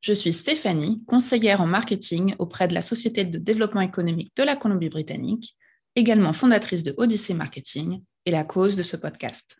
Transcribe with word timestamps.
Je 0.00 0.12
suis 0.12 0.32
Stéphanie, 0.32 1.04
conseillère 1.06 1.60
en 1.60 1.66
marketing 1.66 2.34
auprès 2.38 2.68
de 2.68 2.74
la 2.74 2.82
Société 2.82 3.24
de 3.24 3.38
développement 3.38 3.80
économique 3.80 4.30
de 4.36 4.44
la 4.44 4.54
Colombie-Britannique, 4.54 5.56
également 5.96 6.32
fondatrice 6.32 6.84
de 6.84 6.94
Odyssey 6.96 7.34
Marketing 7.34 8.02
et 8.24 8.30
la 8.30 8.44
cause 8.44 8.76
de 8.76 8.84
ce 8.84 8.96
podcast. 8.96 9.56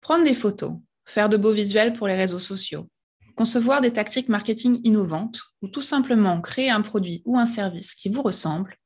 Prendre 0.00 0.24
des 0.24 0.34
photos, 0.34 0.76
faire 1.04 1.28
de 1.28 1.36
beaux 1.36 1.52
visuels 1.52 1.92
pour 1.92 2.08
les 2.08 2.16
réseaux 2.16 2.38
sociaux, 2.38 2.88
concevoir 3.34 3.82
des 3.82 3.92
tactiques 3.92 4.30
marketing 4.30 4.80
innovantes 4.84 5.42
ou 5.60 5.68
tout 5.68 5.82
simplement 5.82 6.40
créer 6.40 6.70
un 6.70 6.80
produit 6.80 7.22
ou 7.26 7.38
un 7.38 7.46
service 7.46 7.94
qui 7.94 8.08
vous 8.08 8.22
ressemble, 8.22 8.76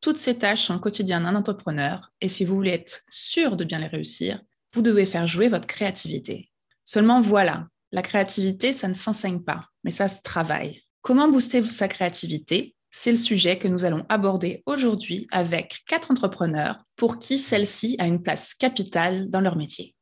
toutes 0.00 0.18
ces 0.18 0.38
tâches 0.38 0.64
sont 0.64 0.74
le 0.74 0.80
quotidien 0.80 1.20
d'un 1.20 1.34
entrepreneur 1.34 2.10
et 2.22 2.28
si 2.28 2.44
vous 2.44 2.54
voulez 2.54 2.72
être 2.72 3.02
sûr 3.10 3.56
de 3.56 3.64
bien 3.64 3.78
les 3.78 3.86
réussir, 3.86 4.40
vous 4.72 4.82
devez 4.82 5.04
faire 5.04 5.26
jouer 5.26 5.48
votre 5.48 5.66
créativité. 5.66 6.50
Seulement 6.84 7.20
voilà, 7.20 7.68
la 7.94 8.02
créativité, 8.02 8.72
ça 8.72 8.88
ne 8.88 8.92
s'enseigne 8.92 9.38
pas, 9.38 9.68
mais 9.84 9.92
ça 9.92 10.08
se 10.08 10.20
travaille. 10.20 10.82
Comment 11.00 11.28
booster 11.28 11.62
sa 11.62 11.86
créativité? 11.86 12.74
C'est 12.90 13.12
le 13.12 13.16
sujet 13.16 13.56
que 13.56 13.68
nous 13.68 13.84
allons 13.84 14.04
aborder 14.08 14.64
aujourd'hui 14.66 15.28
avec 15.30 15.84
quatre 15.86 16.10
entrepreneurs 16.10 16.78
pour 16.96 17.20
qui 17.20 17.38
celle-ci 17.38 17.94
a 18.00 18.08
une 18.08 18.20
place 18.20 18.54
capitale 18.54 19.30
dans 19.30 19.40
leur 19.40 19.56
métier. 19.56 19.94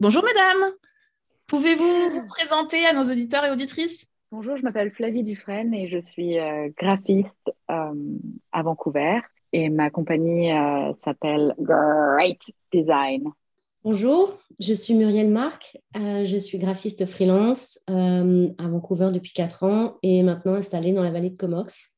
Bonjour 0.00 0.24
mesdames, 0.24 0.72
pouvez-vous 1.46 2.10
vous 2.10 2.26
présenter 2.28 2.86
à 2.86 2.94
nos 2.94 3.04
auditeurs 3.04 3.44
et 3.44 3.50
auditrices? 3.50 4.06
Bonjour, 4.32 4.56
je 4.56 4.62
m'appelle 4.62 4.90
Flavie 4.92 5.22
Dufresne 5.22 5.74
et 5.74 5.86
je 5.86 5.98
suis 5.98 6.38
euh, 6.38 6.70
graphiste 6.78 7.52
euh, 7.70 7.92
à 8.52 8.62
Vancouver 8.62 9.20
et 9.52 9.68
ma 9.68 9.90
compagnie 9.90 10.50
euh, 10.50 10.94
s'appelle 11.04 11.54
Great 11.58 12.40
Design. 12.72 13.24
Bonjour, 13.90 14.36
je 14.60 14.74
suis 14.74 14.92
Muriel 14.92 15.30
Marc, 15.30 15.78
euh, 15.96 16.26
je 16.26 16.36
suis 16.36 16.58
graphiste 16.58 17.06
freelance 17.06 17.78
euh, 17.88 18.50
à 18.58 18.68
Vancouver 18.68 19.08
depuis 19.14 19.32
4 19.32 19.64
ans 19.64 19.96
et 20.02 20.22
maintenant 20.22 20.52
installée 20.52 20.92
dans 20.92 21.02
la 21.02 21.10
vallée 21.10 21.30
de 21.30 21.38
Comox. 21.38 21.88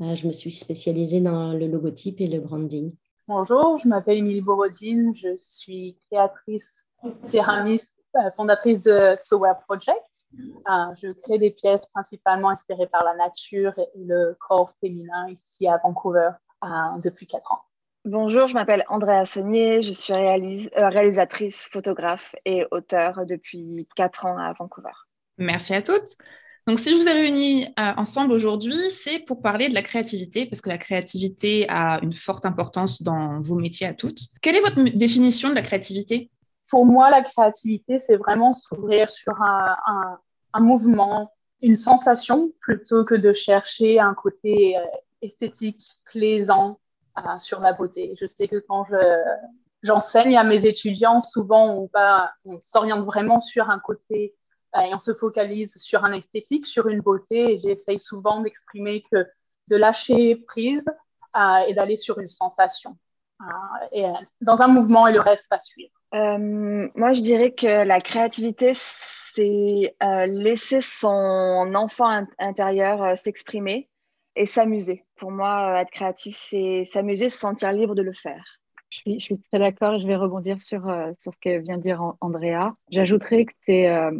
Euh, 0.00 0.16
je 0.16 0.26
me 0.26 0.32
suis 0.32 0.50
spécialisée 0.50 1.20
dans 1.20 1.52
le 1.52 1.68
logotype 1.68 2.20
et 2.20 2.26
le 2.26 2.40
branding. 2.40 2.92
Bonjour, 3.28 3.78
je 3.78 3.86
m'appelle 3.86 4.18
Émilie 4.18 4.40
Borodine, 4.40 5.14
je 5.14 5.36
suis 5.36 5.96
créatrice, 6.10 6.84
céramiste, 7.30 7.94
fondatrice 8.36 8.80
de 8.80 9.14
Software 9.22 9.60
Project. 9.60 10.02
je 11.00 11.12
crée 11.12 11.38
des 11.38 11.52
pièces 11.52 11.86
principalement 11.94 12.48
inspirées 12.48 12.88
par 12.88 13.04
la 13.04 13.14
nature 13.14 13.78
et 13.78 14.04
le 14.04 14.36
corps 14.40 14.72
féminin 14.80 15.28
ici 15.28 15.68
à 15.68 15.78
Vancouver 15.84 16.30
depuis 17.04 17.26
4 17.26 17.52
ans. 17.52 17.60
Bonjour, 18.04 18.46
je 18.48 18.54
m'appelle 18.54 18.84
Andrea 18.88 19.24
Saunier, 19.24 19.82
je 19.82 19.92
suis 19.92 20.12
euh, 20.14 20.88
réalisatrice, 20.88 21.68
photographe 21.70 22.34
et 22.44 22.64
auteur 22.70 23.26
depuis 23.26 23.86
4 23.96 24.26
ans 24.26 24.38
à 24.38 24.52
Vancouver. 24.52 24.92
Merci 25.36 25.74
à 25.74 25.82
toutes. 25.82 26.16
Donc, 26.66 26.78
si 26.78 26.90
je 26.90 26.96
vous 26.96 27.08
ai 27.08 27.12
réunis 27.12 27.64
euh, 27.64 27.92
ensemble 27.96 28.32
aujourd'hui, 28.32 28.90
c'est 28.90 29.18
pour 29.20 29.42
parler 29.42 29.68
de 29.68 29.74
la 29.74 29.82
créativité, 29.82 30.46
parce 30.46 30.60
que 30.60 30.68
la 30.68 30.78
créativité 30.78 31.66
a 31.68 31.98
une 32.02 32.12
forte 32.12 32.46
importance 32.46 33.02
dans 33.02 33.40
vos 33.40 33.56
métiers 33.56 33.86
à 33.86 33.94
toutes. 33.94 34.20
Quelle 34.42 34.56
est 34.56 34.60
votre 34.60 34.82
définition 34.96 35.48
de 35.50 35.54
la 35.54 35.62
créativité? 35.62 36.30
Pour 36.70 36.86
moi, 36.86 37.10
la 37.10 37.22
créativité, 37.22 37.98
c'est 37.98 38.16
vraiment 38.16 38.52
s'ouvrir 38.52 39.08
sur 39.08 39.32
un, 39.42 40.60
mouvement, 40.60 41.32
une 41.62 41.76
sensation, 41.76 42.52
plutôt 42.60 43.02
que 43.04 43.14
de 43.14 43.32
chercher 43.32 43.98
un 43.98 44.14
côté 44.14 44.76
euh, 44.76 44.82
esthétique, 45.22 45.80
plaisant, 46.12 46.78
sur 47.36 47.60
la 47.60 47.72
beauté. 47.72 48.14
Je 48.20 48.26
sais 48.26 48.48
que 48.48 48.58
quand 48.68 48.86
j'enseigne 49.82 50.36
à 50.36 50.44
mes 50.44 50.66
étudiants, 50.66 51.18
souvent 51.18 51.68
on, 51.68 51.90
on 52.44 52.60
s'oriente 52.60 53.04
vraiment 53.04 53.40
sur 53.40 53.70
un 53.70 53.78
côté 53.78 54.34
euh, 54.76 54.80
et 54.80 54.94
on 54.94 54.98
se 54.98 55.14
focalise 55.14 55.72
sur 55.76 56.04
un 56.04 56.12
esthétique, 56.12 56.66
sur 56.66 56.88
une 56.88 57.00
beauté. 57.00 57.58
J'essaye 57.62 57.98
souvent 57.98 58.40
d'exprimer 58.40 59.02
que 59.10 59.26
de 59.68 59.76
lâcher 59.76 60.36
prise 60.46 60.86
euh, 61.36 61.58
et 61.66 61.74
d'aller 61.74 61.96
sur 61.96 62.18
une 62.18 62.26
sensation. 62.26 62.96
Euh, 63.40 63.44
et 63.92 64.04
dans 64.40 64.60
un 64.60 64.68
mouvement 64.68 65.06
et 65.06 65.12
le 65.12 65.20
reste 65.20 65.46
va 65.50 65.60
suivre. 65.60 65.92
moi, 66.12 67.12
je 67.12 67.20
dirais 67.20 67.52
que 67.52 67.84
la 67.84 68.00
créativité, 68.00 68.72
c'est 68.74 69.96
laisser 70.26 70.80
son 70.80 71.72
enfant 71.74 72.26
intérieur 72.38 73.16
s'exprimer 73.16 73.88
et 74.38 74.46
s'amuser. 74.46 75.04
Pour 75.16 75.30
moi, 75.30 75.74
euh, 75.74 75.80
être 75.80 75.90
créatif, 75.90 76.38
c'est 76.48 76.84
s'amuser, 76.84 77.28
se 77.28 77.38
sentir 77.38 77.72
libre 77.72 77.94
de 77.94 78.02
le 78.02 78.12
faire. 78.12 78.44
Je 78.90 79.18
suis, 79.18 79.38
très 79.38 79.58
d'accord 79.58 79.94
et 79.94 80.00
je 80.00 80.06
vais 80.06 80.16
rebondir 80.16 80.60
sur, 80.60 80.88
euh, 80.88 81.10
sur 81.14 81.34
ce 81.34 81.38
que 81.38 81.58
vient 81.58 81.76
de 81.76 81.82
dire 81.82 82.00
Andrea. 82.22 82.72
J'ajouterais 82.90 83.44
que 83.44 83.52
c'est 83.66 83.90
euh, 83.90 84.12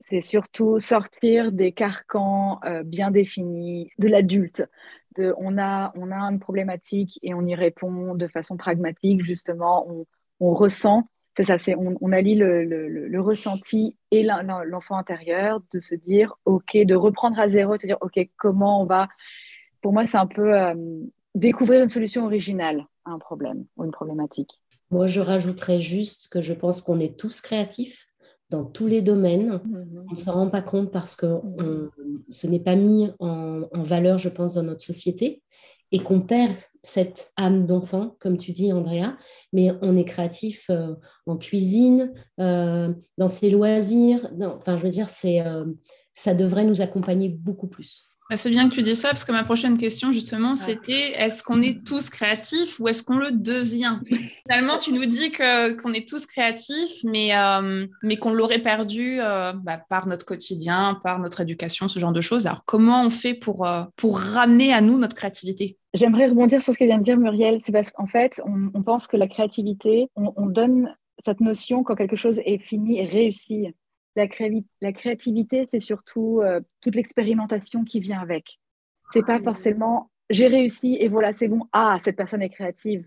c'est 0.00 0.20
surtout 0.20 0.80
sortir 0.80 1.52
des 1.52 1.70
carcans 1.70 2.58
bien 2.84 3.12
définis 3.12 3.88
de 3.98 4.08
l'adulte. 4.08 4.64
On, 5.16 5.58
a, 5.58 5.92
on 5.94 6.10
a 6.10 6.16
une 6.16 6.40
problématique 6.40 7.20
et 7.22 7.34
on 7.34 7.46
y 7.46 7.54
répond 7.54 8.16
de 8.16 8.26
façon 8.26 8.56
pragmatique, 8.56 9.24
justement, 9.24 9.86
on, 9.88 10.06
on 10.40 10.54
ressent. 10.54 11.08
C'est 11.36 11.44
ça, 11.44 11.58
c'est 11.58 11.74
on, 11.74 11.96
on, 12.00 12.12
allie 12.12 12.36
le, 12.36 12.64
le, 12.64 12.88
le, 12.88 13.20
ressenti 13.20 13.96
et 14.12 14.22
l'enfant 14.22 14.96
intérieur 14.96 15.60
de 15.72 15.80
se 15.80 15.96
dire, 15.96 16.34
OK, 16.44 16.76
de 16.76 16.94
reprendre 16.94 17.38
à 17.40 17.48
zéro, 17.48 17.74
de 17.74 17.80
se 17.80 17.86
dire, 17.88 17.98
OK, 18.00 18.20
comment 18.36 18.82
on 18.82 18.86
va 18.86 19.08
pour 19.84 19.92
moi, 19.92 20.06
c'est 20.06 20.16
un 20.16 20.26
peu 20.26 20.58
euh, 20.58 20.74
découvrir 21.34 21.82
une 21.82 21.90
solution 21.90 22.24
originale 22.24 22.86
à 23.04 23.10
un 23.10 23.18
problème 23.18 23.66
ou 23.76 23.84
une 23.84 23.90
problématique. 23.90 24.48
Moi, 24.90 25.06
je 25.06 25.20
rajouterais 25.20 25.78
juste 25.78 26.28
que 26.28 26.40
je 26.40 26.54
pense 26.54 26.80
qu'on 26.80 26.98
est 27.00 27.18
tous 27.18 27.42
créatifs 27.42 28.06
dans 28.48 28.64
tous 28.64 28.86
les 28.86 29.02
domaines. 29.02 29.60
Mhm. 29.62 30.06
On 30.08 30.10
ne 30.10 30.16
s'en 30.16 30.32
rend 30.32 30.48
pas 30.48 30.62
compte 30.62 30.90
parce 30.90 31.16
que 31.16 31.26
ce 32.30 32.46
n'est 32.46 32.60
pas 32.60 32.76
mis 32.76 33.10
en, 33.18 33.68
valeur, 33.74 34.16
je 34.16 34.30
pense, 34.30 34.54
dans 34.54 34.62
notre 34.62 34.80
société 34.80 35.42
et 35.94 36.00
qu'on 36.00 36.20
perd 36.20 36.56
cette 36.82 37.32
âme 37.36 37.66
d'enfant, 37.66 38.16
comme 38.18 38.36
tu 38.36 38.52
dis, 38.52 38.72
Andrea, 38.72 39.16
mais 39.52 39.70
on 39.80 39.96
est 39.96 40.04
créatif 40.04 40.66
euh, 40.68 40.94
en 41.26 41.36
cuisine, 41.36 42.12
euh, 42.40 42.92
dans 43.16 43.28
ses 43.28 43.48
loisirs. 43.48 44.28
enfin, 44.40 44.76
je 44.76 44.82
veux 44.82 44.90
dire, 44.90 45.08
c'est, 45.08 45.42
ça 46.12 46.34
devrait 46.34 46.64
nous 46.64 46.82
accompagner 46.82 47.28
beaucoup 47.28 47.68
plus. 47.68 48.08
Bah, 48.30 48.38
c'est 48.38 48.48
bien 48.48 48.70
que 48.70 48.74
tu 48.74 48.82
dis 48.82 48.96
ça, 48.96 49.08
parce 49.08 49.24
que 49.24 49.32
ma 49.32 49.44
prochaine 49.44 49.76
question, 49.76 50.10
justement, 50.10 50.56
c'était 50.56 51.12
est-ce 51.12 51.42
qu'on 51.42 51.60
est 51.60 51.84
tous 51.84 52.08
créatifs 52.08 52.80
ou 52.80 52.88
est-ce 52.88 53.02
qu'on 53.02 53.18
le 53.18 53.30
devient? 53.30 53.98
Finalement, 54.46 54.78
tu 54.78 54.92
nous 54.92 55.04
dis 55.04 55.30
qu'on 55.30 55.92
est 55.92 56.08
tous 56.08 56.24
créatifs, 56.24 57.04
mais, 57.04 57.36
euh, 57.36 57.86
mais 58.02 58.16
qu'on 58.16 58.32
l'aurait 58.32 58.62
perdu 58.62 59.18
euh, 59.20 59.52
bah, 59.52 59.76
par 59.76 60.06
notre 60.06 60.24
quotidien, 60.24 60.98
par 61.02 61.18
notre 61.18 61.42
éducation, 61.42 61.88
ce 61.88 61.98
genre 61.98 62.12
de 62.12 62.22
choses. 62.22 62.46
Alors, 62.46 62.64
comment 62.64 63.04
on 63.04 63.10
fait 63.10 63.34
pour, 63.34 63.66
euh, 63.66 63.82
pour 63.96 64.18
ramener 64.18 64.72
à 64.72 64.80
nous 64.80 64.96
notre 64.96 65.14
créativité? 65.14 65.76
J'aimerais 65.92 66.28
rebondir 66.28 66.62
sur 66.62 66.72
ce 66.72 66.78
que 66.78 66.84
vient 66.84 66.98
de 66.98 67.04
dire 67.04 67.18
Muriel. 67.18 67.60
C'est 67.62 67.72
parce 67.72 67.90
qu'en 67.90 68.06
fait, 68.06 68.40
on, 68.46 68.82
pense 68.82 69.06
que 69.06 69.18
la 69.18 69.28
créativité, 69.28 70.08
on, 70.16 70.32
on 70.36 70.46
donne 70.46 70.94
cette 71.26 71.40
notion 71.40 71.84
quand 71.84 71.94
quelque 71.94 72.16
chose 72.16 72.40
est 72.44 72.58
fini 72.58 73.00
et 73.00 73.04
réussi 73.04 73.68
la, 74.16 74.26
la 74.80 74.92
créativité, 74.92 75.66
c'est 75.68 75.80
surtout 75.80 76.40
euh, 76.42 76.60
toute 76.80 76.94
l'expérimentation 76.94 77.84
qui 77.84 78.00
vient 78.00 78.20
avec. 78.20 78.58
C'est 79.12 79.24
pas 79.24 79.40
forcément 79.40 80.10
j'ai 80.30 80.46
réussi 80.46 80.96
et 81.00 81.08
voilà, 81.08 81.32
c'est 81.32 81.48
bon. 81.48 81.66
Ah, 81.72 81.98
cette 82.04 82.16
personne 82.16 82.42
est 82.42 82.48
créative. 82.48 83.06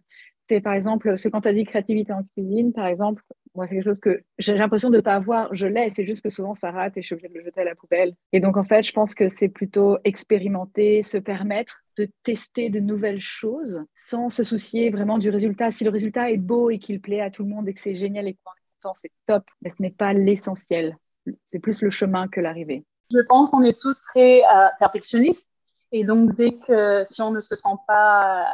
C'est 0.50 0.62
par 0.62 0.74
exemple, 0.74 1.18
ce 1.18 1.27
quand 1.27 1.42
tu 1.42 1.48
as 1.48 1.54
dit 1.54 1.65
créativité 1.65 2.13
en 2.13 2.24
cuisine, 2.36 2.74
par 2.74 2.88
exemple, 2.88 3.24
moi, 3.56 3.65
c'est 3.65 3.74
quelque 3.74 3.86
chose 3.86 4.00
que 4.00 4.21
j'ai 4.38 4.56
l'impression 4.56 4.92
de 4.92 4.98
ne 4.98 5.01
pas 5.01 5.15
avoir. 5.15 5.54
Je 5.54 5.65
l'ai, 5.65 5.92
c'est 5.95 6.06
juste 6.06 6.21
que 6.21 6.30
souvent 6.30 6.54
ça 6.56 6.69
rate 6.69 6.95
et 6.95 7.01
je 7.01 7.07
suis 7.07 7.15
obligée 7.15 7.33
de 7.33 7.39
le 7.39 7.44
jeter 7.44 7.62
à 7.62 7.63
la 7.63 7.74
poubelle. 7.74 8.13
Et 8.31 8.39
donc, 8.39 8.56
en 8.56 8.63
fait, 8.63 8.83
je 8.83 8.94
pense 8.94 9.15
que 9.15 9.30
c'est 9.36 9.50
plutôt 9.50 9.98
expérimenter, 10.04 11.01
se 11.01 11.18
permettre 11.18 11.83
de 11.98 12.07
tester 12.24 12.69
de 12.69 12.80
nouvelles 12.80 13.19
choses 13.19 13.83
sans 13.95 14.30
se 14.30 14.44
soucier 14.44 14.92
vraiment 14.92 15.18
du 15.18 15.31
résultat. 15.31 15.71
Si 15.71 15.83
le 15.83 15.89
résultat 15.89 16.30
est 16.30 16.38
beau 16.38 16.69
et 16.69 16.77
qu'il 16.77 17.01
plaît 17.01 17.21
à 17.21 17.31
tout 17.31 17.44
le 17.44 17.50
monde 17.50 17.68
et 17.68 17.74
que 17.74 17.81
c'est 17.81 17.95
génial 17.95 18.27
et 18.27 18.36
qu'on 18.36 18.51
c'est 18.95 19.12
top, 19.27 19.44
mais 19.62 19.71
ce 19.75 19.81
n'est 19.81 19.91
pas 19.91 20.13
l'essentiel. 20.13 20.97
C'est 21.45 21.59
plus 21.59 21.81
le 21.81 21.89
chemin 21.89 22.27
que 22.27 22.39
l'arrivée. 22.39 22.85
Je 23.12 23.21
pense 23.21 23.50
qu'on 23.50 23.63
est 23.63 23.79
tous 23.79 23.95
très 24.13 24.44
euh, 24.44 24.68
perfectionnistes. 24.79 25.47
Et 25.91 26.03
donc, 26.03 26.35
dès 26.35 26.57
que 26.57 27.03
si 27.06 27.21
on 27.21 27.31
ne 27.31 27.39
se 27.39 27.56
sent 27.56 27.75
pas 27.88 28.53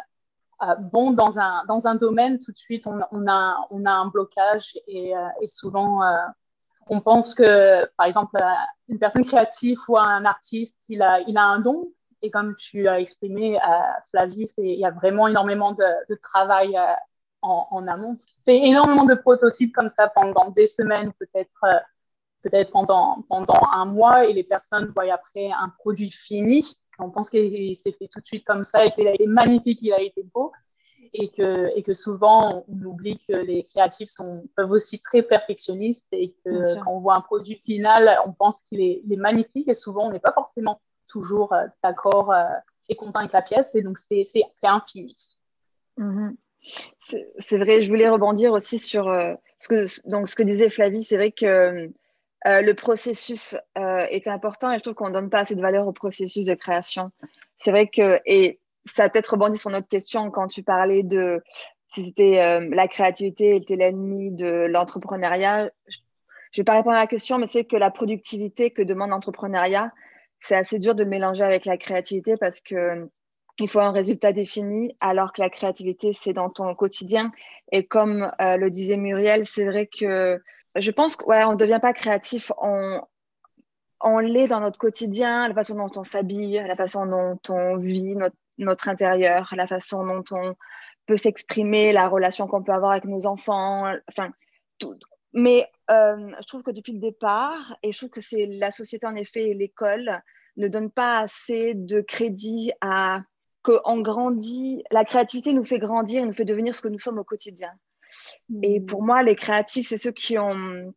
euh, 0.61 0.75
bon 0.75 1.11
dans 1.11 1.37
un, 1.39 1.63
dans 1.65 1.87
un 1.87 1.95
domaine, 1.95 2.37
tout 2.37 2.51
de 2.51 2.57
suite, 2.57 2.85
on, 2.85 2.99
a, 3.01 3.67
on 3.71 3.85
a 3.85 3.91
un 3.91 4.07
blocage. 4.07 4.77
Et, 4.87 5.15
euh, 5.15 5.27
souvent, 5.45 6.01
on 6.87 7.01
pense 7.01 7.33
que, 7.33 7.85
par 7.97 8.05
exemple, 8.05 8.37
une 8.87 8.99
personne 8.99 9.25
créative 9.25 9.77
ou 9.87 9.97
un 9.97 10.25
artiste, 10.25 10.77
il 10.89 11.01
a, 11.01 11.21
il 11.21 11.37
a 11.37 11.43
un 11.43 11.59
don, 11.59 11.91
Et 12.21 12.29
comme 12.29 12.55
tu 12.55 12.87
as 12.87 12.99
exprimé, 12.99 13.57
Flavie, 14.11 14.51
il 14.57 14.79
y 14.79 14.85
a 14.85 14.91
vraiment 14.91 15.27
énormément 15.27 15.71
de, 15.71 16.15
travail 16.21 16.77
en, 17.43 17.67
en, 17.69 17.87
amont. 17.87 18.17
C'est 18.45 18.57
énormément 18.57 19.05
de 19.05 19.13
prototypes 19.13 19.73
comme 19.73 19.89
ça 19.89 20.07
pendant 20.07 20.49
des 20.49 20.65
semaines, 20.65 21.11
peut-être 21.19 21.65
peut-être 22.43 22.71
pendant, 22.71 23.23
pendant 23.29 23.59
un 23.71 23.85
mois, 23.85 24.25
et 24.25 24.33
les 24.33 24.43
personnes 24.43 24.91
voient 24.93 25.11
après 25.11 25.49
un 25.51 25.69
produit 25.79 26.11
fini. 26.11 26.77
On 26.99 27.09
pense 27.09 27.29
qu'il 27.29 27.75
s'est 27.75 27.93
fait 27.93 28.07
tout 28.07 28.19
de 28.19 28.25
suite 28.25 28.45
comme 28.45 28.63
ça 28.63 28.85
et 28.85 28.91
qu'il 28.91 29.07
a 29.07 29.13
été 29.13 29.25
magnifique, 29.25 29.79
il 29.81 29.93
a 29.93 30.01
été 30.01 30.23
beau 30.33 30.51
et 31.13 31.29
que, 31.29 31.75
et 31.75 31.83
que 31.83 31.91
souvent 31.91 32.65
on 32.67 32.85
oublie 32.85 33.19
que 33.27 33.33
les 33.33 33.63
créatifs 33.63 34.09
sont, 34.09 34.47
peuvent 34.55 34.71
aussi 34.71 34.99
très 34.99 35.21
perfectionnistes 35.21 36.07
et 36.11 36.33
que 36.43 36.75
quand 36.83 36.91
on 36.91 36.99
voit 36.99 37.15
un 37.15 37.21
produit 37.21 37.55
final, 37.55 38.17
on 38.25 38.33
pense 38.33 38.61
qu'il 38.61 38.81
est, 38.81 39.03
magnifique 39.17 39.67
et 39.67 39.73
souvent 39.73 40.07
on 40.07 40.11
n'est 40.11 40.19
pas 40.19 40.33
forcément 40.33 40.81
toujours 41.07 41.53
euh, 41.53 41.65
d'accord 41.83 42.31
euh, 42.31 42.43
et 42.89 42.95
content 42.95 43.19
avec 43.19 43.31
la 43.31 43.41
pièce 43.41 43.73
et 43.73 43.81
donc 43.81 43.97
c'est 43.97 44.25
infini. 44.63 45.15
Mm-hmm. 45.97 46.35
C'est 46.99 47.57
vrai, 47.57 47.81
je 47.81 47.89
voulais 47.89 48.07
rebondir 48.07 48.53
aussi 48.53 48.79
sur 48.79 49.09
euh, 49.09 49.33
ce, 49.59 49.67
que, 49.67 50.09
donc, 50.09 50.27
ce 50.27 50.35
que 50.35 50.43
disait 50.43 50.69
Flavie, 50.69 51.03
c'est 51.03 51.17
vrai 51.17 51.31
que 51.31 51.89
le 52.45 52.73
processus 52.73 53.55
est 53.75 54.27
important 54.27 54.71
et 54.71 54.75
je 54.75 54.81
trouve 54.81 54.95
qu'on 54.95 55.07
ne 55.07 55.13
donne 55.13 55.29
pas 55.29 55.39
assez 55.39 55.55
de 55.55 55.61
valeur 55.61 55.87
au 55.87 55.93
processus 55.93 56.45
de 56.45 56.53
création. 56.53 57.11
C'est 57.55 57.71
vrai 57.71 57.87
que, 57.87 58.19
et 58.25 58.59
ça 58.85 59.05
a 59.05 59.09
peut-être 59.09 59.29
rebondi 59.29 59.57
sur 59.57 59.69
notre 59.69 59.87
question 59.87 60.29
quand 60.29 60.47
tu 60.47 60.63
parlais 60.63 61.03
de 61.03 61.41
si 61.93 62.05
c'était 62.05 62.41
euh, 62.43 62.67
la 62.71 62.87
créativité 62.87 63.55
était 63.55 63.75
l'ennemi 63.75 64.31
de 64.31 64.65
l'entrepreneuriat. 64.65 65.69
Je 65.87 65.99
ne 65.99 66.57
vais 66.57 66.63
pas 66.63 66.73
répondre 66.73 66.97
à 66.97 67.01
la 67.01 67.07
question, 67.07 67.37
mais 67.37 67.47
c'est 67.47 67.65
que 67.65 67.75
la 67.75 67.91
productivité 67.91 68.71
que 68.71 68.81
demande 68.81 69.11
l'entrepreneuriat, 69.11 69.91
c'est 70.39 70.55
assez 70.55 70.79
dur 70.79 70.95
de 70.95 71.03
mélanger 71.03 71.43
avec 71.43 71.65
la 71.65 71.77
créativité 71.77 72.35
parce 72.37 72.61
que 72.61 73.09
il 73.59 73.69
faut 73.69 73.79
un 73.79 73.91
résultat 73.91 74.31
défini, 74.31 74.95
alors 74.99 75.33
que 75.33 75.41
la 75.41 75.49
créativité, 75.49 76.13
c'est 76.13 76.33
dans 76.33 76.49
ton 76.49 76.73
quotidien. 76.75 77.31
Et 77.71 77.85
comme 77.85 78.31
euh, 78.41 78.57
le 78.57 78.69
disait 78.69 78.97
Muriel, 78.97 79.45
c'est 79.45 79.65
vrai 79.65 79.87
que 79.87 80.41
je 80.75 80.91
pense 80.91 81.15
qu'on 81.15 81.51
ne 81.51 81.55
devient 81.55 81.79
pas 81.81 81.93
créatif, 81.93 82.51
on, 82.59 83.01
on 84.01 84.17
l'est 84.19 84.47
dans 84.47 84.59
notre 84.59 84.79
quotidien, 84.79 85.47
la 85.47 85.53
façon 85.53 85.75
dont 85.75 85.91
on 85.95 86.03
s'habille, 86.03 86.63
la 86.67 86.75
façon 86.75 87.05
dont 87.05 87.39
on 87.49 87.77
vit 87.77 88.15
notre 88.15 88.35
notre 88.57 88.89
intérieur, 88.89 89.53
la 89.55 89.67
façon 89.67 90.05
dont 90.05 90.23
on 90.31 90.55
peut 91.05 91.17
s'exprimer, 91.17 91.93
la 91.93 92.07
relation 92.07 92.47
qu'on 92.47 92.63
peut 92.63 92.71
avoir 92.71 92.91
avec 92.91 93.05
nos 93.05 93.25
enfants, 93.25 93.91
enfin, 94.09 94.31
tout. 94.79 94.97
Mais 95.33 95.67
euh, 95.89 96.31
je 96.39 96.47
trouve 96.47 96.63
que 96.63 96.71
depuis 96.71 96.93
le 96.93 96.99
départ, 96.99 97.75
et 97.81 97.91
je 97.91 97.97
trouve 97.97 98.09
que 98.09 98.21
c'est 98.21 98.45
la 98.45 98.71
société 98.71 99.05
en 99.07 99.15
effet 99.15 99.49
et 99.49 99.53
l'école 99.53 100.21
ne 100.57 100.67
donnent 100.67 100.91
pas 100.91 101.19
assez 101.19 101.73
de 101.73 102.01
crédit 102.01 102.71
à 102.81 103.21
qu'on 103.63 104.01
grandit. 104.01 104.83
La 104.91 105.05
créativité 105.05 105.53
nous 105.53 105.65
fait 105.65 105.79
grandir, 105.79 106.25
nous 106.25 106.33
fait 106.33 106.45
devenir 106.45 106.75
ce 106.75 106.81
que 106.81 106.89
nous 106.89 106.99
sommes 106.99 107.19
au 107.19 107.23
quotidien. 107.23 107.71
Et 108.61 108.79
mmh. 108.79 108.85
pour 108.85 109.01
moi, 109.01 109.23
les 109.23 109.35
créatifs, 109.35 109.87
c'est 109.87 109.97
ceux 109.97 110.11
qui 110.11 110.37
ont 110.37 110.93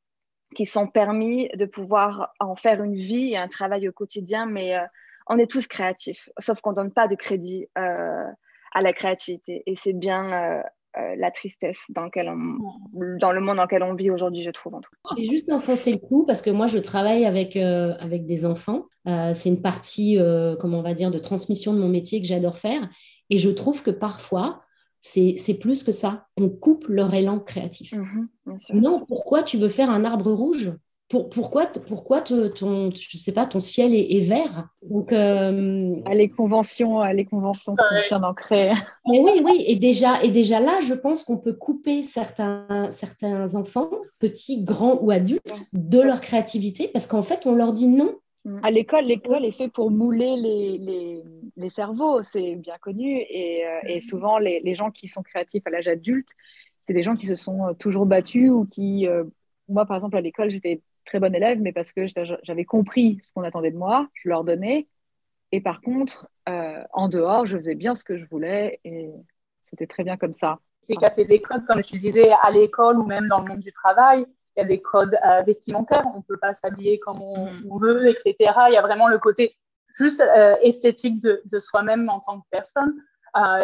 qui 0.54 0.66
sont 0.66 0.86
permis 0.86 1.48
de 1.54 1.66
pouvoir 1.66 2.32
en 2.40 2.54
faire 2.54 2.82
une 2.82 2.94
vie 2.94 3.32
et 3.32 3.36
un 3.36 3.48
travail 3.48 3.88
au 3.88 3.92
quotidien, 3.92 4.46
mais 4.46 4.76
euh, 4.76 4.86
on 5.26 5.38
est 5.38 5.50
tous 5.50 5.66
créatifs, 5.66 6.28
sauf 6.38 6.60
qu'on 6.60 6.70
ne 6.70 6.76
donne 6.76 6.92
pas 6.92 7.08
de 7.08 7.16
crédit 7.16 7.68
euh, 7.76 8.24
à 8.72 8.80
la 8.80 8.92
créativité. 8.92 9.62
Et 9.66 9.74
c'est 9.76 9.92
bien 9.92 10.32
euh, 10.32 10.62
la 11.16 11.30
tristesse 11.30 11.84
dans, 11.90 12.08
dans 12.12 13.32
le 13.32 13.40
monde 13.40 13.56
dans 13.56 13.62
lequel 13.62 13.82
on 13.82 13.94
vit 13.94 14.10
aujourd'hui, 14.10 14.42
je 14.42 14.50
trouve. 14.50 14.74
En 14.74 14.80
tout 14.80 14.90
cas. 14.90 15.14
J'ai 15.16 15.30
juste 15.30 15.50
enfoncé 15.52 15.92
le 15.92 15.98
coup 15.98 16.24
parce 16.24 16.42
que 16.42 16.50
moi, 16.50 16.66
je 16.66 16.78
travaille 16.78 17.24
avec, 17.24 17.56
avec 17.56 18.26
des 18.26 18.46
enfants. 18.46 18.86
c'est 19.04 19.48
une 19.48 19.62
partie, 19.62 20.18
comment 20.60 20.78
on 20.78 20.82
va 20.82 20.94
dire, 20.94 21.10
de 21.10 21.18
transmission 21.18 21.72
de 21.74 21.78
mon 21.78 21.88
métier 21.88 22.20
que 22.20 22.26
j'adore 22.26 22.58
faire. 22.58 22.88
Et 23.30 23.38
je 23.38 23.50
trouve 23.50 23.82
que 23.82 23.90
parfois, 23.90 24.62
c'est 25.00 25.58
plus 25.60 25.84
que 25.84 25.92
ça. 25.92 26.26
On 26.36 26.48
coupe 26.48 26.86
leur 26.88 27.12
élan 27.14 27.38
créatif. 27.38 27.94
Mhm, 27.94 28.28
non, 28.74 29.04
pourquoi 29.06 29.42
tu 29.42 29.58
veux 29.58 29.68
faire 29.68 29.90
un 29.90 30.04
arbre 30.04 30.32
rouge? 30.32 30.72
Pourquoi, 31.08 31.66
pourquoi 31.86 32.20
ton, 32.20 32.90
je 32.90 33.16
sais 33.16 33.32
pas, 33.32 33.46
ton 33.46 33.60
ciel 33.60 33.94
est, 33.94 34.20
vert 34.20 34.68
Donc, 34.82 35.12
euh, 35.12 35.94
ah, 36.04 36.14
les 36.14 36.28
conventions, 36.28 37.02
les 37.04 37.24
conventions 37.24 37.76
sont 37.76 37.84
bien 38.08 38.22
ancrées. 38.24 38.72
Mais 39.06 39.20
oui, 39.20 39.40
oui, 39.44 39.64
et 39.68 39.76
déjà, 39.76 40.22
et 40.24 40.30
déjà 40.30 40.58
là, 40.58 40.80
je 40.80 40.94
pense 40.94 41.22
qu'on 41.22 41.36
peut 41.36 41.52
couper 41.52 42.02
certains, 42.02 42.88
certains 42.90 43.54
enfants, 43.54 43.90
petits, 44.18 44.64
grands 44.64 44.98
ou 45.00 45.12
adultes, 45.12 45.66
de 45.72 46.00
leur 46.00 46.20
créativité 46.20 46.88
parce 46.88 47.06
qu'en 47.06 47.22
fait, 47.22 47.46
on 47.46 47.54
leur 47.54 47.72
dit 47.72 47.86
non. 47.86 48.16
Mm. 48.44 48.60
À 48.64 48.70
l'école, 48.72 49.04
l'école 49.04 49.44
est 49.44 49.52
fait 49.52 49.68
pour 49.68 49.92
mouler 49.92 50.34
les, 50.36 50.78
les, 50.78 51.22
les 51.56 51.70
cerveaux, 51.70 52.22
c'est 52.24 52.56
bien 52.56 52.78
connu. 52.80 53.20
Et, 53.30 53.64
euh, 53.64 53.78
et 53.86 54.00
souvent, 54.00 54.38
les, 54.38 54.60
les, 54.64 54.74
gens 54.74 54.90
qui 54.90 55.06
sont 55.06 55.22
créatifs 55.22 55.62
à 55.66 55.70
l'âge 55.70 55.86
adulte, 55.86 56.30
c'est 56.80 56.94
des 56.94 57.04
gens 57.04 57.14
qui 57.14 57.26
se 57.26 57.36
sont 57.36 57.74
toujours 57.78 58.06
battus 58.06 58.50
ou 58.50 58.64
qui, 58.64 59.06
euh, 59.06 59.24
moi, 59.68 59.86
par 59.86 59.96
exemple, 59.96 60.16
à 60.16 60.20
l'école, 60.20 60.50
j'étais 60.50 60.80
très 61.06 61.20
bonne 61.20 61.34
élève, 61.34 61.60
mais 61.60 61.72
parce 61.72 61.92
que 61.92 62.02
j'avais 62.42 62.64
compris 62.64 63.18
ce 63.22 63.32
qu'on 63.32 63.44
attendait 63.44 63.70
de 63.70 63.78
moi, 63.78 64.08
je 64.14 64.28
leur 64.28 64.44
donnais. 64.44 64.88
Et 65.52 65.60
par 65.60 65.80
contre, 65.80 66.28
euh, 66.48 66.82
en 66.92 67.08
dehors, 67.08 67.46
je 67.46 67.56
faisais 67.56 67.74
bien 67.74 67.94
ce 67.94 68.04
que 68.04 68.16
je 68.18 68.26
voulais 68.28 68.80
et 68.84 69.10
c'était 69.62 69.86
très 69.86 70.04
bien 70.04 70.16
comme 70.16 70.32
ça. 70.32 70.58
C'est 70.88 70.96
casser 70.96 71.24
des 71.24 71.40
codes, 71.40 71.64
comme 71.66 71.82
je 71.82 71.96
disais, 71.96 72.30
à 72.42 72.50
l'école 72.50 72.98
ou 72.98 73.06
même 73.06 73.26
dans 73.28 73.40
le 73.40 73.46
monde 73.46 73.60
du 73.60 73.72
travail. 73.72 74.26
Il 74.56 74.60
y 74.60 74.62
a 74.62 74.66
des 74.66 74.80
codes 74.80 75.16
euh, 75.26 75.42
vestimentaires, 75.42 76.04
on 76.14 76.18
ne 76.18 76.22
peut 76.22 76.38
pas 76.38 76.54
s'habiller 76.54 76.98
comme 76.98 77.20
on, 77.20 77.50
mm. 77.50 77.80
veut, 77.80 78.08
etc. 78.08 78.52
Il 78.68 78.74
y 78.74 78.76
a 78.76 78.82
vraiment 78.82 79.08
le 79.08 79.18
côté 79.18 79.56
juste 79.96 80.20
euh, 80.20 80.56
esthétique 80.62 81.20
de, 81.20 81.42
de 81.44 81.58
soi-même 81.58 82.08
en 82.08 82.20
tant 82.20 82.40
que 82.40 82.46
personne. 82.50 82.94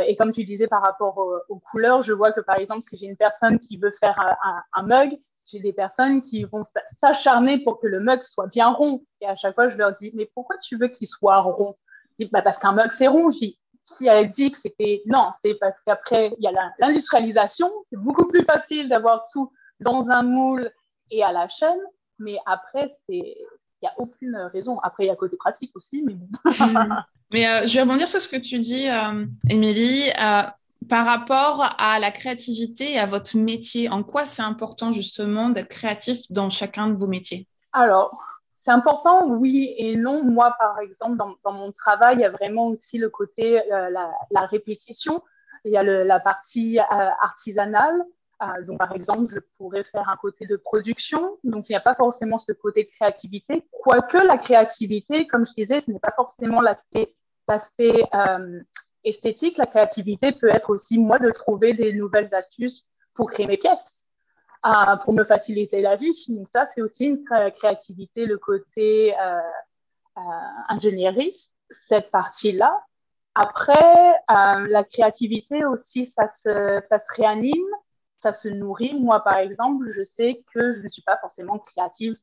et 0.06 0.16
comme 0.16 0.30
tu 0.30 0.42
disais 0.42 0.68
par 0.68 0.82
rapport 0.82 1.16
aux, 1.48 1.58
couleurs, 1.58 2.02
je 2.02 2.12
vois 2.12 2.32
que 2.32 2.40
par 2.40 2.58
exemple, 2.58 2.82
si 2.82 2.96
j'ai 2.98 3.06
une 3.06 3.16
personne 3.16 3.58
qui 3.58 3.78
veut 3.78 3.92
faire 3.92 4.18
un, 4.18 4.62
un 4.74 4.82
mug, 4.82 5.18
j'ai 5.50 5.60
des 5.60 5.72
personnes 5.72 6.22
qui 6.22 6.44
vont 6.44 6.62
s'acharner 7.00 7.62
pour 7.62 7.80
que 7.80 7.86
le 7.86 8.00
mug 8.00 8.20
soit 8.20 8.46
bien 8.46 8.68
rond. 8.68 9.04
Et 9.20 9.26
à 9.26 9.34
chaque 9.34 9.54
fois, 9.54 9.68
je 9.68 9.76
leur 9.76 9.92
dis, 9.92 10.12
mais 10.14 10.30
pourquoi 10.34 10.56
tu 10.58 10.76
veux 10.76 10.88
qu'il 10.88 11.06
soit 11.06 11.40
rond? 11.40 11.74
Dis, 12.18 12.26
bah, 12.26 12.42
parce 12.42 12.58
qu'un 12.58 12.72
mug, 12.72 12.90
c'est 12.96 13.08
rond. 13.08 13.30
Je 13.30 13.38
dis, 13.38 13.58
qui 13.84 14.08
a 14.08 14.24
dit 14.24 14.50
que 14.50 14.58
c'était... 14.58 15.02
Non, 15.06 15.30
c'est 15.42 15.54
parce 15.54 15.80
qu'après, 15.80 16.32
il 16.38 16.44
y 16.44 16.46
a 16.46 16.52
l'industrialisation. 16.78 17.68
C'est 17.90 17.98
beaucoup 17.98 18.26
plus 18.26 18.44
facile 18.44 18.88
d'avoir 18.88 19.24
tout 19.32 19.52
dans 19.80 20.08
un 20.08 20.22
moule 20.22 20.70
et 21.10 21.22
à 21.22 21.32
la 21.32 21.48
chaîne. 21.48 21.80
Mais 22.18 22.36
après, 22.46 22.96
c'est... 23.08 23.36
Il 23.84 23.86
n'y 23.86 23.88
a 23.88 23.94
aucune 23.98 24.36
raison. 24.52 24.78
Après, 24.78 25.04
il 25.04 25.06
y 25.08 25.10
a 25.10 25.16
côté 25.16 25.36
pratique 25.36 25.72
aussi. 25.74 26.04
Mais, 26.06 26.14
mais 27.32 27.48
euh, 27.48 27.66
je 27.66 27.74
vais 27.74 27.80
rebondir 27.82 28.06
sur 28.06 28.20
ce 28.20 28.28
que 28.28 28.36
tu 28.36 28.60
dis, 28.60 28.88
euh, 28.88 29.26
Émilie. 29.50 30.08
Euh, 30.10 30.42
par 30.88 31.06
rapport 31.06 31.74
à 31.78 31.98
la 31.98 32.10
créativité 32.10 32.92
et 32.92 32.98
à 32.98 33.06
votre 33.06 33.36
métier, 33.36 33.88
en 33.88 34.02
quoi 34.02 34.24
c'est 34.24 34.42
important 34.42 34.92
justement 34.92 35.50
d'être 35.50 35.68
créatif 35.68 36.20
dans 36.30 36.50
chacun 36.50 36.88
de 36.88 36.96
vos 36.96 37.06
métiers? 37.06 37.46
Alors, 37.72 38.10
c'est 38.58 38.70
important, 38.70 39.26
oui 39.26 39.74
et 39.76 39.96
non. 39.96 40.24
Moi, 40.24 40.54
par 40.58 40.78
exemple, 40.78 41.16
dans, 41.16 41.52
mon 41.52 41.72
travail, 41.72 42.16
il 42.16 42.20
y 42.20 42.24
a 42.24 42.30
vraiment 42.30 42.68
aussi 42.68 42.96
le 42.96 43.10
côté, 43.10 43.60
euh, 43.72 43.90
la, 43.90 44.46
répétition. 44.46 45.22
Il 45.64 45.72
y 45.72 45.76
a 45.76 45.82
la 45.82 46.20
partie 46.20 46.78
euh, 46.78 46.82
artisanale. 47.20 48.02
Euh, 48.42 48.46
donc, 48.66 48.78
par 48.78 48.92
exemple, 48.92 49.32
je 49.34 49.40
pourrais 49.58 49.84
faire 49.84 50.08
un 50.08 50.16
côté 50.16 50.46
de 50.46 50.56
production. 50.56 51.38
Donc, 51.44 51.68
il 51.68 51.72
n'y 51.72 51.76
a 51.76 51.80
pas 51.80 51.94
forcément 51.94 52.38
ce 52.38 52.52
côté 52.52 52.84
de 52.84 52.88
créativité. 52.90 53.66
Quoique 53.70 54.18
la 54.18 54.38
créativité, 54.38 55.26
comme 55.26 55.44
je 55.44 55.52
disais, 55.54 55.80
ce 55.80 55.90
n'est 55.90 56.00
pas 56.00 56.12
forcément 56.14 56.60
l'aspect 56.60 57.14
esthétique, 59.04 59.56
la 59.58 59.66
créativité 59.66 60.32
peut 60.32 60.48
être 60.48 60.70
aussi, 60.70 60.98
moi, 60.98 61.18
de 61.18 61.30
trouver 61.30 61.74
des 61.74 61.92
nouvelles 61.92 62.34
astuces 62.34 62.84
pour 63.14 63.30
créer 63.30 63.46
mes 63.46 63.56
pièces, 63.56 64.04
euh, 64.66 64.96
pour 65.04 65.12
me 65.12 65.24
faciliter 65.24 65.80
la 65.80 65.96
vie. 65.96 66.14
Donc 66.28 66.46
ça, 66.48 66.66
c'est 66.66 66.82
aussi 66.82 67.06
une 67.06 67.24
créativité, 67.24 68.26
le 68.26 68.38
côté 68.38 69.14
euh, 69.18 69.40
euh, 70.18 70.20
ingénierie, 70.68 71.48
cette 71.88 72.10
partie-là. 72.10 72.80
Après, 73.34 74.14
la 74.28 74.84
créativité 74.84 75.64
aussi, 75.64 76.04
ça 76.04 76.28
se, 76.28 76.82
ça 76.88 76.98
se 76.98 77.06
réanime, 77.16 77.64
ça 78.22 78.30
se 78.30 78.48
nourrit. 78.48 78.94
Moi, 79.00 79.24
par 79.24 79.38
exemple, 79.38 79.86
je 79.96 80.02
sais 80.02 80.44
que 80.54 80.74
je 80.74 80.80
ne 80.80 80.88
suis 80.88 81.02
pas 81.02 81.16
forcément 81.16 81.58
créative 81.58 82.14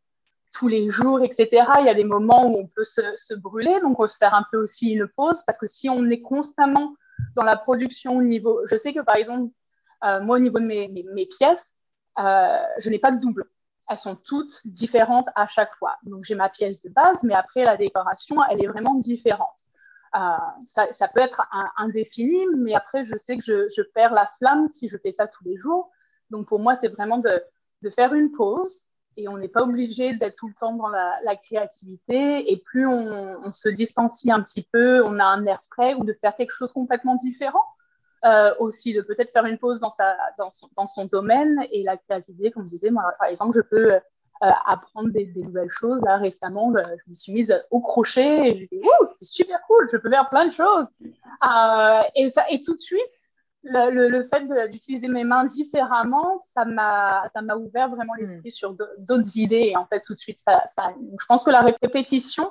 tous 0.53 0.67
les 0.67 0.89
jours, 0.89 1.21
etc. 1.21 1.65
Il 1.79 1.85
y 1.85 1.89
a 1.89 1.93
des 1.93 2.03
moments 2.03 2.47
où 2.47 2.57
on 2.57 2.67
peut 2.67 2.83
se, 2.83 3.35
brûler, 3.35 3.79
donc 3.81 3.99
on 3.99 4.07
se 4.07 4.17
faire 4.17 4.33
un 4.33 4.45
peu 4.51 4.57
aussi 4.57 4.91
une 4.91 5.07
pause, 5.07 5.41
parce 5.45 5.57
que 5.57 5.67
si 5.67 5.89
on 5.89 6.09
est 6.09 6.21
constamment 6.21 6.95
dans 7.35 7.43
la 7.43 7.55
production 7.55 8.17
au 8.17 8.21
niveau, 8.21 8.61
je 8.65 8.75
sais 8.75 8.93
que 8.93 9.01
par 9.01 9.15
exemple, 9.15 9.51
euh, 10.05 10.21
moi 10.21 10.37
au 10.37 10.39
niveau 10.39 10.59
de 10.59 10.65
mes, 10.65 11.25
pièces, 11.37 11.73
euh, 12.19 12.57
je 12.79 12.89
n'ai 12.89 12.99
pas 12.99 13.11
de 13.11 13.19
double. 13.19 13.45
Elles 13.89 13.97
sont 13.97 14.15
toutes 14.15 14.61
différentes 14.65 15.27
à 15.35 15.47
chaque 15.47 15.73
fois. 15.75 15.97
Donc 16.03 16.23
j'ai 16.23 16.35
ma 16.35 16.49
pièce 16.49 16.81
de 16.81 16.89
base, 16.89 17.17
mais 17.23 17.33
après 17.33 17.63
la 17.63 17.75
décoration, 17.75 18.37
elle 18.49 18.63
est 18.63 18.67
vraiment 18.67 18.95
différente. 18.95 19.47
Euh, 20.15 20.19
ça, 20.91 21.07
peut 21.07 21.21
être 21.21 21.41
indéfini, 21.77 22.39
mais 22.57 22.73
après 22.73 23.05
je 23.05 23.13
sais 23.15 23.37
que 23.37 23.67
je, 23.67 23.81
perds 23.93 24.13
la 24.13 24.29
flamme 24.39 24.67
si 24.67 24.87
je 24.87 24.97
fais 24.97 25.11
ça 25.11 25.27
tous 25.27 25.43
les 25.43 25.57
jours. 25.57 25.91
Donc 26.31 26.47
pour 26.47 26.59
moi, 26.59 26.77
c'est 26.81 26.87
vraiment 26.87 27.17
de, 27.17 27.43
de 27.83 27.89
faire 27.89 28.13
une 28.13 28.31
pause, 28.31 28.88
et 29.19 29.27
on 29.27 29.38
n'est 29.38 29.49
pas 29.49 29.63
obligé 29.63 30.13
d'être 30.13 30.38
tout 30.38 30.47
le 30.47 30.53
temps 30.53 30.73
dans 30.73 30.88
la, 30.88 31.35
créativité. 31.35 32.51
Et 32.51 32.57
plus 32.57 32.88
on, 32.88 33.51
se 33.51 33.69
distancie 33.69 34.31
un 34.31 34.41
petit 34.41 34.61
peu, 34.61 35.03
on 35.03 35.19
a 35.19 35.25
un 35.25 35.45
air 35.45 35.59
frais 35.71 35.93
ou 35.95 36.03
de 36.03 36.13
faire 36.21 36.35
quelque 36.35 36.53
chose 36.53 36.71
complètement 36.71 37.15
différent. 37.15 37.63
Euh, 38.25 38.53
aussi 38.59 38.93
de 38.93 39.01
peut-être 39.01 39.31
faire 39.31 39.45
une 39.45 39.57
pause 39.57 39.79
dans, 39.79 40.85
son, 40.85 41.05
domaine 41.05 41.65
et 41.71 41.83
la 41.83 41.95
créativité, 41.95 42.51
comme 42.51 42.67
je 42.67 42.75
disais, 42.75 42.89
moi, 42.89 43.03
par 43.17 43.29
exemple, 43.29 43.55
je 43.55 43.61
peux 43.61 43.93
euh, 43.93 43.99
apprendre 44.65 45.09
des, 45.09 45.31
nouvelles 45.35 45.69
choses. 45.69 46.01
Récemment, 46.03 46.73
je 46.75 47.09
me 47.09 47.13
suis 47.13 47.31
mise 47.31 47.63
au 47.71 47.79
crochet 47.79 48.49
et 48.49 48.55
je 48.55 48.61
me 48.61 48.65
suis 48.65 48.79
dit, 48.79 48.88
c'est 49.19 49.25
super 49.25 49.61
cool, 49.67 49.89
je 49.91 49.97
peux 49.97 50.09
faire 50.09 50.29
plein 50.29 50.47
de 50.47 50.53
choses. 50.53 50.88
Euh, 51.01 52.01
et, 52.15 52.29
ça, 52.31 52.43
et 52.49 52.59
tout 52.59 52.73
de 52.73 52.79
suite, 52.79 53.28
le, 53.63 54.09
le, 54.09 54.27
fait 54.27 54.69
d'utiliser 54.69 55.07
mes 55.07 55.23
mains 55.23 55.45
différemment, 55.45 56.41
ça 56.53 56.65
m'a, 56.65 57.27
ça 57.33 57.41
m'a 57.41 57.55
ouvert 57.55 57.89
vraiment 57.89 58.13
hmm. 58.17 58.21
l'esprit 58.21 58.51
sur 58.51 58.73
d'autres 58.73 59.37
idées. 59.37 59.71
Et 59.71 59.77
en 59.77 59.85
fait, 59.85 60.01
tout 60.05 60.13
de 60.13 60.19
suite, 60.19 60.39
ça, 60.39 60.63
ça, 60.77 60.93
je 60.97 61.25
pense 61.27 61.43
que 61.43 61.51
la 61.51 61.61
répétition, 61.61 62.49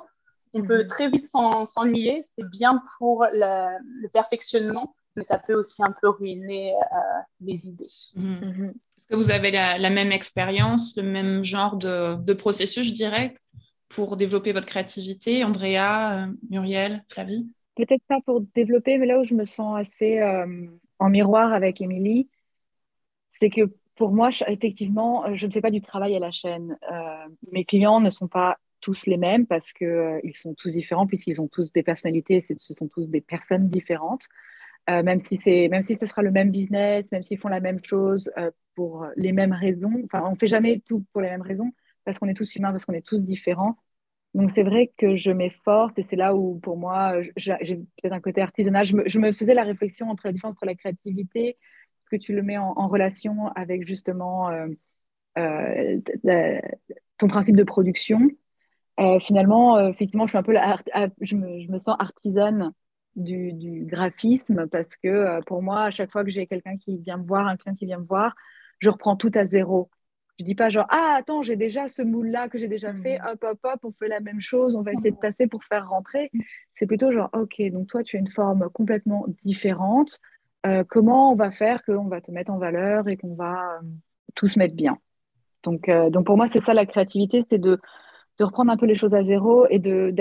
on 0.53 0.63
peut 0.63 0.83
hmm. 0.83 0.87
très 0.87 1.09
vite 1.09 1.27
s'ennuyer. 1.27 2.21
C'est 2.21 2.47
bien 2.49 2.81
pour 2.97 3.25
le, 3.31 4.07
perfectionnement, 4.13 4.95
mais 5.15 5.23
ça 5.23 5.39
peut 5.39 5.55
aussi 5.55 5.81
un 5.83 5.93
peu 5.99 6.09
ruiner 6.09 6.73
euh, 6.75 6.97
les 7.41 7.65
idées. 7.65 7.89
Hmm. 8.15 8.71
Est-ce 8.97 9.07
que 9.07 9.15
vous 9.15 9.31
avez 9.31 9.51
la, 9.51 9.89
même 9.89 10.11
expérience, 10.11 10.95
le 10.95 11.03
même 11.03 11.43
genre 11.43 11.77
de, 11.77 12.15
de, 12.15 12.33
processus, 12.33 12.85
je 12.85 12.93
dirais, 12.93 13.33
pour 13.89 14.15
développer 14.15 14.53
votre 14.53 14.67
créativité? 14.67 15.43
Andrea, 15.43 16.25
euh, 16.25 16.27
Muriel, 16.49 17.03
Flavie? 17.09 17.49
Peut-être 17.75 18.03
pas 18.07 18.19
pour 18.25 18.41
développer, 18.53 18.97
mais 18.97 19.05
là 19.05 19.19
où 19.19 19.23
je 19.23 19.33
me 19.33 19.45
sens 19.45 19.79
assez 19.79 20.19
euh, 20.19 20.45
en 20.99 21.09
miroir 21.09 21.53
avec 21.53 21.81
Émilie, 21.81 22.29
c'est 23.29 23.49
que 23.49 23.61
pour 23.95 24.11
moi, 24.11 24.29
effectivement, 24.47 25.35
je 25.35 25.45
ne 25.45 25.51
fais 25.51 25.61
pas 25.61 25.71
du 25.71 25.81
travail 25.81 26.15
à 26.15 26.19
la 26.19 26.31
chaîne. 26.31 26.77
Euh, 26.91 27.27
mes 27.51 27.65
clients 27.65 27.99
ne 27.99 28.09
sont 28.09 28.27
pas 28.27 28.57
tous 28.79 29.05
les 29.07 29.17
mêmes 29.17 29.45
parce 29.45 29.73
qu'ils 29.73 29.87
euh, 29.87 30.21
sont 30.33 30.53
tous 30.53 30.71
différents, 30.71 31.05
puisqu'ils 31.05 31.41
ont 31.41 31.49
tous 31.49 31.71
des 31.73 31.83
personnalités, 31.83 32.45
ce 32.47 32.73
sont 32.73 32.87
tous 32.87 33.09
des 33.09 33.19
personnes 33.19 33.67
différentes. 33.67 34.27
Euh, 34.89 35.03
même, 35.03 35.19
si 35.19 35.37
même 35.45 35.85
si 35.85 35.97
ce 35.99 36.05
sera 36.05 36.21
le 36.21 36.31
même 36.31 36.49
business, 36.49 37.05
même 37.11 37.23
s'ils 37.23 37.37
font 37.37 37.49
la 37.49 37.59
même 37.59 37.79
chose 37.83 38.31
pour 38.73 39.05
les 39.17 39.33
mêmes 39.33 39.51
raisons. 39.51 40.01
Enfin, 40.05 40.23
on 40.25 40.31
ne 40.31 40.37
fait 40.37 40.47
jamais 40.47 40.81
tout 40.85 41.05
pour 41.11 41.21
les 41.21 41.29
mêmes 41.29 41.41
raisons 41.41 41.71
parce 42.05 42.17
qu'on 42.17 42.27
est 42.27 42.33
tous 42.33 42.55
humains, 42.55 42.71
parce 42.71 42.85
qu'on 42.85 42.93
est 42.93 43.05
tous 43.05 43.21
différents. 43.21 43.75
Donc 44.35 44.49
c'est 44.53 44.63
vrai 44.63 44.91
que 44.97 45.15
je 45.15 45.31
m'efforce 45.31 45.93
et 45.97 46.05
c'est 46.09 46.15
là 46.15 46.35
où 46.35 46.59
pour 46.59 46.77
moi 46.77 47.15
j'ai 47.35 47.55
peut-être 47.57 48.13
un 48.13 48.19
côté 48.19 48.41
artisanal. 48.41 48.85
Je 48.85 49.19
me, 49.19 49.33
faisais 49.33 49.53
la 49.53 49.63
réflexion 49.63 50.09
entre 50.09 50.27
la 50.27 50.33
différence 50.33 50.53
entre 50.53 50.65
la 50.65 50.75
créativité, 50.75 51.57
que 52.11 52.15
tu 52.15 52.33
le 52.33 52.43
mets 52.43 52.57
en, 52.57 52.87
relation 52.87 53.47
avec 53.55 53.87
justement 53.87 54.49
euh, 54.49 54.67
euh, 55.37 55.99
ton 57.17 57.27
principe 57.27 57.55
de 57.55 57.63
production. 57.63 58.19
Euh, 58.99 59.19
finalement, 59.19 59.79
effectivement, 59.87 60.27
je 60.27 60.31
suis 60.31 60.37
un 60.37 60.43
peu 60.43 60.53
je, 61.21 61.35
me, 61.35 61.79
sens 61.79 61.95
artisane 61.99 62.73
du, 63.15 63.53
du, 63.53 63.85
graphisme 63.85 64.67
parce 64.67 64.95
que 64.97 65.41
pour 65.45 65.63
moi, 65.63 65.83
à 65.83 65.91
chaque 65.91 66.11
fois 66.11 66.23
que 66.23 66.29
j'ai 66.29 66.47
quelqu'un 66.47 66.77
qui 66.77 66.97
vient 66.97 67.17
me 67.17 67.25
voir, 67.25 67.47
un 67.47 67.57
client 67.57 67.75
qui 67.75 67.85
vient 67.85 67.99
me 67.99 68.05
voir, 68.05 68.35
je 68.79 68.89
reprends 68.89 69.15
tout 69.15 69.31
à 69.33 69.45
zéro. 69.45 69.89
Je 70.39 70.45
dis 70.45 70.55
pas 70.55 70.69
genre, 70.69 70.87
ah, 70.89 71.15
attends, 71.17 71.41
j'ai 71.41 71.57
déjà 71.57 71.89
ce 71.89 72.01
moule-là 72.01 72.47
que 72.47 72.57
j'ai 72.57 72.69
déjà 72.69 72.93
fait, 72.93 73.19
mm. 73.19 73.27
hop, 73.27 73.43
hop, 73.43 73.59
hop, 73.63 73.79
on 73.83 73.91
fait 73.91 74.07
la 74.07 74.21
même 74.21 74.39
chose, 74.39 74.77
on 74.77 74.81
va 74.81 74.93
essayer 74.93 75.11
de 75.11 75.17
tasser 75.17 75.47
pour 75.47 75.65
faire 75.65 75.89
rentrer. 75.89 76.31
C'est 76.71 76.85
plutôt 76.85 77.11
genre, 77.11 77.29
ok, 77.33 77.61
donc 77.71 77.87
toi, 77.87 78.03
tu 78.03 78.15
as 78.15 78.19
une 78.19 78.29
forme 78.29 78.69
complètement 78.69 79.25
différente. 79.43 80.19
Euh, 80.65 80.85
comment 80.87 81.31
on 81.31 81.35
va 81.35 81.51
faire 81.51 81.83
qu'on 81.83 82.07
va 82.07 82.21
te 82.21 82.31
mettre 82.31 82.51
en 82.51 82.57
valeur 82.57 83.07
et 83.09 83.17
qu'on 83.17 83.35
va 83.35 83.79
euh, 83.81 83.85
tout 84.35 84.47
se 84.47 84.57
mettre 84.57 84.75
bien? 84.75 84.97
Donc, 85.63 85.89
euh, 85.89 86.09
donc 86.09 86.25
pour 86.25 86.37
moi, 86.37 86.47
c'est 86.47 86.63
ça 86.63 86.73
la 86.73 86.85
créativité, 86.85 87.45
c'est 87.49 87.57
de, 87.57 87.79
de, 88.37 88.43
reprendre 88.43 88.71
un 88.71 88.77
peu 88.77 88.85
les 88.85 88.95
choses 88.95 89.13
à 89.13 89.23
zéro 89.23 89.67
et 89.69 89.79
de, 89.79 90.13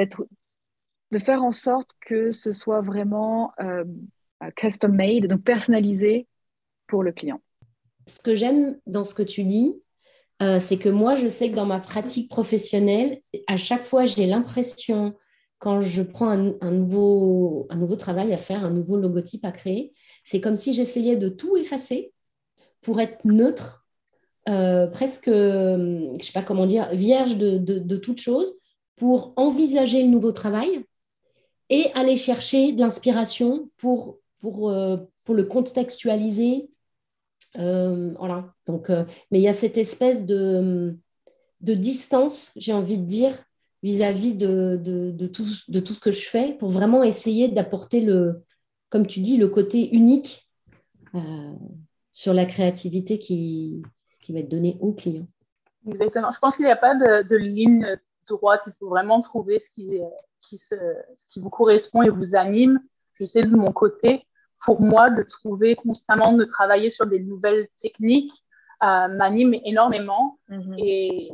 de 1.11 1.19
faire 1.19 1.45
en 1.45 1.53
sorte 1.53 1.91
que 2.01 2.33
ce 2.33 2.53
soit 2.53 2.81
vraiment 2.81 3.53
custom 4.57 4.95
made, 4.95 5.27
donc 5.27 5.43
personnalisé 5.43 6.27
pour 6.89 7.05
le 7.05 7.13
client. 7.13 7.41
Ce 8.07 8.21
que 8.21 8.35
j'aime 8.35 8.79
dans 8.87 9.05
ce 9.05 9.15
que 9.15 9.23
tu 9.23 9.45
dis, 9.45 9.81
euh, 10.41 10.61
c'est 10.61 10.79
que 10.79 10.89
moi, 10.89 11.15
je 11.17 11.27
sais 11.27 11.51
que 11.51 11.57
dans 11.57 11.67
ma 11.67 11.81
pratique 11.81 12.31
professionnelle, 12.31 13.21
à 13.47 13.57
chaque 13.57 13.85
fois, 13.85 14.07
j'ai 14.07 14.27
l'impression, 14.27 15.15
quand 15.59 15.83
je 15.83 16.03
prends 16.03 16.29
un, 16.29 16.71
nouveau, 16.71 17.67
travail 17.99 18.33
à 18.33 18.37
faire, 18.37 18.65
un 18.65 18.71
nouveau 18.71 18.97
logotype 18.97 19.45
à 19.45 19.53
créer, 19.53 19.93
c'est 20.25 20.41
comme 20.41 20.57
si 20.57 20.73
j'essayais 20.73 21.17
de 21.17 21.29
tout 21.29 21.57
effacer 21.57 22.13
pour 22.83 23.01
être 23.01 23.25
neutre, 23.25 23.87
euh, 24.49 24.87
presque, 24.87 25.27
je 25.29 26.13
ne 26.15 26.23
sais 26.23 26.33
pas 26.33 26.43
comment 26.43 26.67
dire, 26.67 26.89
vierge 26.95 27.37
de, 27.37 27.59
de, 27.59 27.97
toute 27.97 28.21
chose, 28.21 28.61
pour 28.97 29.33
envisager 29.37 30.03
le 30.03 30.09
nouveau 30.09 30.33
travail 30.33 30.85
et 31.71 31.91
aller 31.95 32.17
chercher 32.17 32.73
de 32.73 32.81
l'inspiration 32.81 33.69
pour, 33.77 34.21
euh, 34.45 34.97
le 35.29 35.45
contextualiser, 35.45 36.71
voilà. 37.55 38.53
Donc, 38.67 38.91
euh, 38.91 39.05
mais 39.31 39.39
il 39.39 39.43
y 39.43 39.49
a 39.49 39.53
cette 39.53 39.79
espèce 39.79 40.27
de, 40.27 40.97
de 41.61 41.75
distance, 41.75 42.53
j'ai 42.57 42.73
envie 42.73 42.99
de 42.99 43.07
dire, 43.07 43.33
vis-à-vis 43.83 44.35
de, 44.35 44.79
de, 44.83 45.27
tout, 45.27 45.47
de 45.69 45.81
tout 45.81 45.95
ce 45.95 46.01
que 46.01 46.11
je 46.11 46.29
fais 46.29 46.55
pour 46.55 46.69
vraiment 46.69 47.05
essayer 47.05 47.49
d'apporter 47.49 48.01
le, 48.01 48.43
comme 48.91 49.07
tu 49.07 49.21
dis, 49.21 49.37
le 49.37 49.49
côté 49.49 49.95
unique 49.95 50.51
euh, 51.15 51.53
sur 52.13 52.35
la 52.35 52.45
créativité 52.45 53.19
qui, 53.19 53.83
qui 54.21 54.33
va 54.33 54.41
être 54.41 54.49
donnée 54.49 54.77
au 54.81 54.93
client. 54.93 55.27
Exactement. 55.87 56.31
Je 56.33 56.39
pense 56.39 56.57
qu'il 56.57 56.65
n'y 56.65 56.73
a 56.73 56.77
pas 56.77 56.95
de, 56.95 57.37
ligne 57.37 57.87
droite. 58.29 58.61
Il 58.67 58.73
faut 58.79 58.89
vraiment 58.89 59.21
trouver 59.21 59.59
ce 59.59 59.71
qui, 59.71 60.01
ce 60.41 60.75
qui 61.33 61.41
vous 61.41 61.49
correspond 61.49 62.03
et 62.03 62.11
vous 62.11 62.35
anime. 62.35 62.81
Je 63.15 63.25
sais 63.25 63.43
de 63.43 63.57
mon 63.57 63.73
côté, 63.73 64.27
pour 64.65 64.81
moi, 64.81 65.11
de 65.11 65.23
trouver 65.23 65.77
constamment, 65.77 66.33
de 66.33 66.45
travailler 66.45 66.89
sur 66.89 67.07
des 67.07 67.21
nouvelles 67.21 67.69
techniques 67.81 68.33
euh, 68.83 69.09
m'anime 69.09 69.55
énormément 69.65 70.39
mhm. 70.49 70.75
et, 70.79 71.33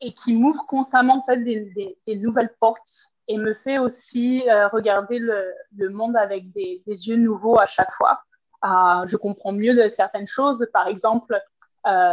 et, 0.00 0.12
qui 0.14 0.34
m'ouvre 0.34 0.64
constamment 0.66 1.18
en 1.18 1.22
fait, 1.24 1.36
des, 1.44 1.96
des, 2.06 2.16
nouvelles 2.16 2.54
portes 2.58 3.06
et 3.28 3.36
me 3.36 3.52
fait 3.52 3.78
aussi 3.78 4.48
euh, 4.48 4.66
regarder 4.68 5.18
le, 5.18 5.52
le, 5.76 5.90
monde 5.90 6.16
avec 6.16 6.50
des, 6.52 6.82
des, 6.86 7.08
yeux 7.08 7.16
nouveaux 7.16 7.58
à 7.58 7.66
chaque 7.66 7.92
fois. 7.92 8.22
Euh, 8.64 9.06
je 9.06 9.16
comprends 9.16 9.52
mieux 9.52 9.74
de 9.74 9.88
certaines 9.88 10.26
choses. 10.26 10.66
Par 10.72 10.86
exemple, 10.86 11.38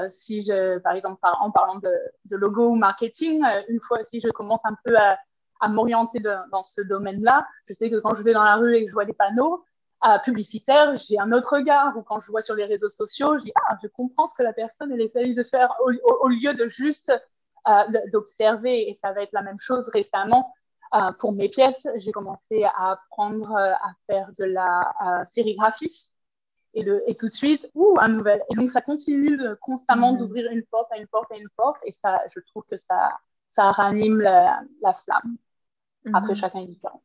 si 0.09 0.43
je, 0.43 0.79
par 0.79 0.93
exemple, 0.93 1.19
en 1.23 1.51
parlant 1.51 1.75
de, 1.75 1.91
de 2.25 2.35
logo 2.35 2.69
ou 2.69 2.75
marketing, 2.75 3.43
une 3.69 3.79
fois 3.81 3.99
si 4.03 4.19
je 4.19 4.29
commence 4.29 4.61
un 4.65 4.75
peu 4.83 4.97
à, 4.97 5.17
à 5.61 5.69
m'orienter 5.69 6.19
dans 6.19 6.61
ce 6.61 6.81
domaine-là, 6.81 7.47
je 7.69 7.73
sais 7.73 7.89
que 7.89 7.99
quand 7.99 8.15
je 8.15 8.23
vais 8.23 8.33
dans 8.33 8.43
la 8.43 8.55
rue 8.55 8.75
et 8.75 8.83
que 8.83 8.89
je 8.89 8.93
vois 8.93 9.05
des 9.05 9.13
panneaux, 9.13 9.63
publicitaire, 10.23 10.97
j'ai 10.97 11.19
un 11.19 11.31
autre 11.31 11.55
regard. 11.55 11.95
Ou 11.97 12.03
quand 12.03 12.19
je 12.19 12.27
vois 12.31 12.41
sur 12.41 12.55
les 12.55 12.65
réseaux 12.65 12.87
sociaux, 12.87 13.37
je 13.37 13.43
dis 13.43 13.51
ah, 13.55 13.77
je 13.81 13.87
comprends 13.87 14.27
ce 14.27 14.33
que 14.35 14.43
la 14.43 14.53
personne 14.53 14.91
elle 14.91 15.01
essaye 15.01 15.35
de 15.35 15.43
faire 15.43 15.73
au, 15.81 16.27
lieu 16.27 16.53
de 16.53 16.67
juste 16.67 17.11
euh, 17.67 18.01
d'observer. 18.11 18.89
Et 18.89 18.93
ça 19.01 19.11
va 19.11 19.21
être 19.21 19.33
la 19.33 19.41
même 19.41 19.59
chose 19.59 19.87
récemment. 19.89 20.53
Euh, 20.93 21.11
pour 21.19 21.33
mes 21.33 21.49
pièces, 21.49 21.87
j'ai 21.97 22.11
commencé 22.11 22.63
à 22.63 22.91
apprendre 22.91 23.51
euh, 23.51 23.73
à 23.73 23.91
faire 24.07 24.29
de 24.37 24.45
la 24.45 25.25
sérigraphie. 25.31 26.09
Et, 26.73 26.83
le, 26.83 27.01
et, 27.09 27.15
tout 27.15 27.27
de 27.27 27.33
suite, 27.33 27.65
ouh, 27.73 27.95
un 27.99 28.09
nouvel. 28.09 28.43
Et 28.51 28.55
donc, 28.55 28.67
ça 28.67 28.81
continue 28.81 29.35
de, 29.35 29.57
constamment 29.61 30.13
mmh. 30.13 30.17
d'ouvrir 30.19 30.51
une 30.51 30.63
porte 30.63 30.91
à 30.91 30.97
une 30.97 31.07
porte 31.07 31.31
à 31.31 31.37
une 31.37 31.49
porte. 31.55 31.77
Et 31.85 31.91
ça, 31.91 32.21
je 32.35 32.39
trouve 32.41 32.63
que 32.69 32.77
ça, 32.77 33.17
ça 33.51 33.71
ranime 33.71 34.19
la, 34.19 34.61
flamme. 35.03 35.37
Après, 36.13 36.33
mmh. 36.33 36.39
chacun 36.39 36.59
est 36.59 36.67
différent. 36.67 37.01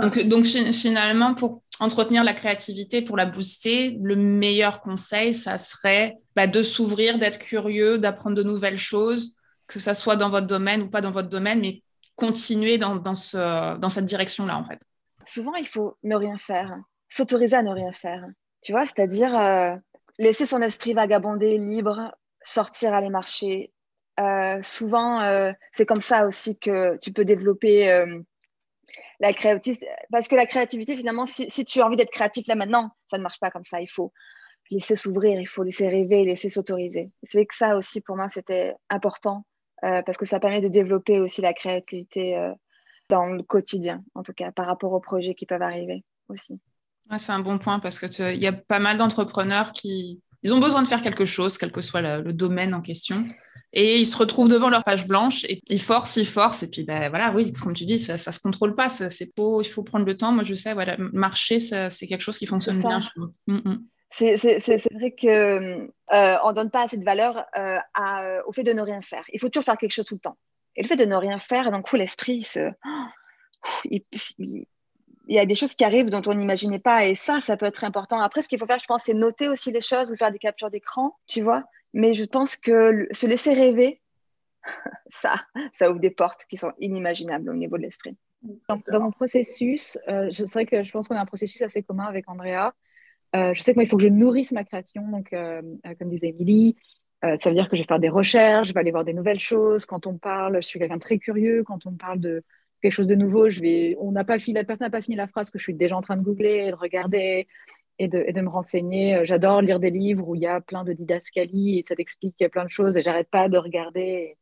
Donc, 0.00 0.18
donc, 0.20 0.44
finalement, 0.44 1.34
pour 1.34 1.62
entretenir 1.80 2.24
la 2.24 2.32
créativité, 2.32 3.02
pour 3.02 3.16
la 3.16 3.26
booster, 3.26 3.98
le 4.02 4.16
meilleur 4.16 4.80
conseil, 4.80 5.34
ça 5.34 5.58
serait 5.58 6.16
bah, 6.34 6.46
de 6.46 6.62
s'ouvrir, 6.62 7.18
d'être 7.18 7.38
curieux, 7.38 7.98
d'apprendre 7.98 8.36
de 8.36 8.42
nouvelles 8.42 8.78
choses, 8.78 9.36
que 9.66 9.80
ce 9.80 9.94
soit 9.94 10.16
dans 10.16 10.30
votre 10.30 10.46
domaine 10.46 10.82
ou 10.82 10.90
pas 10.90 11.00
dans 11.00 11.10
votre 11.10 11.28
domaine, 11.28 11.60
mais 11.60 11.82
continuer 12.14 12.78
dans, 12.78 12.96
dans, 12.96 13.14
ce, 13.14 13.76
dans 13.76 13.88
cette 13.88 14.06
direction-là, 14.06 14.56
en 14.56 14.64
fait. 14.64 14.80
Souvent, 15.26 15.54
il 15.54 15.66
faut 15.66 15.96
ne 16.02 16.16
rien 16.16 16.38
faire, 16.38 16.76
s'autoriser 17.08 17.56
à 17.56 17.62
ne 17.62 17.72
rien 17.72 17.92
faire. 17.92 18.24
Tu 18.62 18.72
vois, 18.72 18.86
c'est-à-dire 18.86 19.36
euh, 19.36 19.76
laisser 20.18 20.46
son 20.46 20.62
esprit 20.62 20.94
vagabonder 20.94 21.58
libre, 21.58 22.14
sortir 22.42 22.94
aller 22.94 23.10
marcher. 23.10 23.72
Euh, 24.18 24.62
souvent, 24.62 25.20
euh, 25.20 25.52
c'est 25.72 25.84
comme 25.84 26.00
ça 26.00 26.26
aussi 26.26 26.56
que 26.58 26.96
tu 26.98 27.12
peux 27.12 27.24
développer 27.24 28.04
la 29.20 29.32
créativité, 29.32 29.86
parce 30.10 30.28
que 30.28 30.36
la 30.36 30.46
créativité, 30.46 30.96
finalement, 30.96 31.26
si, 31.26 31.64
tu 31.64 31.80
as 31.80 31.86
envie 31.86 31.96
d'être 31.96 32.10
créatif 32.10 32.46
là 32.46 32.54
maintenant, 32.54 32.90
ça 33.10 33.18
ne 33.18 33.22
marche 33.22 33.40
pas 33.40 33.50
comme 33.50 33.64
ça. 33.64 33.80
Il 33.80 33.88
faut 33.88 34.12
laisser 34.70 34.96
s'ouvrir, 34.96 35.40
il 35.40 35.46
faut 35.46 35.62
laisser 35.62 35.88
rêver, 35.88 36.24
laisser 36.24 36.50
s'autoriser. 36.50 37.10
C'est 37.22 37.46
que 37.46 37.54
ça 37.54 37.76
aussi, 37.76 38.00
pour 38.00 38.16
moi, 38.16 38.28
c'était 38.28 38.74
important, 38.90 39.46
euh, 39.84 40.02
parce 40.02 40.18
que 40.18 40.26
ça 40.26 40.40
permet 40.40 40.60
de 40.60 40.68
développer 40.68 41.20
aussi 41.20 41.40
la 41.40 41.54
créativité 41.54 42.36
euh, 42.36 42.52
dans 43.08 43.26
le 43.26 43.42
quotidien, 43.42 44.02
en 44.14 44.22
tout 44.22 44.32
cas, 44.32 44.50
par 44.52 44.66
rapport 44.66 44.92
aux 44.92 45.00
projets 45.00 45.34
qui 45.34 45.46
peuvent 45.46 45.62
arriver 45.62 46.04
aussi. 46.28 46.60
c'est 47.18 47.32
un 47.32 47.40
bon 47.40 47.58
point, 47.58 47.78
parce 47.78 48.00
qu'il 48.00 48.36
y 48.36 48.46
a 48.46 48.52
pas 48.52 48.80
mal 48.80 48.96
d'entrepreneurs 48.96 49.72
qui 49.72 50.20
ils 50.42 50.52
ont 50.52 50.60
besoin 50.60 50.82
de 50.82 50.88
faire 50.88 51.02
quelque 51.02 51.24
chose, 51.24 51.58
quel 51.58 51.72
que 51.72 51.80
soit 51.80 52.00
le, 52.00 52.32
domaine 52.32 52.74
en 52.74 52.80
question. 52.80 53.24
et 53.72 53.98
ils 53.98 54.06
se 54.06 54.16
retrouvent 54.16 54.48
devant 54.48 54.68
leur 54.68 54.84
page 54.84 55.06
blanche 55.06 55.44
et 55.44 55.60
ils 55.68 55.80
forcent, 55.80 56.16
ils 56.16 56.26
forcent 56.26 56.62
et 56.62 56.70
puis 56.70 56.82
ben 56.82 57.08
voilà, 57.08 57.32
oui, 57.32 57.52
comme 57.52 57.74
tu 57.74 57.84
dis, 57.84 57.98
ça, 57.98 58.16
ça 58.16 58.32
se 58.32 58.40
contrôle 58.40 58.74
pas, 58.74 58.88
c'est 58.88 59.34
beau, 59.36 59.60
il 59.62 59.68
faut 59.68 59.82
prendre 59.82 60.06
le 60.06 60.16
temps. 60.16 60.32
Moi, 60.32 60.42
je 60.42 60.54
sais, 60.54 60.74
voilà, 60.74 60.96
marcher, 60.98 61.58
c'est 61.58 62.06
quelque 62.06 62.22
chose 62.22 62.38
qui 62.38 62.46
fonctionne 62.46 62.78
bien. 62.78 63.02
Mm, 63.46 63.54
mm. 63.54 63.84
C'est 64.08 64.92
vrai 64.92 65.12
que 65.12 65.90
euh, 66.12 66.36
on 66.44 66.52
donne 66.52 66.70
pas 66.70 66.84
assez 66.84 66.96
de 66.96 67.04
valeur 67.04 67.44
euh, 67.58 67.78
à, 67.94 68.46
au 68.46 68.52
fait 68.52 68.62
de 68.62 68.72
ne 68.72 68.80
rien 68.80 69.02
faire. 69.02 69.24
Il 69.32 69.40
faut 69.40 69.48
toujours 69.48 69.64
faire 69.64 69.76
quelque 69.76 69.92
chose 69.92 70.04
tout 70.04 70.14
le 70.14 70.20
temps. 70.20 70.38
Et 70.76 70.82
le 70.82 70.88
fait 70.88 70.96
de 70.96 71.04
ne 71.04 71.16
rien 71.16 71.38
faire, 71.38 71.70
d'un 71.70 71.82
coup, 71.82 71.96
l'esprit 71.96 72.42
se 72.42 72.70
il, 73.84 74.02
y 75.34 75.38
a 75.38 75.46
des 75.46 75.54
choses 75.54 75.74
qui 75.74 75.84
arrivent 75.84 76.10
dont 76.10 76.22
on 76.26 76.34
n'imaginait 76.34 76.78
pas. 76.78 77.06
Et 77.06 77.14
ça, 77.14 77.40
ça 77.40 77.56
peut 77.56 77.66
être 77.66 77.84
important. 77.84 78.20
Après, 78.20 78.42
ce 78.42 78.48
qu'il 78.48 78.58
faut 78.58 78.66
faire, 78.66 78.78
je 78.78 78.86
pense, 78.86 79.04
c'est 79.04 79.14
noter 79.14 79.48
aussi 79.48 79.72
les 79.72 79.80
choses 79.80 80.10
ou 80.10 80.16
faire 80.16 80.30
des 80.30 80.38
captures 80.38 80.70
d'écran, 80.70 81.16
tu 81.26 81.42
vois. 81.42 81.64
Mais 81.94 82.14
je 82.14 82.24
pense 82.24 82.56
que 82.56 83.08
se 83.10 83.26
laisser 83.26 83.52
rêver, 83.52 84.00
ça, 85.10 85.34
ça 85.72 85.90
ouvre 85.90 86.00
des 86.00 86.10
portes 86.10 86.44
qui 86.48 86.56
sont 86.56 86.72
inimaginables 86.78 87.50
au 87.50 87.54
niveau 87.54 87.76
de 87.76 87.82
l'esprit. 87.82 88.16
Dans, 88.68 89.00
mon 89.00 89.10
processus, 89.10 89.98
euh, 90.08 90.28
je 90.30 90.44
sais 90.44 90.66
que 90.66 90.82
je 90.82 90.92
pense 90.92 91.08
qu'on 91.08 91.16
a 91.16 91.20
un 91.20 91.26
processus 91.26 91.62
assez 91.62 91.82
commun 91.82 92.04
avec 92.04 92.28
Andrea. 92.28 92.72
Euh, 93.34 93.54
je 93.54 93.60
sais 93.60 93.72
que 93.72 93.78
moi, 93.78 93.84
il 93.84 93.88
faut 93.88 93.96
que 93.96 94.04
je 94.04 94.08
nourrisse 94.08 94.52
ma 94.52 94.64
création. 94.64 95.08
Donc, 95.08 95.32
euh, 95.32 95.62
comme 95.98 96.10
disait 96.10 96.28
Émilie, 96.28 96.76
ça 97.22 97.48
veut 97.48 97.54
dire 97.54 97.68
que 97.68 97.76
je 97.76 97.82
vais 97.82 97.86
faire 97.88 97.98
des 97.98 98.08
recherches, 98.08 98.68
je 98.68 98.72
vais 98.72 98.78
aller 98.78 98.92
voir 98.92 99.04
des 99.04 99.14
nouvelles 99.14 99.40
choses. 99.40 99.84
Quand 99.84 100.06
on 100.06 100.16
parle, 100.16 100.62
je 100.62 100.68
suis 100.68 100.78
quelqu'un 100.78 100.96
de 100.96 101.00
très 101.00 101.18
curieux. 101.18 101.64
Quand 101.64 101.84
on 101.84 101.92
parle 101.92 102.20
de 102.20 102.44
quelque 102.86 102.94
chose 102.94 103.08
de 103.08 103.16
nouveau, 103.16 103.50
je 103.50 103.60
vais, 103.60 103.96
on 103.98 104.12
n'a 104.12 104.22
pas 104.22 104.38
fini, 104.38 104.54
la 104.54 104.62
personne 104.62 104.86
n'a 104.86 104.90
pas 104.90 105.02
fini 105.02 105.16
la 105.16 105.26
phrase 105.26 105.50
que 105.50 105.58
je 105.58 105.64
suis 105.64 105.74
déjà 105.74 105.96
en 105.96 106.02
train 106.02 106.16
de 106.16 106.22
googler, 106.22 106.70
de 106.70 106.76
regarder 106.76 107.48
et 107.98 108.06
de, 108.06 108.40
me 108.40 108.48
renseigner. 108.48 109.24
J'adore 109.24 109.60
lire 109.60 109.80
des 109.80 109.90
livres 109.90 110.28
où 110.28 110.36
il 110.36 110.42
y 110.42 110.46
a 110.46 110.60
plein 110.60 110.84
de 110.84 110.92
didascalies 110.92 111.80
et 111.80 111.84
ça 111.88 111.96
t'explique 111.96 112.36
plein 112.52 112.64
de 112.64 112.70
choses 112.70 112.96
et 112.96 113.02
j'arrête 113.02 113.28
pas 113.28 113.48
de 113.48 113.58
regarder 113.58 114.36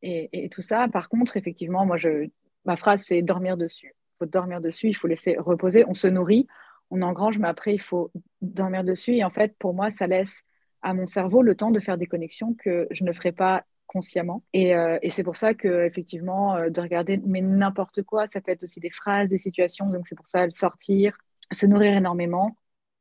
et, 0.00 0.48
tout 0.50 0.62
ça. 0.62 0.88
Par 0.88 1.10
contre, 1.10 1.36
effectivement, 1.36 1.84
moi, 1.84 1.98
je, 1.98 2.28
ma 2.64 2.76
phrase, 2.76 3.04
c'est 3.06 3.20
dormir 3.20 3.58
dessus. 3.58 3.94
Faut 4.18 4.26
dormir 4.26 4.62
dessus, 4.62 4.88
il 4.88 4.94
faut 4.94 5.08
laisser 5.08 5.36
reposer. 5.36 5.84
On 5.86 5.94
se 5.94 6.06
nourrit, 6.06 6.46
on 6.90 7.02
engrange, 7.02 7.38
mais 7.38 7.48
après, 7.48 7.74
il 7.74 7.80
faut 7.80 8.10
dormir 8.40 8.82
dessus. 8.82 9.16
Et 9.16 9.24
en 9.24 9.30
fait, 9.30 9.54
pour 9.58 9.74
moi, 9.74 9.90
ça 9.90 10.06
laisse 10.06 10.42
à 10.80 10.94
mon 10.94 11.06
cerveau 11.06 11.42
le 11.42 11.54
temps 11.54 11.70
de 11.70 11.80
faire 11.80 11.98
des 11.98 12.06
connexions 12.06 12.54
que 12.54 12.86
je 12.90 13.04
ne 13.04 13.12
ferai 13.12 13.32
pas 13.32 13.64
consciemment. 13.86 14.42
Et, 14.52 14.74
euh, 14.74 14.98
et 15.02 15.10
c'est 15.10 15.22
pour 15.22 15.36
ça 15.36 15.54
que 15.54 15.84
effectivement, 15.84 16.56
euh, 16.56 16.70
de 16.70 16.80
regarder 16.80 17.20
mais 17.26 17.40
n'importe 17.40 18.02
quoi, 18.02 18.26
ça 18.26 18.40
peut 18.40 18.52
être 18.52 18.62
aussi 18.64 18.80
des 18.80 18.90
phrases, 18.90 19.28
des 19.28 19.38
situations. 19.38 19.88
Donc 19.88 20.08
c'est 20.08 20.14
pour 20.14 20.26
ça 20.26 20.48
sortir, 20.50 21.16
se 21.52 21.66
nourrir 21.66 21.96
énormément. 21.96 22.56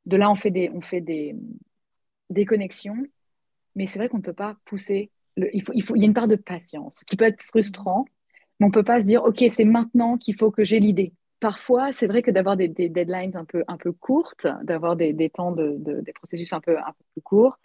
De 0.05 0.17
là, 0.17 0.29
on 0.29 0.35
fait 0.35 0.51
des, 0.51 0.69
on 0.73 0.81
fait 0.81 1.01
des, 1.01 1.35
des 2.29 2.45
connexions. 2.45 2.97
Mais 3.75 3.87
c'est 3.87 3.99
vrai 3.99 4.09
qu'on 4.09 4.17
ne 4.17 4.23
peut 4.23 4.33
pas 4.33 4.55
pousser. 4.65 5.11
Il, 5.37 5.63
faut, 5.63 5.73
il, 5.73 5.83
faut, 5.83 5.95
il 5.95 6.01
y 6.01 6.03
a 6.03 6.07
une 6.07 6.13
part 6.13 6.27
de 6.27 6.35
patience 6.35 7.03
qui 7.05 7.15
peut 7.15 7.25
être 7.25 7.41
frustrant, 7.41 8.05
mais 8.59 8.65
on 8.65 8.69
ne 8.69 8.73
peut 8.73 8.83
pas 8.83 9.01
se 9.01 9.07
dire, 9.07 9.23
OK, 9.23 9.43
c'est 9.51 9.65
maintenant 9.65 10.17
qu'il 10.17 10.35
faut 10.37 10.51
que 10.51 10.63
j'ai 10.63 10.79
l'idée. 10.79 11.13
Parfois, 11.39 11.91
c'est 11.91 12.07
vrai 12.07 12.21
que 12.21 12.31
d'avoir 12.31 12.55
des, 12.55 12.67
deadlines 12.67 13.35
un 13.35 13.45
peu, 13.45 13.63
un 13.67 13.77
peu 13.77 13.91
courtes, 13.91 14.47
d'avoir 14.63 14.95
des, 14.95 15.11
des, 15.11 15.29
temps 15.29 15.51
de, 15.51 15.75
des 15.77 16.13
processus 16.13 16.53
un 16.53 16.61
peu, 16.61 16.77
un 16.77 16.91
peu 16.91 17.03
plus 17.13 17.21
courts, 17.21 17.57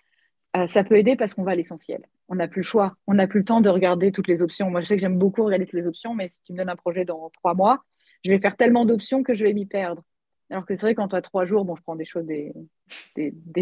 euh, 0.59 0.67
ça 0.67 0.85
peut 0.85 0.97
aider 0.97 1.17
parce 1.17 1.35
qu'on 1.35 1.43
va 1.43 1.53
à 1.53 1.55
l'essentiel. 1.55 2.03
On 2.29 2.37
n'a 2.37 2.49
plus 2.49 2.61
le 2.61 2.67
choix. 2.67 2.97
On 3.07 3.15
n'a 3.15 3.27
plus 3.27 3.41
le 3.41 3.45
temps 3.45 3.61
de 3.61 3.69
regarder 3.69 4.13
toutes 4.13 4.29
les 4.29 4.41
options. 4.41 4.71
Moi, 4.71 4.81
je 4.81 4.87
sais 4.87 4.97
que 4.97 5.01
j'aime 5.01 5.19
beaucoup 5.19 5.45
regarder 5.45 5.67
toutes 5.67 5.81
les 5.81 5.87
options, 5.87 6.15
mais 6.15 6.29
si 6.29 6.41
tu 6.43 6.53
me 6.53 6.59
donnes 6.59 6.69
un 6.69 6.77
projet 6.77 7.05
dans 7.05 7.31
trois 7.31 7.55
mois, 7.55 7.85
je 8.25 8.31
vais 8.31 8.39
faire 8.39 8.57
tellement 8.57 8.85
d'options 8.85 9.23
que 9.23 9.35
je 9.35 9.45
vais 9.45 9.53
m'y 9.53 9.67
perdre. 9.67 10.03
Alors 10.51 10.65
que 10.65 10.75
c'est 10.75 10.81
vrai 10.81 10.95
qu'en 10.95 11.09
trois 11.09 11.45
jours, 11.45 11.67
bon, 11.67 11.77
je 11.77 11.83
prends 11.83 11.95
des 11.95 12.07
choses, 12.07 12.25
des, 12.25 12.55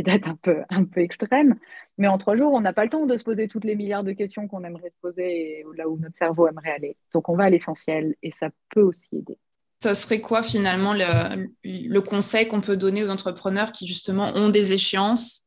dates 0.02 0.22
un 0.70 0.84
peu, 0.84 1.00
extrêmes, 1.00 1.56
mais 1.98 2.06
en 2.06 2.16
trois 2.16 2.36
jours, 2.36 2.52
on 2.52 2.60
n'a 2.60 2.72
pas 2.72 2.84
le 2.84 2.90
temps 2.90 3.06
de 3.06 3.16
se 3.16 3.24
poser 3.24 3.48
toutes 3.48 3.64
les 3.64 3.74
milliards 3.74 4.04
de 4.04 4.12
questions 4.12 4.46
qu'on 4.46 4.62
aimerait 4.62 4.90
se 4.90 5.00
poser 5.02 5.58
et 5.58 5.64
là 5.76 5.88
où 5.88 5.98
notre 5.98 6.16
cerveau 6.16 6.46
aimerait 6.46 6.70
aller. 6.70 6.96
Donc, 7.12 7.28
on 7.28 7.36
va 7.36 7.44
à 7.44 7.50
l'essentiel 7.50 8.14
et 8.22 8.30
ça 8.30 8.50
peut 8.70 8.82
aussi 8.82 9.16
aider. 9.16 9.36
Ça 9.80 9.94
serait 9.94 10.20
quoi 10.20 10.44
finalement 10.44 10.94
le, 10.94 11.48
le 11.64 12.00
conseil 12.00 12.46
qu'on 12.46 12.60
peut 12.60 12.76
donner 12.76 13.02
aux 13.02 13.10
entrepreneurs 13.10 13.72
qui 13.72 13.86
justement 13.86 14.32
ont 14.36 14.48
des 14.48 14.72
échéances 14.72 15.45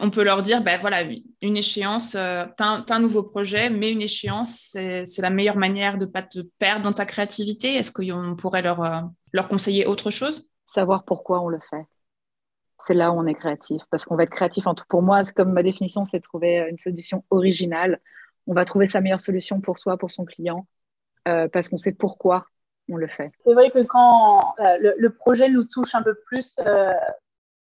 on 0.00 0.10
peut 0.10 0.24
leur 0.24 0.42
dire, 0.42 0.62
ben 0.62 0.80
voilà, 0.80 1.02
une 1.42 1.56
échéance, 1.56 2.14
euh, 2.16 2.44
tu 2.56 2.64
as, 2.64 2.84
un 2.88 2.98
nouveau 2.98 3.22
projet, 3.22 3.70
mais 3.70 3.92
une 3.92 4.02
échéance, 4.02 4.70
c'est 4.72 5.18
la 5.18 5.30
meilleure 5.30 5.56
manière 5.56 5.98
de 5.98 6.06
ne 6.06 6.10
pas 6.10 6.22
te 6.22 6.40
perdre 6.58 6.82
dans 6.82 6.92
ta 6.92 7.06
créativité. 7.06 7.74
Est-ce 7.74 7.92
qu'on 7.92 8.34
pourrait 8.36 8.62
leur, 8.62 8.82
euh, 8.82 9.00
leur 9.32 9.48
conseiller 9.48 9.86
autre 9.86 10.10
chose? 10.10 10.48
Savoir 10.66 11.04
pourquoi 11.04 11.40
on 11.40 11.48
le 11.48 11.60
fait. 11.70 11.84
C'est 12.84 12.94
là 12.94 13.12
où 13.12 13.18
on 13.18 13.26
est 13.26 13.34
créatif, 13.34 13.82
parce 13.90 14.04
qu'on 14.04 14.16
va 14.16 14.24
être 14.24 14.30
créatif. 14.30 14.66
En 14.66 14.74
tout, 14.74 14.84
pour 14.88 15.02
moi, 15.02 15.22
comme 15.34 15.52
ma 15.52 15.62
définition, 15.62 16.04
c'est 16.10 16.18
de 16.18 16.22
trouver 16.22 16.66
une 16.68 16.78
solution 16.78 17.24
originale. 17.30 18.00
On 18.46 18.54
va 18.54 18.64
trouver 18.64 18.88
sa 18.88 19.00
meilleure 19.00 19.20
solution 19.20 19.60
pour 19.60 19.78
soi, 19.78 19.96
pour 19.96 20.10
son 20.10 20.24
client, 20.24 20.66
euh, 21.28 21.48
parce 21.48 21.68
qu'on 21.68 21.78
sait 21.78 21.92
pourquoi 21.92 22.46
on 22.88 22.96
le 22.96 23.08
fait. 23.08 23.32
C'est 23.44 23.54
vrai 23.54 23.70
que 23.70 23.82
quand 23.82 24.54
le, 24.58 24.94
le, 24.96 25.10
projet 25.10 25.48
nous 25.48 25.64
touche 25.64 25.92
un 25.94 26.02
peu 26.02 26.14
plus, 26.26 26.56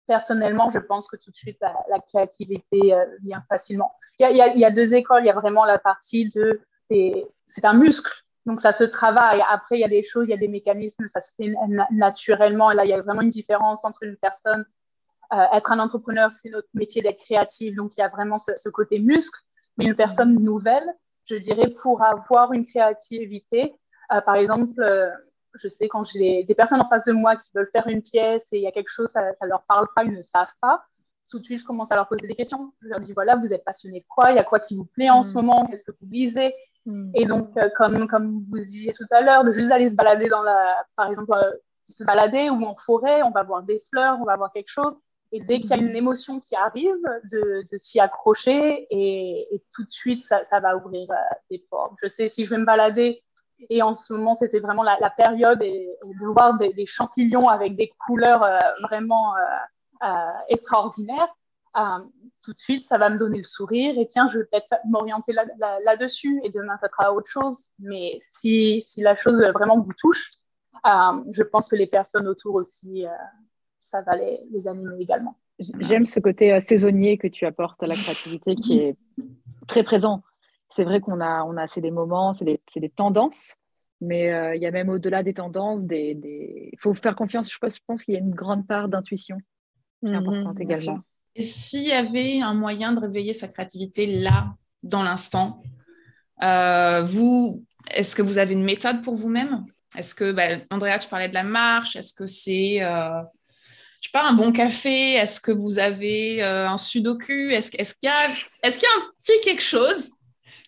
personnellement, 0.07 0.69
je 0.69 0.79
pense 0.79 1.07
que 1.07 1.15
tout 1.15 1.31
de 1.31 1.35
suite, 1.35 1.57
la, 1.61 1.99
créativité 1.99 2.93
euh, 2.93 3.05
vient 3.21 3.43
facilement. 3.49 3.93
Il 4.19 4.35
y, 4.35 4.65
a, 4.65 4.71
deux 4.71 4.93
écoles. 4.93 5.23
Il 5.23 5.27
y 5.27 5.31
a 5.31 5.33
vraiment 5.33 5.65
la 5.65 5.79
partie 5.79 6.27
de. 6.35 6.61
C'est 6.89 7.65
un 7.65 7.73
muscle. 7.73 8.11
Donc, 8.45 8.59
ça 8.59 8.71
se 8.71 8.83
travaille. 8.83 9.41
Après, 9.49 9.77
il 9.77 9.81
y 9.81 9.85
a 9.85 9.87
des 9.87 10.03
choses, 10.03 10.27
il 10.27 10.31
y 10.31 10.33
a 10.33 10.37
des 10.37 10.47
mécanismes, 10.47 11.05
ça 11.07 11.21
se 11.21 11.31
fait 11.35 11.53
naturellement. 11.91 12.71
Et 12.71 12.75
là, 12.75 12.85
il 12.85 12.89
y 12.89 12.93
a 12.93 13.01
vraiment 13.01 13.21
une 13.21 13.29
différence 13.29 13.83
entre 13.83 14.03
une 14.03 14.17
personne. 14.17 14.65
Euh, 15.33 15.45
être 15.53 15.71
un 15.71 15.79
entrepreneur, 15.79 16.29
c'est 16.41 16.49
notre 16.49 16.67
métier 16.73 17.01
d'être 17.01 17.19
créatif. 17.19 17.75
Donc, 17.75 17.95
il 17.95 18.01
y 18.01 18.03
a 18.03 18.09
vraiment 18.09 18.37
ce, 18.37 18.69
côté 18.69 18.99
muscle. 18.99 19.39
Mais 19.77 19.85
une 19.85 19.95
personne 19.95 20.33
nouvelle, 20.35 20.93
je 21.29 21.35
dirais, 21.35 21.69
pour 21.81 22.03
avoir 22.03 22.51
une 22.51 22.65
créativité, 22.65 23.73
euh, 24.11 24.19
par 24.21 24.35
exemple, 24.35 24.73
je 25.55 25.67
sais 25.67 25.87
quand 25.87 26.03
j'ai 26.03 26.43
des 26.43 26.55
personnes 26.55 26.81
en 26.81 26.89
face 26.89 27.05
de 27.05 27.13
moi 27.13 27.35
qui 27.35 27.49
veulent 27.53 27.69
faire 27.71 27.87
une 27.87 28.01
pièce 28.01 28.47
et 28.51 28.57
il 28.57 28.63
y 28.63 28.67
a 28.67 28.71
quelque 28.71 28.89
chose, 28.89 29.09
ça 29.11 29.21
ne 29.41 29.47
leur 29.47 29.63
parle 29.63 29.87
pas, 29.95 30.03
ils 30.03 30.13
ne 30.13 30.21
savent 30.21 30.47
pas. 30.61 30.83
Tout 31.29 31.39
de 31.39 31.43
suite, 31.43 31.59
je 31.59 31.65
commence 31.65 31.91
à 31.91 31.95
leur 31.95 32.07
poser 32.07 32.27
des 32.27 32.35
questions. 32.35 32.73
Je 32.81 32.89
leur 32.89 32.99
dis 32.99 33.13
voilà, 33.13 33.37
vous 33.37 33.53
êtes 33.53 33.63
passionné 33.63 34.01
de 34.01 34.05
quoi? 34.09 34.31
Il 34.31 34.35
y 34.35 34.39
a 34.39 34.43
quoi 34.43 34.59
qui 34.59 34.75
vous 34.75 34.85
plaît 34.85 35.09
en 35.09 35.21
ce 35.21 35.31
mm. 35.31 35.33
moment? 35.33 35.65
Qu'est-ce 35.65 35.83
que 35.83 35.91
vous 35.91 36.07
lisez? 36.09 36.53
Mm. 36.85 37.11
Et 37.15 37.25
donc, 37.25 37.55
euh, 37.57 37.69
comme, 37.77 38.07
comme 38.07 38.43
vous 38.49 38.65
disiez 38.65 38.93
tout 38.93 39.05
à 39.11 39.21
l'heure, 39.21 39.43
de 39.43 39.51
juste 39.51 39.71
aller 39.71 39.87
se 39.87 39.95
balader 39.95 40.27
dans 40.27 40.41
la, 40.41 40.85
par 40.95 41.07
exemple, 41.07 41.31
euh, 41.33 41.51
se 41.85 42.03
balader 42.03 42.49
ou 42.49 42.63
en 42.63 42.75
forêt, 42.75 43.23
on 43.23 43.31
va 43.31 43.43
voir 43.43 43.63
des 43.63 43.81
fleurs, 43.91 44.17
on 44.19 44.25
va 44.25 44.35
voir 44.35 44.51
quelque 44.51 44.69
chose. 44.69 44.93
Et 45.31 45.39
dès 45.39 45.61
qu'il 45.61 45.69
y 45.69 45.73
a 45.73 45.77
une 45.77 45.95
émotion 45.95 46.41
qui 46.41 46.55
arrive, 46.55 46.97
de, 47.31 47.63
de 47.71 47.77
s'y 47.77 48.01
accrocher 48.01 48.85
et, 48.89 49.55
et, 49.55 49.63
tout 49.73 49.85
de 49.85 49.89
suite, 49.89 50.23
ça, 50.23 50.43
ça 50.45 50.59
va 50.59 50.75
ouvrir 50.75 51.09
euh, 51.09 51.15
des 51.49 51.59
portes. 51.69 51.93
Je 52.03 52.09
sais, 52.09 52.27
si 52.27 52.43
je 52.43 52.49
vais 52.49 52.57
me 52.57 52.65
balader 52.65 53.23
et 53.69 53.81
en 53.81 53.93
ce 53.93 54.11
moment, 54.13 54.35
c'était 54.35 54.59
vraiment 54.59 54.83
la, 54.83 55.09
période 55.09 55.61
et, 55.61 55.87
de 56.03 56.25
voir 56.33 56.57
des, 56.57 56.85
champignons 56.85 57.47
avec 57.47 57.75
des 57.75 57.91
couleurs 58.05 58.43
euh, 58.43 58.59
vraiment 58.83 59.35
euh, 59.35 60.07
euh, 60.07 60.31
extraordinaires. 60.49 61.29
tout 62.43 62.53
de 62.53 62.57
suite, 62.57 62.85
ça 62.85 62.97
va 62.97 63.09
me 63.09 63.17
donner 63.17 63.37
le 63.37 63.43
sourire 63.43 63.97
et 63.97 64.05
tiens, 64.05 64.29
je 64.31 64.39
vais 64.39 64.45
peut-être 64.45 64.75
m'orienter 64.85 65.33
là-dessus 65.85 66.41
et 66.43 66.49
demain, 66.49 66.75
ça 66.77 66.87
sera 66.89 67.13
autre 67.13 67.29
chose. 67.29 67.69
Mais 67.79 68.19
si, 68.27 68.81
si 68.81 69.01
la 69.01 69.15
chose 69.15 69.37
vraiment 69.53 69.79
vous 69.79 69.93
touche, 69.99 70.27
je 70.85 71.43
pense 71.43 71.67
que 71.67 71.75
les 71.75 71.87
personnes 71.87 72.27
autour 72.27 72.55
aussi, 72.55 73.05
ça 73.79 74.01
va 74.01 74.15
les, 74.15 74.41
les 74.51 74.67
animer 74.67 74.99
également. 74.99 75.37
J'aime 75.79 76.07
ce 76.07 76.19
côté 76.19 76.59
saisonnier 76.59 77.19
que 77.19 77.27
tu 77.27 77.45
apportes 77.45 77.81
à 77.83 77.87
la 77.87 77.93
créativité 77.93 78.55
qui 78.55 78.79
est 78.79 78.95
très 79.67 79.83
présent 79.83 80.23
c'est 80.71 80.83
vrai 80.83 81.01
qu'on 81.01 81.19
a, 81.19 81.43
on 81.43 81.57
a 81.57 81.67
c'est 81.67 81.81
des 81.81 81.91
moments, 81.91 82.33
c'est 82.33 82.45
des, 82.45 82.61
des, 82.75 82.89
tendances, 82.89 83.55
mais 83.99 84.31
euh, 84.31 84.55
il 84.55 84.61
y 84.61 84.65
a 84.65 84.71
même 84.71 84.89
au-delà 84.89 85.21
des 85.21 85.33
tendances, 85.33 85.81
des, 85.81 86.15
des... 86.15 86.69
il 86.71 86.79
faut 86.79 86.93
faire 86.93 87.15
confiance. 87.15 87.51
Je 87.51 87.57
pense, 87.57 87.75
je 87.75 87.81
pense 87.85 88.03
qu'il 88.03 88.13
y 88.13 88.17
a 88.17 88.21
une 88.21 88.33
grande 88.33 88.65
part 88.65 88.87
d'intuition 88.87 89.37
qui 89.99 90.07
est 90.07 90.09
mhm, 90.09 90.15
importante 90.15 90.59
également. 90.59 90.99
Et 91.35 91.41
s'il 91.41 91.83
y 91.83 91.91
avait 91.91 92.41
un 92.41 92.53
moyen 92.53 92.93
de 92.93 92.99
réveiller 92.99 93.33
sa 93.33 93.47
créativité 93.47 94.05
là, 94.05 94.55
dans 94.83 95.03
l'instant, 95.03 95.61
euh, 96.43 97.03
vous, 97.03 97.63
est-ce 97.93 98.15
que 98.15 98.21
vous 98.21 98.37
avez 98.37 98.53
une 98.53 98.63
méthode 98.63 99.03
pour 99.03 99.15
vous-même? 99.15 99.65
Est-ce 99.97 100.15
que, 100.15 100.31
bah, 100.31 100.47
Andrea, 100.69 100.97
tu 100.99 101.07
parlais 101.09 101.29
de 101.29 101.33
la 101.33 101.43
marche, 101.43 101.95
est-ce 101.95 102.13
que 102.13 102.25
c'est, 102.25 102.81
euh, 102.81 103.21
je 104.01 104.07
sais 104.07 104.11
pas, 104.11 104.27
un 104.27 104.33
bon 104.33 104.51
café? 104.51 105.13
Est-ce 105.13 105.39
que 105.39 105.51
vous 105.51 105.79
avez 105.79 106.41
un 106.41 106.77
sudoku? 106.77 107.31
Est-ce, 107.31 107.71
qu'il 107.71 107.81
y 108.03 108.07
a, 108.07 108.29
est-ce 108.63 108.79
qu'il 108.79 108.87
y 108.87 108.99
a 108.99 109.03
un 109.03 109.11
petit 109.17 109.39
quelque 109.43 109.61
chose 109.61 110.13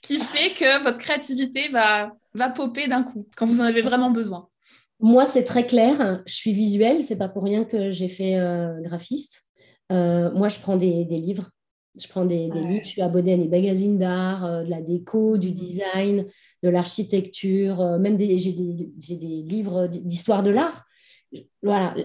qui 0.03 0.19
fait 0.19 0.53
que 0.53 0.83
votre 0.83 0.97
créativité 0.97 1.69
va, 1.69 2.11
va 2.35 2.49
popper 2.49 2.87
d'un 2.87 3.01
coup 3.01 3.27
quand 3.35 3.47
vous 3.47 3.61
en 3.61 3.63
avez 3.63 3.81
vraiment 3.81 4.11
besoin 4.11 4.49
Moi, 4.99 5.25
c'est 5.25 5.45
très 5.45 5.65
clair. 5.65 6.21
Je 6.27 6.35
suis 6.35 6.53
visuelle. 6.53 7.01
C'est 7.01 7.17
pas 7.17 7.29
pour 7.29 7.43
rien 7.43 7.63
que 7.63 7.89
j'ai 7.89 8.09
fait 8.09 8.35
euh, 8.35 8.79
graphiste. 8.81 9.45
Euh, 9.91 10.31
moi, 10.33 10.49
je 10.49 10.59
prends 10.59 10.77
des, 10.77 11.05
des, 11.05 11.17
livres. 11.17 11.49
Je 11.99 12.07
prends 12.07 12.25
des, 12.25 12.49
des 12.49 12.59
livres. 12.59 12.83
Je 12.83 12.89
suis 12.89 13.01
abonnée 13.01 13.33
à 13.33 13.37
des 13.37 13.47
magazines 13.47 13.97
d'art, 13.97 14.45
euh, 14.45 14.63
de 14.63 14.69
la 14.69 14.81
déco, 14.81 15.37
du 15.37 15.51
design, 15.51 16.27
de 16.61 16.69
l'architecture. 16.69 17.97
même 17.97 18.19
j'ai 18.19 18.51
des, 18.51 18.91
des, 19.15 19.43
livres 19.43 19.87
d'histoire 19.87 20.43
de 20.43 20.51
l'art 20.51 20.83
voilà, 21.63 21.95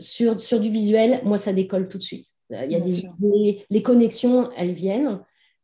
sur, 0.00 0.40
sur 0.40 0.58
du 0.58 0.68
visuel, 0.68 1.20
moi, 1.24 1.38
ça 1.38 1.52
décolle 1.52 1.86
tout 1.86 1.98
de 1.98 2.02
suite. 2.02 2.26
Il 2.50 2.72
y 2.72 2.74
a 2.74 2.80
des 2.80 3.64
les 3.70 3.82
connexions, 3.82 4.50
elles 4.56 4.72
viennent. 4.72 5.20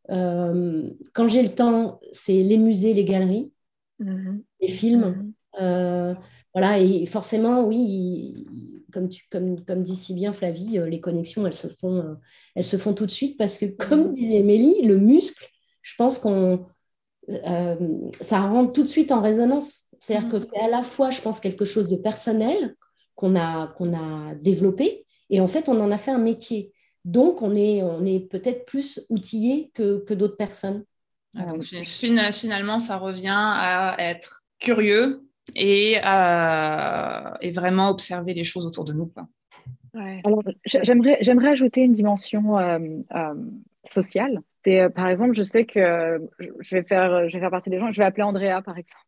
Quand 0.09 1.27
j'ai 1.27 1.43
le 1.43 1.53
temps, 1.53 1.99
c'est 2.11 2.41
les 2.43 2.57
musées, 2.57 2.93
les 2.93 3.05
galeries, 3.05 3.51
mhm. 3.99 4.43
les 4.61 4.67
films. 4.67 5.33
Mhm. 5.59 6.15
voilà, 6.53 6.79
et 6.79 7.05
forcément, 7.05 7.65
oui, 7.65 8.45
comme, 8.91 9.07
tu, 9.09 9.25
comme, 9.31 9.63
comme 9.65 9.83
dit 9.83 9.95
si 9.95 10.13
bien 10.13 10.33
Flavie, 10.33 10.79
les 10.87 10.99
connexions, 10.99 11.45
elles 11.45 11.53
se, 11.53 11.67
font, 11.67 12.17
elles 12.55 12.63
se 12.63 12.77
font 12.77 12.93
tout 12.93 13.05
de 13.05 13.11
suite 13.11 13.37
parce 13.37 13.57
que, 13.57 13.65
comme 13.65 14.15
disait 14.15 14.43
Mélie, 14.43 14.81
le 14.83 14.97
muscle, 14.97 15.47
je 15.81 15.93
pense 15.95 16.19
qu'on 16.19 16.65
ça 18.21 18.41
rentre 18.41 18.73
tout 18.73 18.83
de 18.83 18.87
suite 18.87 19.11
en 19.11 19.21
résonance. 19.21 19.83
C'est-à-dire 19.97 20.29
que 20.29 20.39
c'est 20.39 20.59
à 20.59 20.67
la 20.67 20.83
fois, 20.83 21.09
je 21.09 21.21
pense, 21.21 21.39
quelque 21.39 21.65
chose 21.65 21.89
de 21.89 21.95
personnel 21.95 22.75
qu'on 23.15 23.35
a, 23.35 23.67
qu'on 23.77 23.93
a 23.93 24.33
développé, 24.35 25.05
et 25.29 25.41
en 25.41 25.47
fait, 25.47 25.69
on 25.69 25.79
en 25.79 25.91
a 25.91 25.97
fait 25.97 26.11
un 26.11 26.19
métier. 26.19 26.73
Donc, 27.05 27.41
on 27.41 27.55
est, 27.55 27.81
on 27.81 28.05
est 28.05 28.19
peut-être 28.19 28.65
plus 28.65 29.05
outillé 29.09 29.71
que, 29.73 30.03
que 30.05 30.13
d'autres 30.13 30.37
personnes. 30.37 30.83
donc, 31.33 31.63
finalement, 31.63 32.79
ça 32.79 32.97
revient 32.97 33.29
à 33.33 33.95
être 33.99 34.43
curieux 34.59 35.23
et, 35.55 35.97
euh, 36.05 37.31
et 37.41 37.51
vraiment 37.51 37.89
observer 37.89 38.33
les 38.33 38.43
choses 38.43 38.65
autour 38.65 38.85
de 38.85 38.93
nous. 38.93 39.11
Alors, 39.93 40.43
j'aimerais, 40.65 41.17
j'aimerais 41.21 41.49
ajouter 41.49 41.81
une 41.81 41.93
dimension 41.93 42.57
euh, 42.57 42.79
euh, 43.15 43.33
sociale. 43.89 44.41
par 44.93 45.07
exemple, 45.07 45.33
je 45.33 45.43
sais 45.43 45.65
que 45.65 46.19
je 46.37 46.75
vais, 46.75 46.83
faire, 46.83 47.29
je 47.29 47.33
vais 47.33 47.39
faire 47.39 47.51
partie 47.51 47.69
des 47.69 47.79
gens, 47.79 47.91
je 47.91 47.97
vais 47.97 48.05
appeler 48.05 48.23
Andrea, 48.23 48.61
par 48.63 48.77
exemple, 48.77 49.05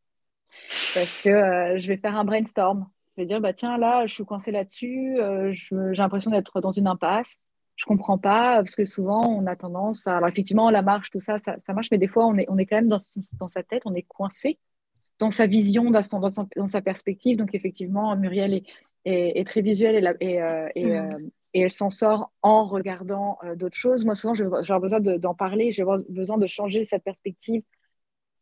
parce 0.96 1.22
que 1.22 1.78
je 1.78 1.88
vais 1.88 1.98
faire 1.98 2.18
un 2.18 2.24
brainstorm 2.26 2.88
je 3.16 3.22
vais 3.22 3.28
dire, 3.28 3.42
bah, 3.42 3.54
tiens, 3.54 3.78
là, 3.78 4.06
je 4.06 4.14
suis 4.14 4.26
coincée 4.26 4.52
là-dessus, 4.52 5.18
euh, 5.20 5.52
j'ai 5.54 5.76
l'impression 6.02 6.32
d'être 6.32 6.62
dans 6.62 6.72
une 6.72 6.88
impasse, 6.88 7.38
je 7.82 7.86
comprends 7.88 8.20
pas, 8.20 8.58
parce 8.58 8.76
que 8.76 8.86
souvent, 8.86 9.28
on 9.28 9.48
a 9.48 9.56
tendance 9.56 10.06
à... 10.06 10.18
Alors, 10.18 10.30
effectivement, 10.30 10.70
la 10.70 10.84
marche, 10.84 11.10
tout 11.10 11.20
ça, 11.20 11.40
ça, 11.40 11.74
marche, 11.74 11.88
mais 11.90 11.98
des 11.98 12.08
fois, 12.08 12.28
on 12.28 12.38
est, 12.38 12.46
on 12.48 12.60
est 12.60 12.68
quand 12.68 12.76
même 12.76 12.88
dans, 12.88 13.00
dans 13.40 13.48
sa 13.48 13.64
tête, 13.64 13.82
on 13.86 13.96
est 13.96 14.04
coincé 14.04 14.60
dans 15.18 15.32
sa 15.32 15.48
vision, 15.48 15.90
dans, 15.90 16.04
dans, 16.56 16.68
sa 16.68 16.82
perspective. 16.82 17.38
Donc, 17.38 17.56
effectivement, 17.56 18.16
Muriel 18.16 18.54
est, 18.54 18.66
est, 19.06 19.48
très 19.48 19.62
visuelle 19.62 20.16
et, 20.20 20.34
et, 20.34 20.42
euh, 20.44 20.68
et, 20.76 20.86
mm. 20.86 20.92
euh, 20.92 21.28
et 21.56 21.62
elle 21.62 21.72
s'en 21.72 21.90
sort 21.90 22.32
en 22.44 22.66
regardant 22.66 23.40
d'autres 23.56 23.78
choses. 23.78 24.06
Moi, 24.06 24.14
souvent, 24.14 24.36
j'ai 24.36 24.46
besoin 24.46 25.00
d'en 25.00 25.34
parler, 25.34 25.72
j'ai 25.72 25.84
besoin 26.08 26.38
de 26.38 26.48
changer 26.48 26.86
cette 26.86 27.04
perspective 27.04 27.64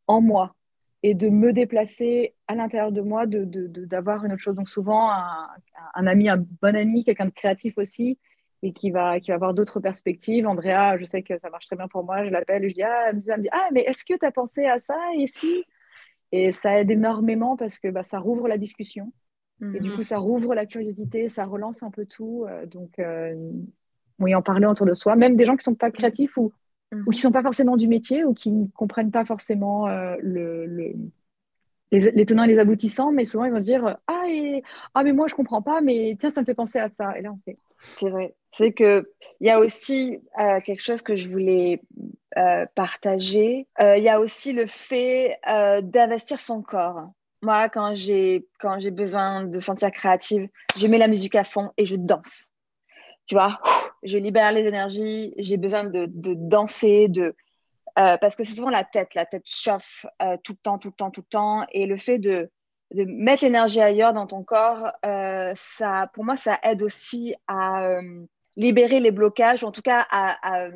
en 0.08 0.20
moi 0.20 0.54
et 1.02 1.14
de 1.14 1.30
me 1.30 1.54
déplacer 1.54 2.36
à 2.48 2.56
l'intérieur 2.56 2.92
de 2.92 3.00
moi, 3.00 3.26
d'avoir 3.26 4.18
de, 4.18 4.24
de, 4.24 4.28
une 4.28 4.34
autre 4.34 4.44
chose. 4.44 4.56
Donc 4.56 4.70
souvent, 4.70 5.10
un, 5.10 5.48
un, 5.94 6.08
ami, 6.08 6.28
un 6.28 6.46
bon 6.62 6.76
ami, 6.76 7.06
quelqu'un 7.06 7.28
de 7.28 7.32
créatif 7.32 7.78
aussi, 7.78 8.20
et 8.62 8.74
qui 8.74 8.92
va, 8.92 9.20
qui 9.20 9.32
va 9.32 9.36
avoir 9.36 9.54
d'autres 9.54 9.80
perspectives. 9.80 10.48
Andrea, 10.48 10.98
je 11.00 11.06
sais 11.06 11.24
que 11.24 11.38
ça 11.40 11.50
marche 11.50 11.68
très 11.68 11.76
bien 11.76 11.88
pour 11.88 12.04
moi, 12.04 12.26
je 12.26 12.30
l'appelle, 12.30 12.68
je 12.70 12.74
dis, 12.74 12.84
ah, 12.84 13.06
elle 13.10 13.16
me 13.16 13.22
dit, 13.22 13.50
ah, 13.52 13.70
mais 13.72 13.82
est-ce 13.82 14.04
que 14.04 14.18
tu 14.18 14.26
as 14.26 14.32
pensé 14.32 14.66
à 14.66 14.80
ça 14.80 14.98
ici? 15.16 15.64
Et 16.32 16.52
ça 16.52 16.80
aide 16.80 16.92
énormément 16.92 17.58
parce 17.58 17.80
que 17.80 17.88
bah, 17.88 18.04
ça 18.04 18.20
rouvre 18.20 18.48
la 18.48 18.58
discussion. 18.58 19.12
Et 19.62 19.80
du 19.82 19.90
mhm. 19.90 19.96
coup, 19.98 20.04
ça 20.04 20.18
rouvre 20.18 20.56
la 20.56 20.66
curiosité, 20.66 21.28
ça 21.28 21.44
relance 21.44 21.84
un 21.84 21.92
peu 21.92 22.06
tout. 22.06 22.46
Euh, 22.48 22.66
donc, 22.66 22.98
euh, 23.00 23.36
oui, 24.20 24.34
en 24.34 24.42
parler 24.42 24.66
autour 24.66 24.86
de 24.86 24.94
soi, 24.94 25.18
même 25.18 25.36
des 25.36 25.44
gens 25.44 25.54
qui 25.54 25.70
ne 25.70 25.74
sont 25.74 25.76
pas 25.76 25.92
créatifs 25.92 26.38
ou 26.38 26.54
ou 26.92 27.12
qui 27.12 27.20
ne 27.20 27.22
sont 27.22 27.32
pas 27.32 27.44
forcément 27.44 27.78
du 27.78 27.88
métier 27.88 28.24
ou 28.24 28.34
qui 28.34 28.52
ne 28.52 28.66
comprennent 28.68 29.12
pas 29.12 29.24
forcément 29.24 29.88
euh, 29.88 30.16
le, 30.24 30.66
les, 31.92 32.26
tenants 32.26 32.46
et 32.46 32.48
les 32.48 32.58
aboutissants, 32.58 33.12
mais 33.12 33.26
souvent 33.26 33.46
ils 33.46 33.52
vont 33.52 33.60
dire 33.60 33.98
ah, 34.08 34.24
ah 34.96 35.04
mais 35.04 35.14
moi 35.14 35.28
je 35.28 35.34
ne 35.34 35.38
comprends 35.38 35.62
pas, 35.62 35.82
mais 35.82 36.18
tiens, 36.20 36.32
ça 36.32 36.42
me 36.42 36.46
fait 36.46 36.56
penser 36.56 36.80
à 36.80 36.90
ça. 36.90 37.18
Et 37.18 37.22
là, 37.22 37.32
on 37.32 37.40
fait. 37.46 37.58
C'est 37.78 38.10
vrai. 38.10 38.34
C'est 38.52 38.74
qu'il 38.74 39.06
y 39.42 39.50
a 39.50 39.60
aussi 39.60 40.20
euh, 40.40 40.60
quelque 40.62 40.84
chose 40.84 41.02
que 41.02 41.16
je 41.16 41.28
voulais 41.28 41.82
euh, 42.38 42.66
partager. 42.76 43.68
Il 43.80 44.04
y 44.04 44.10
a 44.10 44.20
aussi 44.20 44.54
le 44.54 44.66
fait 44.66 45.40
d'investir 45.82 46.40
son 46.40 46.62
corps. 46.62 47.10
Moi, 47.42 47.70
quand 47.70 47.94
j'ai 47.94 48.44
besoin 48.92 49.46
de 49.46 49.60
sentir 49.60 49.92
créative, 49.92 50.50
je 50.78 50.88
mets 50.88 50.98
la 50.98 51.08
musique 51.08 51.36
à 51.36 51.44
fond 51.44 51.72
et 51.78 51.86
je 51.86 51.96
danse 51.96 52.50
tu 53.30 53.36
vois, 53.36 53.60
je 54.02 54.18
libère 54.18 54.52
les 54.52 54.64
énergies, 54.64 55.36
j'ai 55.38 55.58
besoin 55.58 55.84
de, 55.84 56.08
danser, 56.10 57.08
de, 57.10 57.36
euh, 58.00 58.18
parce 58.18 58.36
que 58.36 58.44
c'est 58.44 58.56
souvent 58.56 58.72
la 58.72 58.84
tête, 58.84 59.14
la 59.14 59.26
tête 59.26 59.44
chauffe 59.46 60.08
euh, 60.24 60.36
tout 60.44 60.54
le 60.54 60.58
temps, 60.58 60.80
tout 60.80 60.88
le 60.88 60.96
temps, 60.96 61.12
tout 61.12 61.22
le 61.22 61.30
temps, 61.30 61.66
et 61.72 61.86
le 61.86 61.96
fait 61.96 62.18
de, 62.18 62.50
mettre 62.92 63.44
l'énergie 63.44 63.82
ailleurs 63.82 64.14
dans 64.14 64.26
ton 64.26 64.44
corps, 64.44 64.92
euh, 65.06 65.54
ça, 65.56 66.10
pour 66.16 66.26
moi, 66.26 66.38
ça 66.38 66.58
aide 66.64 66.82
aussi 66.82 67.36
à 67.48 68.00
libérer 68.56 69.00
les 69.00 69.12
blocages, 69.12 69.64
en 69.64 69.72
tout 69.72 69.82
cas 69.82 70.06
à, 70.12 70.68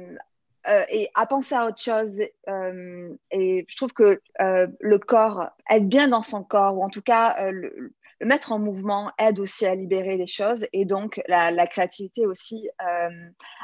et 0.89 1.09
à 1.15 1.25
penser 1.25 1.55
à 1.55 1.65
autre 1.65 1.81
chose. 1.81 2.19
et 2.19 3.65
je 3.67 3.75
trouve 3.75 3.93
que 3.93 4.21
le 4.39 4.97
corps, 4.97 5.49
être 5.69 5.87
bien 5.87 6.07
dans 6.07 6.23
son 6.23 6.43
corps, 6.43 6.77
ou 6.77 6.83
en 6.83 6.89
tout 6.89 7.01
cas 7.01 7.51
le, 7.51 7.93
mettre 8.25 8.51
en 8.51 8.59
mouvement 8.59 9.11
aide 9.17 9.39
aussi 9.39 9.65
à 9.65 9.75
libérer 9.75 10.17
les 10.17 10.27
choses 10.27 10.65
et 10.73 10.85
donc 10.85 11.21
la, 11.27 11.67
créativité 11.67 12.25
aussi 12.25 12.69
euh, 12.81 13.09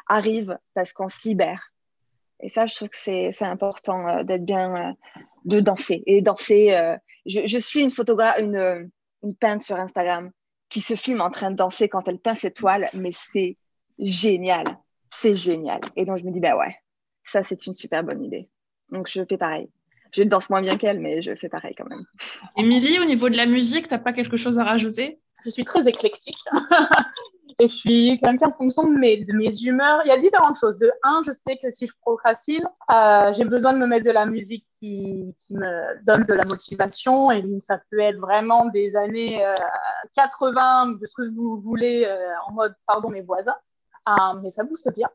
arrive 0.07 0.57
parce 0.73 0.93
qu'on 0.93 1.07
se 1.07 1.27
libère. 1.27 1.71
Et 2.41 2.49
ça, 2.49 2.65
je 2.65 2.75
trouve 2.75 2.89
que 2.89 2.97
c'est 2.97 3.41
important 3.41 4.07
euh, 4.07 4.23
d'être 4.23 4.45
bien, 4.45 4.89
euh, 4.89 4.93
de 5.45 5.59
danser. 5.59 6.03
Et 6.05 6.21
danser, 6.21 6.77
je, 7.25 7.57
suis 7.57 7.83
une 7.83 7.91
photographe, 7.91 8.39
une, 8.39 8.89
une 9.23 9.35
peintre 9.35 9.65
sur 9.65 9.77
Instagram 9.77 10.31
qui 10.69 10.81
se 10.81 10.95
filme 10.95 11.21
en 11.21 11.31
train 11.31 11.51
de 11.51 11.55
danser 11.55 11.89
quand 11.89 12.07
elle 12.07 12.19
peint 12.19 12.35
ses 12.35 12.51
toiles, 12.51 12.87
mais 12.93 13.11
c'est 13.13 13.57
génial. 13.99 14.77
C'est 15.11 15.35
génial. 15.35 15.81
Et 15.95 16.05
donc, 16.05 16.17
je 16.19 16.23
me 16.23 16.31
dis, 16.31 16.39
bah 16.39 16.57
ouais, 16.57 16.75
ça, 17.23 17.43
c'est 17.43 17.67
une 17.67 17.75
super 17.75 18.03
bonne 18.03 18.23
idée. 18.23 18.49
Donc, 18.91 19.07
je 19.07 19.23
fais 19.25 19.37
pareil 19.37 19.69
je 20.11 20.23
danse 20.23 20.49
moins 20.49 20.61
bien 20.61 20.77
qu'elle, 20.77 20.99
mais 20.99 21.21
je 21.21 21.35
fais 21.35 21.49
pareil 21.49 21.75
quand 21.75 21.87
même. 21.87 22.03
Émilie, 22.57 22.99
au 22.99 23.05
niveau 23.05 23.29
de 23.29 23.37
la 23.37 23.45
musique, 23.45 23.87
tu 23.87 23.93
n'as 23.93 23.99
pas 23.99 24.13
quelque 24.13 24.37
chose 24.37 24.59
à 24.59 24.63
rajouter? 24.63 25.19
Je 25.45 25.49
suis 25.49 25.63
très 25.63 25.87
éclectique. 25.87 26.37
Et 27.61 27.67
je 27.67 27.75
suis 27.75 28.19
quelqu'un 28.23 28.47
en 28.47 28.51
fonction 28.53 28.83
de 28.87 28.97
mes, 28.97 29.23
de 29.23 29.33
mes 29.33 29.53
humeurs. 29.61 29.99
Il 30.05 30.07
y 30.07 30.11
a 30.11 30.17
différentes 30.17 30.57
choses. 30.57 30.77
De 30.79 30.89
un, 31.03 31.21
je 31.25 31.31
sais 31.45 31.57
que 31.61 31.69
si 31.71 31.87
je 31.87 31.91
procrastine, 32.01 32.63
euh, 32.89 33.33
j'ai 33.33 33.43
besoin 33.43 33.73
de 33.73 33.79
me 33.79 33.85
mettre 33.85 34.05
de 34.05 34.11
la 34.11 34.25
musique 34.25 34.65
qui, 34.79 35.35
qui, 35.39 35.53
me 35.53 36.01
donne 36.05 36.23
de 36.23 36.33
la 36.33 36.45
motivation. 36.45 37.31
Et 37.31 37.43
ça 37.59 37.81
peut 37.91 37.99
être 37.99 38.17
vraiment 38.17 38.67
des 38.67 38.95
années 38.95 39.45
80, 40.15 40.91
euh, 40.91 40.97
de 40.99 41.05
ce 41.05 41.13
que 41.13 41.35
vous 41.35 41.59
voulez, 41.59 42.05
euh, 42.05 42.29
en 42.47 42.53
mode 42.53 42.75
pardon 42.87 43.09
mes 43.09 43.21
voisins. 43.21 43.57
Mais 44.41 44.49
ça 44.49 44.63
booste 44.63 44.93
bien. 44.93 45.09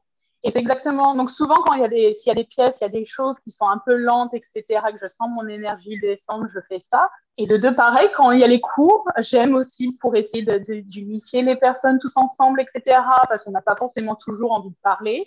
Et 0.44 0.50
c'est 0.50 0.58
exactement. 0.58 1.14
Donc, 1.14 1.30
souvent, 1.30 1.56
quand 1.64 1.72
il 1.72 1.80
y 1.80 1.84
a 1.84 1.88
des, 1.88 2.12
s'il 2.12 2.28
y 2.28 2.30
a 2.30 2.34
des 2.34 2.44
pièces, 2.44 2.76
il 2.80 2.84
y 2.84 2.86
a 2.86 2.90
des 2.90 3.06
choses 3.06 3.38
qui 3.40 3.50
sont 3.50 3.66
un 3.66 3.80
peu 3.84 3.96
lentes, 3.96 4.34
etc., 4.34 4.82
que 4.92 4.98
je 5.00 5.06
sens 5.06 5.30
mon 5.30 5.48
énergie 5.48 5.98
descendre, 5.98 6.46
je 6.52 6.60
fais 6.68 6.78
ça. 6.90 7.08
Et 7.38 7.46
de 7.46 7.56
deux, 7.56 7.74
pareil, 7.74 8.10
quand 8.14 8.30
il 8.30 8.40
y 8.40 8.44
a 8.44 8.46
les 8.46 8.60
cours, 8.60 9.08
j'aime 9.18 9.54
aussi 9.54 9.96
pour 10.02 10.14
essayer 10.14 10.44
d'unifier 10.82 11.40
les 11.40 11.56
personnes 11.56 11.98
tous 11.98 12.12
ensemble, 12.16 12.60
etc., 12.60 13.00
parce 13.26 13.42
qu'on 13.42 13.52
n'a 13.52 13.62
pas 13.62 13.74
forcément 13.74 14.16
toujours 14.16 14.52
envie 14.52 14.68
de 14.68 14.76
parler. 14.82 15.24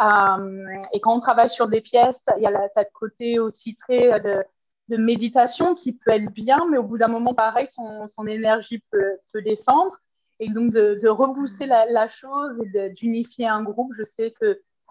Euh, 0.00 0.66
et 0.94 1.00
quand 1.00 1.14
on 1.14 1.20
travaille 1.20 1.48
sur 1.48 1.68
des 1.68 1.82
pièces, 1.82 2.24
il 2.38 2.42
y 2.42 2.46
a 2.46 2.50
la, 2.50 2.68
cette 2.74 2.92
côté 2.92 3.38
aussi 3.38 3.76
très 3.76 4.18
de, 4.20 4.44
de, 4.88 4.96
méditation 4.96 5.74
qui 5.74 5.92
peut 5.92 6.12
être 6.12 6.32
bien, 6.32 6.66
mais 6.70 6.78
au 6.78 6.84
bout 6.84 6.96
d'un 6.96 7.08
moment, 7.08 7.34
pareil, 7.34 7.66
son, 7.66 8.06
son 8.06 8.26
énergie 8.26 8.82
peut 8.90 9.42
descendre. 9.42 9.94
Et 10.40 10.48
donc, 10.48 10.72
de, 10.72 10.98
de 11.02 11.08
rebooster 11.08 11.66
la, 11.66 12.08
chose 12.08 12.58
et 12.74 12.90
d'unifier 12.90 13.48
un 13.48 13.62
groupe, 13.62 13.92
je 13.96 14.02
sais 14.02 14.32
que 14.40 14.46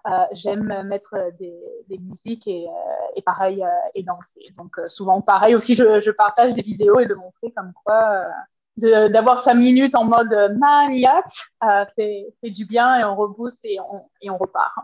euh, 0.07 0.11
j'aime 0.31 0.83
mettre 0.85 1.15
des, 1.39 1.57
des 1.89 1.97
musiques 1.97 2.47
et, 2.47 2.67
euh, 2.67 3.15
et 3.15 3.21
pareil, 3.21 3.63
euh, 3.63 3.89
et 3.93 4.03
danser. 4.03 4.53
Donc, 4.57 4.79
souvent, 4.85 5.21
pareil 5.21 5.55
aussi, 5.55 5.73
je, 5.73 5.99
je, 5.99 6.11
partage 6.11 6.53
des 6.53 6.61
vidéos 6.61 6.99
et 6.99 7.05
de 7.05 7.13
montrer 7.13 7.51
comme 7.55 7.73
quoi 7.83 8.25
d'avoir 8.77 9.41
cinq 9.41 9.55
minutes 9.55 9.95
en 9.95 10.03
mode 10.03 10.31
maniaque 10.59 11.25
fait, 11.95 12.27
fait, 12.41 12.49
du 12.51 12.65
bien 12.65 12.99
et 12.99 13.03
on 13.03 13.15
rebooste 13.15 13.57
et 13.63 13.79
on, 13.79 14.07
et 14.21 14.29
on 14.29 14.37
repart. 14.37 14.75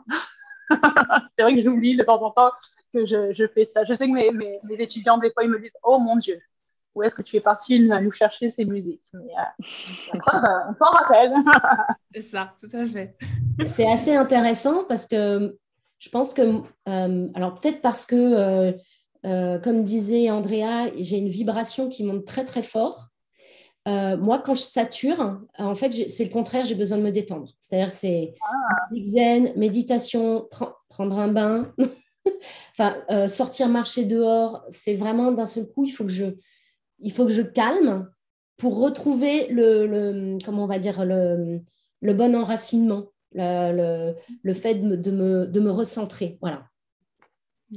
c'est 1.37 1.43
vrai 1.43 1.53
que 1.53 1.61
j'oublie 1.61 1.95
de 1.95 2.03
temps 2.03 2.21
en 2.23 2.31
temps 2.31 2.51
que 2.91 3.05
je, 3.05 3.31
je, 3.33 3.45
fais 3.45 3.65
ça. 3.65 3.83
Je 3.83 3.93
sais 3.93 4.07
que 4.07 4.11
mes, 4.11 4.31
mes 4.63 4.81
étudiants, 4.81 5.19
des 5.19 5.31
fois, 5.31 5.43
ils 5.43 5.49
me 5.49 5.59
disent 5.59 5.77
Oh 5.83 5.99
mon 5.99 6.15
Dieu, 6.15 6.41
où 6.95 7.03
est-ce 7.03 7.15
que 7.15 7.21
tu 7.21 7.35
es 7.37 7.41
parti 7.41 7.89
à 7.91 8.01
nous 8.01 8.11
chercher 8.11 8.49
ces 8.49 8.65
musiques 8.65 9.03
Mais 9.13 9.19
euh, 9.19 9.69
on 10.13 10.75
s'en 10.75 10.91
rappelle. 10.91 11.33
C'est 12.13 12.21
ça, 12.21 12.53
tout 12.59 12.75
à 12.75 12.85
fait. 12.85 13.15
C'est 13.67 13.91
assez 13.91 14.15
intéressant 14.15 14.83
parce 14.83 15.07
que 15.07 15.57
je 15.99 16.09
pense 16.09 16.33
que, 16.33 16.61
euh, 16.89 17.27
alors 17.33 17.59
peut-être 17.59 17.81
parce 17.81 18.05
que, 18.05 18.75
euh, 19.25 19.59
comme 19.59 19.83
disait 19.83 20.29
Andrea, 20.29 20.91
j'ai 20.97 21.17
une 21.17 21.29
vibration 21.29 21.89
qui 21.89 22.03
monte 22.03 22.25
très 22.25 22.45
très 22.45 22.61
fort. 22.61 23.09
moi, 23.87 24.39
quand 24.39 24.53
je 24.53 24.61
sature, 24.61 25.39
en 25.57 25.75
fait, 25.75 26.09
c'est 26.09 26.25
le 26.25 26.31
contraire, 26.31 26.65
j'ai 26.65 26.75
besoin 26.75 26.97
de 26.97 27.03
me 27.03 27.11
détendre. 27.11 27.51
C'est-à-dire, 27.59 27.91
c'est 27.91 28.35
ah. 28.41 28.95
zen, 29.15 29.53
méditation, 29.55 30.47
prendre 30.89 31.17
un 31.17 31.29
bain, 31.29 31.73
enfin, 32.77 33.27
sortir 33.27 33.67
marcher 33.69 34.05
dehors. 34.05 34.63
C'est 34.69 34.95
vraiment 34.95 35.31
d'un 35.31 35.47
seul 35.47 35.67
coup, 35.67 35.85
il 35.85 35.91
faut 35.91 36.03
que 36.03 36.11
je, 36.11 36.35
il 37.03 37.11
faut 37.11 37.25
que 37.25 37.33
je 37.33 37.41
calme 37.41 38.09
pour 38.57 38.79
retrouver 38.79 39.47
le, 39.49 40.37
comment 40.43 40.63
on 40.63 40.67
va 40.67 40.79
dire, 40.79 41.05
le, 41.05 41.61
bon 42.01 42.35
enracinement, 42.35 43.11
le, 43.33 44.13
fait 44.53 44.75
de 44.75 44.87
me, 44.87 44.97
de, 44.97 45.59
me, 45.59 45.71
recentrer. 45.71 46.37
Voilà. 46.41 46.63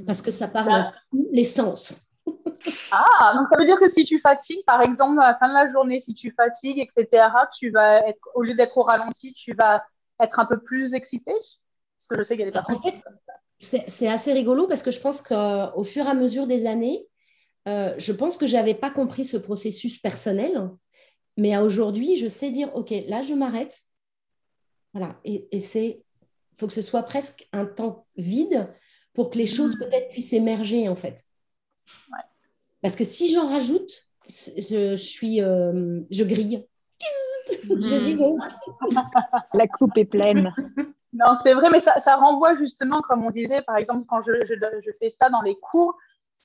Parce 0.05 0.21
que 0.21 0.31
ça 0.31 0.47
parle 0.47 0.81
de 1.13 1.27
l'essence. 1.31 1.93
Ah, 2.91 3.33
donc 3.35 3.47
ça 3.51 3.57
veut 3.57 3.65
dire 3.65 3.79
que 3.79 3.89
si 3.89 4.03
tu 4.03 4.19
fatigues, 4.19 4.65
par 4.65 4.81
exemple, 4.81 5.19
à 5.21 5.27
la 5.27 5.37
fin 5.37 5.47
de 5.47 5.53
la 5.53 5.71
journée, 5.71 5.99
si 5.99 6.13
tu 6.13 6.31
fatigues, 6.31 6.79
etc., 6.79 7.27
tu 7.57 7.69
vas 7.69 8.05
être, 8.07 8.29
au 8.33 8.41
lieu 8.41 8.55
d'être 8.55 8.77
au 8.77 8.83
ralenti, 8.83 9.31
tu 9.31 9.53
vas 9.53 9.83
être 10.19 10.39
un 10.39 10.45
peu 10.45 10.57
plus 10.57 10.93
excité? 10.93 11.31
Parce 11.31 12.07
que 12.09 12.17
je 12.17 12.23
sais 12.23 12.35
qu'il 12.35 12.39
y 12.39 12.43
a 12.43 12.45
des 12.47 12.51
personnes. 12.51 12.77
En 12.77 12.81
fait, 12.81 13.03
c'est 13.59 14.07
assez 14.07 14.33
rigolo 14.33 14.67
parce 14.67 14.83
que 14.83 14.91
je 14.91 14.99
pense 14.99 15.21
qu'au 15.21 15.83
fur 15.83 16.05
et 16.05 16.09
à 16.09 16.13
mesure 16.15 16.47
des 16.47 16.65
années, 16.65 17.07
euh, 17.67 17.93
je 17.97 18.11
pense 18.11 18.37
que 18.37 18.47
je 18.47 18.55
n'avais 18.55 18.73
pas 18.73 18.89
compris 18.89 19.25
ce 19.25 19.37
processus 19.37 19.97
personnel. 19.97 20.69
Mais 21.35 21.55
aujourd'hui, 21.57 22.15
je 22.15 22.27
sais 22.27 22.49
dire, 22.49 22.75
OK, 22.75 22.93
là, 23.07 23.21
je 23.21 23.33
m'arrête. 23.33 23.77
Voilà. 24.93 25.19
Et, 25.23 25.47
et 25.51 25.59
c'est, 25.59 25.87
il 25.87 26.59
faut 26.59 26.67
que 26.67 26.73
ce 26.73 26.81
soit 26.81 27.03
presque 27.03 27.47
un 27.51 27.65
temps 27.65 28.07
vide 28.15 28.73
pour 29.13 29.29
que 29.29 29.37
les 29.37 29.47
choses 29.47 29.75
mm. 29.75 29.79
peut-être 29.79 30.09
puissent 30.09 30.33
émerger, 30.33 30.87
en 30.89 30.95
fait. 30.95 31.23
Parce 32.81 32.95
que 32.95 33.03
si 33.03 33.27
j'en 33.27 33.47
rajoute, 33.47 34.07
je, 34.27 34.95
suis, 34.95 35.41
euh, 35.41 36.01
je 36.09 36.23
grille. 36.23 36.65
je 37.63 38.01
dis 38.01 38.17
La 39.53 39.67
coupe 39.67 39.97
est 39.97 40.05
pleine. 40.05 40.53
Non, 41.13 41.33
c'est 41.43 41.53
vrai, 41.53 41.69
mais 41.71 41.79
ça, 41.79 42.15
renvoie 42.15 42.53
justement, 42.55 43.01
comme 43.01 43.23
on 43.23 43.31
disait, 43.31 43.61
par 43.61 43.77
exemple, 43.77 44.03
quand 44.07 44.21
je, 44.21 44.31
je, 44.45 44.91
fais 44.99 45.09
ça 45.09 45.29
dans 45.29 45.41
les 45.41 45.55
cours, 45.55 45.97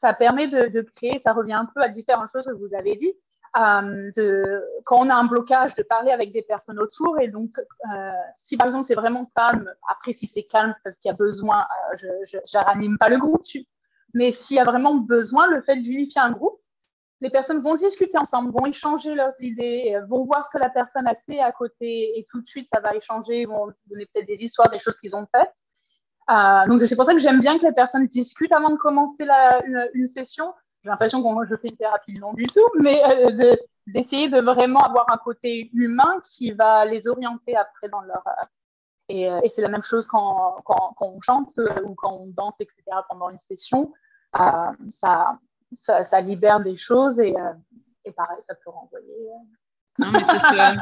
ça 0.03 0.13
permet 0.13 0.49
de, 0.49 0.81
créer, 0.97 1.21
ça 1.25 1.33
revient 1.33 1.53
un 1.53 1.67
peu 1.67 1.81
à 1.81 1.89
différentes 1.89 2.29
choses 2.33 2.45
que 2.45 2.53
vous 2.53 2.75
avez 2.75 2.97
dit. 2.97 3.15
Euh, 3.57 4.61
quand 4.85 4.97
on 4.97 5.11
a 5.11 5.15
un 5.15 5.25
blocage, 5.25 5.75
de 5.75 5.83
parler 5.83 6.11
avec 6.11 6.33
des 6.33 6.43
personnes 6.43 6.79
autour. 6.79 7.21
Et 7.21 7.29
donc, 7.29 7.51
euh, 7.59 8.11
si 8.35 8.57
par 8.57 8.67
exemple 8.67 8.87
c'est 8.87 8.95
vraiment 8.95 9.31
calme, 9.37 9.71
après 9.91 10.13
si 10.13 10.27
c'est 10.27 10.45
calme 10.45 10.75
parce 10.83 10.97
qu'il 10.97 11.11
y 11.11 11.13
a 11.13 11.17
besoin, 11.17 11.67
je 12.01 12.37
ne 12.37 12.65
ranime 12.65 12.99
pas 12.99 13.09
le 13.09 13.19
groupe, 13.19 13.43
mais 14.15 14.33
s'il 14.33 14.57
y 14.57 14.61
a 14.61 14.65
vraiment 14.65 14.95
besoin, 14.97 15.47
le 15.49 15.63
fait 15.63 15.77
d'unifier 15.77 16.21
un 16.21 16.33
groupe, 16.33 16.59
les 17.21 17.31
personnes 17.31 17.63
vont 17.63 17.77
discuter 17.77 18.19
ensemble, 18.19 18.53
vont 18.53 18.67
échanger 18.67 19.15
leurs 19.15 19.35
idées, 19.39 19.97
vont 20.09 20.25
voir 20.25 20.45
ce 20.45 20.51
que 20.51 20.59
la 20.59 20.71
personne 20.71 21.07
a 21.07 21.15
fait 21.15 21.39
à 21.39 21.53
côté 21.53 22.19
et 22.19 22.25
tout 22.29 22.41
de 22.41 22.47
suite, 22.47 22.69
ça 22.73 22.81
va 22.81 22.97
échanger, 22.97 23.45
vont 23.45 23.71
donner 23.87 24.07
peut-être 24.07 24.27
des 24.27 24.43
histoires, 24.43 24.69
des 24.71 24.79
choses 24.79 24.97
qu'ils 24.99 25.15
ont 25.15 25.27
faites. 25.31 25.62
Euh, 26.31 26.67
donc, 26.67 26.83
c'est 26.87 26.97
pour 26.97 27.05
ça 27.05 27.13
que 27.13 27.21
j'aime 27.21 27.41
bien 27.41 27.59
que 27.59 27.65
les 27.65 27.73
personnes 27.73 28.07
discutent 28.07 28.53
avant 28.53 28.71
de 28.71 28.77
commencer 28.77 29.25
la, 29.25 29.63
une, 29.67 30.07
session. 30.07 30.53
J'ai 30.83 30.91
l'impression 30.91 31.23
que 31.23 31.47
je 31.49 31.57
fais 31.57 31.69
une 31.69 31.77
thérapie 31.77 32.19
non 32.19 32.33
du 32.35 32.45
tout, 32.45 32.67
mais 32.81 33.03
euh, 33.05 33.55
d'essayer 33.87 34.29
de, 34.29 34.41
vraiment 34.41 34.81
avoir 34.81 35.07
un 35.13 35.19
côté 35.19 35.71
humain 35.75 36.21
qui 36.25 36.53
va 36.53 36.85
les 36.85 37.07
orienter 37.07 37.57
après 37.57 37.89
dans 37.89 38.01
leur. 38.03 38.23
Euh, 38.27 38.45
et, 39.09 39.25
et 39.25 39.49
c'est 39.49 39.63
la 39.63 39.69
même 39.69 39.83
chose 39.83 40.07
quand, 40.07 40.57
quand, 40.65 40.95
quand 40.97 41.07
on 41.07 41.21
chante 41.21 41.53
ou 41.85 41.95
quand 41.95 42.13
on 42.13 42.27
danse, 42.29 42.55
etc., 42.61 42.83
pendant 43.09 43.31
une 43.31 43.39
session. 43.39 43.93
ça, 44.89 45.39
ça, 45.75 46.21
libère 46.21 46.61
des 46.61 46.77
choses 46.77 47.19
et, 47.19 47.35
euh, 47.37 47.53
et, 48.05 48.13
pareil, 48.13 48.39
ça 48.47 48.55
peut 48.55 48.71
renvoyer. 48.71 49.07
Euh. 50.01 50.77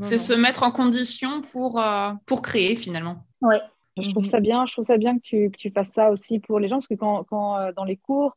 c'est 0.02 0.18
se, 0.18 0.32
mettre 0.32 0.62
en 0.62 0.70
condition 0.70 1.42
pour, 1.42 1.80
euh, 1.80 2.12
pour 2.26 2.42
créer 2.42 2.76
finalement. 2.76 3.24
Oui. 3.40 3.56
Je 4.00 4.10
trouve 4.10 4.24
ça 4.24 4.40
bien, 4.40 4.66
je 4.66 4.72
trouve 4.72 4.84
ça 4.84 4.98
bien 4.98 5.16
que 5.16 5.22
tu, 5.22 5.50
que 5.50 5.56
tu 5.56 5.70
fasses 5.70 5.92
ça 5.92 6.10
aussi 6.10 6.38
pour 6.38 6.58
les 6.60 6.68
gens, 6.68 6.76
parce 6.76 6.88
que 6.88 6.94
quand, 6.94 7.24
quand 7.24 7.72
dans 7.72 7.84
les 7.84 7.96
cours, 7.96 8.36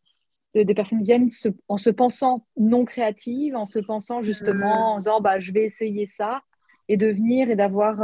des 0.54 0.74
personnes 0.74 1.04
viennent 1.04 1.30
en 1.68 1.78
se 1.78 1.90
pensant 1.90 2.46
non 2.58 2.84
créatives, 2.84 3.56
en 3.56 3.66
se 3.66 3.80
pensant 3.80 4.22
justement, 4.22 4.96
en 4.96 4.98
disant 4.98 5.22
bah, 5.22 5.40
je 5.40 5.52
vais 5.52 5.64
essayer 5.64 6.08
ça, 6.08 6.42
et 6.90 6.98
de 6.98 7.08
venir 7.08 7.50
et 7.50 7.56
d'avoir 7.56 8.02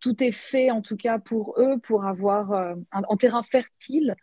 tout 0.00 0.22
est 0.22 0.32
fait 0.32 0.70
en 0.70 0.82
tout 0.82 0.96
cas 0.96 1.18
pour 1.18 1.54
eux, 1.58 1.78
pour 1.82 2.04
avoir 2.04 2.52
un, 2.52 3.16
terrain 3.16 3.42
fertile 3.42 4.14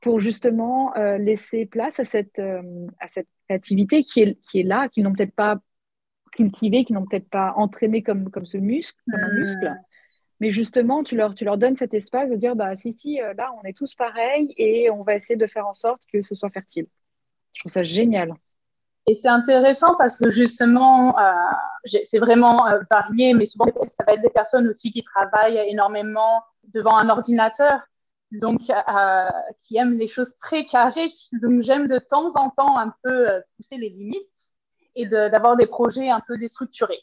pour 0.00 0.20
justement 0.20 0.96
euh, 0.96 1.18
laisser 1.18 1.66
place 1.66 2.00
à 2.00 2.04
cette, 2.04 2.38
euh, 2.38 2.86
à 2.98 3.08
cette 3.08 3.28
créativité 3.48 4.02
qui 4.02 4.22
est, 4.22 4.38
qui 4.48 4.60
est 4.60 4.64
là, 4.64 4.88
qu'ils 4.88 5.04
n'ont 5.04 5.12
peut-être 5.12 5.34
pas 5.34 5.58
cultivé, 6.32 6.84
qui 6.84 6.92
n'ont 6.92 7.06
peut-être 7.06 7.28
pas 7.28 7.52
entraîné 7.56 8.02
comme, 8.02 8.30
comme 8.30 8.46
ce 8.46 8.56
muscle, 8.56 8.98
comme 9.10 9.20
un 9.20 9.38
muscle. 9.38 9.74
Mais 10.40 10.50
justement, 10.50 11.04
tu 11.04 11.16
leur, 11.16 11.34
tu 11.34 11.44
leur 11.44 11.58
donnes 11.58 11.76
cet 11.76 11.94
espace 11.94 12.30
de 12.30 12.36
dire, 12.36 12.56
bah, 12.56 12.74
si, 12.76 12.94
si, 12.98 13.20
euh, 13.20 13.34
là, 13.34 13.52
on 13.60 13.66
est 13.66 13.76
tous 13.76 13.94
pareils 13.94 14.52
et 14.56 14.90
on 14.90 15.02
va 15.02 15.14
essayer 15.14 15.36
de 15.36 15.46
faire 15.46 15.66
en 15.66 15.74
sorte 15.74 16.02
que 16.12 16.22
ce 16.22 16.34
soit 16.34 16.50
fertile. 16.50 16.86
Je 17.52 17.60
trouve 17.60 17.72
ça 17.72 17.82
génial. 17.82 18.34
Et 19.06 19.18
c'est 19.20 19.28
intéressant 19.28 19.96
parce 19.96 20.16
que 20.16 20.30
justement, 20.30 21.16
c'est 21.84 22.18
vraiment 22.18 22.64
varié, 22.90 23.32
mais 23.34 23.46
souvent, 23.46 23.66
ça 23.66 24.04
va 24.06 24.12
être 24.12 24.20
des 24.20 24.28
personnes 24.30 24.68
aussi 24.68 24.92
qui 24.92 25.02
travaillent 25.02 25.58
énormément 25.68 26.42
devant 26.72 26.96
un 26.96 27.08
ordinateur 27.08 27.80
donc 28.32 28.60
euh, 28.70 29.28
qui 29.66 29.76
aime 29.76 29.96
les 29.96 30.06
choses 30.06 30.32
très 30.40 30.64
carrées. 30.66 31.10
Donc 31.32 31.62
j'aime 31.62 31.86
de 31.86 31.98
temps 31.98 32.32
en 32.36 32.50
temps 32.50 32.78
un 32.78 32.94
peu 33.02 33.28
euh, 33.28 33.40
pousser 33.56 33.76
les 33.76 33.90
limites 33.90 34.26
et 34.94 35.06
d'avoir 35.06 35.56
des 35.56 35.66
projets 35.66 36.10
un 36.10 36.20
peu 36.26 36.36
déstructurés. 36.36 37.00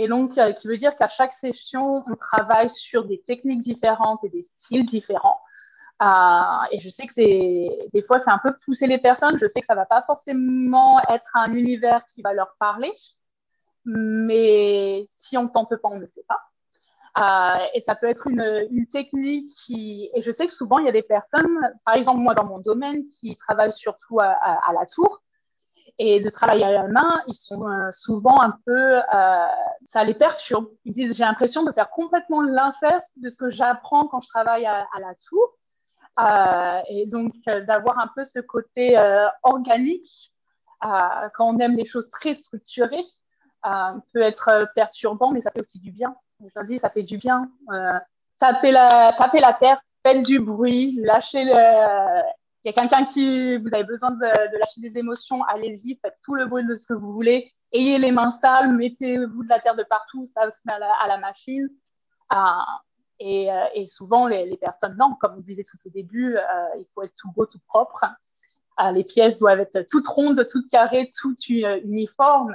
Et 0.00 0.08
donc, 0.08 0.38
euh, 0.38 0.52
qui 0.52 0.66
veut 0.66 0.78
dire 0.78 0.96
qu'à 0.96 1.08
chaque 1.08 1.30
session, 1.30 2.02
on 2.06 2.16
travaille 2.16 2.70
sur 2.70 3.04
des 3.04 3.20
techniques 3.20 3.58
différentes 3.58 4.24
et 4.24 4.30
des 4.30 4.40
styles 4.40 4.86
différents. 4.86 5.38
Euh, 6.00 6.06
et 6.70 6.80
je 6.80 6.88
sais 6.88 7.06
que 7.06 7.12
des 7.14 8.02
fois, 8.06 8.18
c'est 8.18 8.30
un 8.30 8.40
peu 8.42 8.54
pousser 8.64 8.86
les 8.86 8.96
personnes. 8.96 9.36
Je 9.36 9.46
sais 9.46 9.60
que 9.60 9.66
ça 9.66 9.74
va 9.74 9.84
pas 9.84 10.02
forcément 10.06 10.98
être 11.10 11.30
un 11.34 11.52
univers 11.52 12.02
qui 12.06 12.22
va 12.22 12.32
leur 12.32 12.56
parler, 12.58 12.90
mais 13.84 15.04
si 15.10 15.36
on 15.36 15.48
tente 15.48 15.76
pas, 15.76 15.90
on 15.90 15.98
ne 15.98 16.06
sait 16.06 16.24
pas. 16.26 16.40
Euh, 17.18 17.66
et 17.74 17.82
ça 17.82 17.94
peut 17.94 18.06
être 18.06 18.26
une, 18.26 18.86
technique 18.90 19.50
qui. 19.66 20.08
Et 20.14 20.22
je 20.22 20.30
sais 20.30 20.46
que 20.46 20.52
souvent, 20.52 20.78
il 20.78 20.86
y 20.86 20.88
a 20.88 20.92
des 20.92 21.02
personnes, 21.02 21.60
par 21.84 21.94
exemple, 21.94 22.20
moi, 22.20 22.32
dans 22.32 22.46
mon 22.46 22.60
domaine, 22.60 23.06
qui 23.20 23.36
travaillent 23.36 23.70
surtout 23.70 24.18
à, 24.18 24.72
la 24.72 24.86
tour. 24.86 25.20
Et 25.98 26.20
de 26.20 26.30
travailler 26.30 26.64
à 26.64 26.72
la 26.72 26.88
main, 26.88 27.22
ils 27.26 27.34
sont 27.34 27.66
euh, 27.66 27.90
souvent 27.90 28.40
un 28.40 28.56
peu. 28.66 28.98
Euh, 28.98 29.46
ça 29.86 30.04
les 30.04 30.14
perturbe. 30.14 30.68
Ils 30.84 30.92
disent 30.92 31.16
J'ai 31.16 31.24
l'impression 31.24 31.62
de 31.64 31.72
faire 31.72 31.90
complètement 31.90 32.42
l'inverse 32.42 33.10
de 33.16 33.28
ce 33.28 33.36
que 33.36 33.50
j'apprends 33.50 34.06
quand 34.06 34.20
je 34.20 34.28
travaille 34.28 34.66
à, 34.66 34.86
la 34.98 35.14
tour. 35.28 35.56
Euh, 36.18 36.80
et 36.88 37.06
donc, 37.06 37.32
d'avoir 37.66 37.98
un 37.98 38.10
peu 38.14 38.24
ce 38.24 38.40
côté 38.40 38.98
organique, 39.42 40.32
quand 40.80 41.54
on 41.54 41.58
aime 41.58 41.76
les 41.76 41.84
choses 41.84 42.08
très 42.08 42.34
structurées, 42.34 43.04
peut 44.12 44.22
être 44.22 44.70
perturbant, 44.74 45.32
mais 45.32 45.40
ça 45.40 45.50
fait 45.50 45.60
aussi 45.60 45.78
du 45.78 45.92
bien. 45.92 46.14
Je 46.40 46.66
dis, 46.66 46.78
ça 46.78 46.90
fait 46.90 47.02
du 47.02 47.18
bien. 47.18 47.50
Taper, 48.38 48.70
la, 48.70 49.14
taper 49.18 49.40
la 49.40 49.52
terre, 49.52 49.80
faites 50.02 50.24
du 50.24 50.40
bruit, 50.40 50.98
lâchez 51.02 51.44
le. 51.44 52.39
Il 52.62 52.68
y 52.68 52.70
a 52.70 52.72
quelqu'un 52.74 53.04
qui, 53.06 53.56
vous 53.56 53.68
avez 53.72 53.84
besoin 53.84 54.10
de, 54.10 54.58
lâcher 54.58 54.80
des 54.80 54.98
émotions, 54.98 55.42
allez-y, 55.44 55.98
faites 56.02 56.16
tout 56.22 56.34
le 56.34 56.44
bruit 56.46 56.64
de 56.64 56.74
ce 56.74 56.84
que 56.84 56.92
vous 56.92 57.12
voulez. 57.12 57.52
Ayez 57.72 57.96
les 57.98 58.10
mains 58.10 58.30
sales, 58.42 58.72
mettez-vous 58.72 59.44
de 59.44 59.48
la 59.48 59.60
terre 59.60 59.76
de 59.76 59.82
partout, 59.82 60.26
ça 60.34 60.50
se 60.50 60.58
met 60.66 60.72
à 60.72 61.06
la, 61.08 61.18
machine. 61.18 61.68
Ah, 62.28 62.82
et, 63.18 63.50
euh, 63.50 63.64
et, 63.74 63.86
souvent, 63.86 64.26
les, 64.26 64.58
personnes, 64.58 64.96
non, 64.98 65.14
comme 65.20 65.36
vous 65.36 65.42
disait 65.42 65.64
tout 65.64 65.78
au 65.86 65.90
début, 65.90 66.36
euh, 66.36 66.42
il 66.78 66.86
faut 66.94 67.02
être 67.02 67.14
tout 67.18 67.30
beau, 67.32 67.46
tout 67.46 67.60
propre. 67.66 68.04
Ah, 68.76 68.92
les 68.92 69.04
pièces 69.04 69.36
doivent 69.36 69.60
être 69.60 69.86
toutes 69.90 70.06
rondes, 70.06 70.44
toutes 70.50 70.68
carrées, 70.70 71.10
toutes 71.18 71.48
uniformes. 71.48 72.54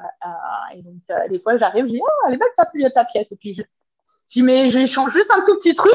et 0.74 0.84
donc, 0.84 0.96
des 1.30 1.40
fois, 1.40 1.58
j'arrive, 1.58 1.86
je 1.86 1.92
dis, 1.92 2.02
oh, 2.02 2.28
elle 2.28 2.36
est 2.36 2.38
belle 2.38 2.48
ta, 2.56 2.66
ta 2.92 3.06
pièce. 3.06 3.28
Et 3.32 3.36
puis, 3.36 3.54
je, 3.54 3.64
je 4.28 4.42
mais 4.42 4.70
je 4.70 4.86
change 4.86 5.12
juste 5.14 5.32
un 5.32 5.44
tout 5.46 5.56
petit 5.56 5.74
truc. 5.74 5.92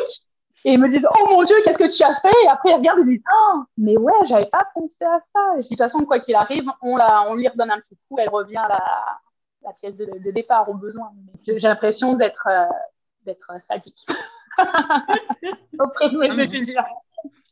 Et 0.64 0.72
ils 0.72 0.78
me 0.78 0.88
disent, 0.88 1.06
oh 1.10 1.26
mon 1.30 1.42
Dieu, 1.42 1.56
qu'est-ce 1.64 1.78
que 1.78 1.96
tu 1.96 2.02
as 2.02 2.20
fait? 2.20 2.34
Et 2.44 2.48
après, 2.48 2.70
ils 2.70 2.74
regardent, 2.74 3.00
ils 3.00 3.16
disent, 3.16 3.22
oh, 3.32 3.62
mais 3.78 3.96
ouais, 3.96 4.12
j'avais 4.28 4.46
pas 4.46 4.66
pensé 4.74 5.04
à 5.04 5.18
ça. 5.20 5.40
Et 5.56 5.62
je 5.62 5.68
dis, 5.68 5.68
de 5.68 5.68
toute 5.68 5.78
façon, 5.78 6.04
quoi 6.04 6.20
qu'il 6.20 6.34
arrive, 6.34 6.64
on, 6.82 6.96
la, 6.96 7.24
on 7.28 7.34
lui 7.34 7.48
redonne 7.48 7.70
un 7.70 7.80
petit 7.80 7.96
coup, 8.08 8.18
elle 8.18 8.28
revient 8.28 8.58
à 8.58 8.68
la, 8.68 8.84
la 9.62 9.72
pièce 9.72 9.96
de, 9.96 10.30
départ 10.30 10.68
au 10.68 10.74
besoin. 10.74 11.12
J'ai 11.46 11.58
l'impression 11.58 12.14
d'être 12.14 12.46
euh, 12.46 12.64
d'être 13.24 13.52
sadique 13.68 14.06
auprès 15.78 16.10
de 16.10 16.18
mes 16.18 16.30
ah, 16.30 16.42
étudiants. 16.42 16.84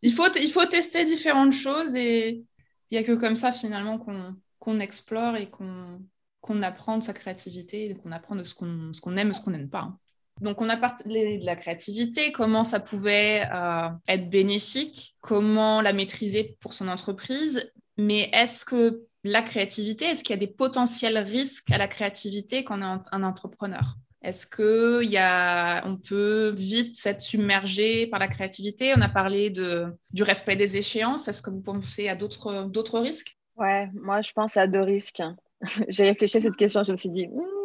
Il 0.03 0.13
faut, 0.13 0.33
il 0.35 0.51
faut 0.51 0.65
tester 0.67 1.05
différentes 1.05 1.53
choses 1.53 1.95
et 1.95 2.45
il 2.91 2.99
n'y 2.99 2.99
a 2.99 3.07
que 3.07 3.13
comme 3.13 3.37
ça, 3.37 3.53
finalement, 3.53 3.99
qu'on 3.99 4.37
qu'on 4.59 4.81
explore 4.81 5.37
et 5.37 5.51
qu'on 5.51 6.01
qu'on 6.41 6.63
apprend 6.63 6.99
de 6.99 7.03
sa 7.03 7.13
créativité 7.13 7.91
et 7.91 7.95
qu'on 7.95 8.13
apprend 8.13 8.37
de 8.37 8.45
ce 8.45 8.55
qu'on 8.55 8.91
qu'on 9.03 9.17
aime 9.17 9.31
et 9.31 9.35
ce 9.35 9.41
qu'on 9.41 9.51
n'aime 9.51 9.71
pas. 9.71 9.93
Donc, 10.41 10.61
on 10.61 10.69
a 10.69 10.77
parlé 10.77 11.39
de 11.39 11.47
la 11.47 11.57
créativité, 11.57 12.33
comment 12.33 12.65
ça 12.65 12.81
pouvait 12.81 13.47
euh, 13.53 13.89
être 14.09 14.31
bénéfique, 14.31 15.17
comment 15.21 15.81
la 15.81 15.93
maîtriser 15.93 16.57
pour 16.61 16.75
son 16.75 16.89
entreprise. 16.89 17.71
Mais 17.97 18.31
est-ce 18.33 18.65
que 18.65 19.03
la 19.25 19.43
créativité, 19.43 20.07
est-ce 20.07 20.23
qu'il 20.23 20.35
y 20.35 20.39
a 20.39 20.41
des 20.41 20.53
potentiels 20.53 21.19
risques 21.19 21.71
à 21.73 21.79
la 21.79 21.89
créativité 21.89 22.65
quand 22.65 22.81
on 22.81 22.97
est 22.97 23.09
un 23.13 23.23
entrepreneur? 23.23 23.97
Est-ce 24.23 24.47
qu'on 24.47 25.97
peut 25.97 26.53
vite 26.57 26.97
s'être 26.97 27.21
submergé 27.21 28.07
par 28.09 28.19
la 28.19 28.29
créativité? 28.29 28.93
On 28.97 29.01
a 29.01 29.09
parlé 29.09 29.51
de, 29.51 29.87
du 30.13 30.23
respect 30.23 30.57
des 30.57 30.77
échéances. 30.77 31.29
Est-ce 31.29 31.41
que 31.41 31.51
vous 31.51 31.61
pensez 31.61 32.09
à 32.09 32.17
d'autres 32.17 32.99
risques? 32.99 33.37
Ouais, 33.57 33.89
moi 33.95 34.21
je 34.23 34.33
pense 34.33 34.57
à 34.57 34.67
deux 34.67 34.83
risques. 34.83 35.23
J'ai 35.89 36.05
réfléchi 36.05 36.39
à 36.39 36.41
cette 36.41 36.57
question, 36.57 36.85
je 36.85 36.93
me 36.93 36.97
suis 36.97 37.11
dit, 37.11 37.27
hmm, 37.27 37.58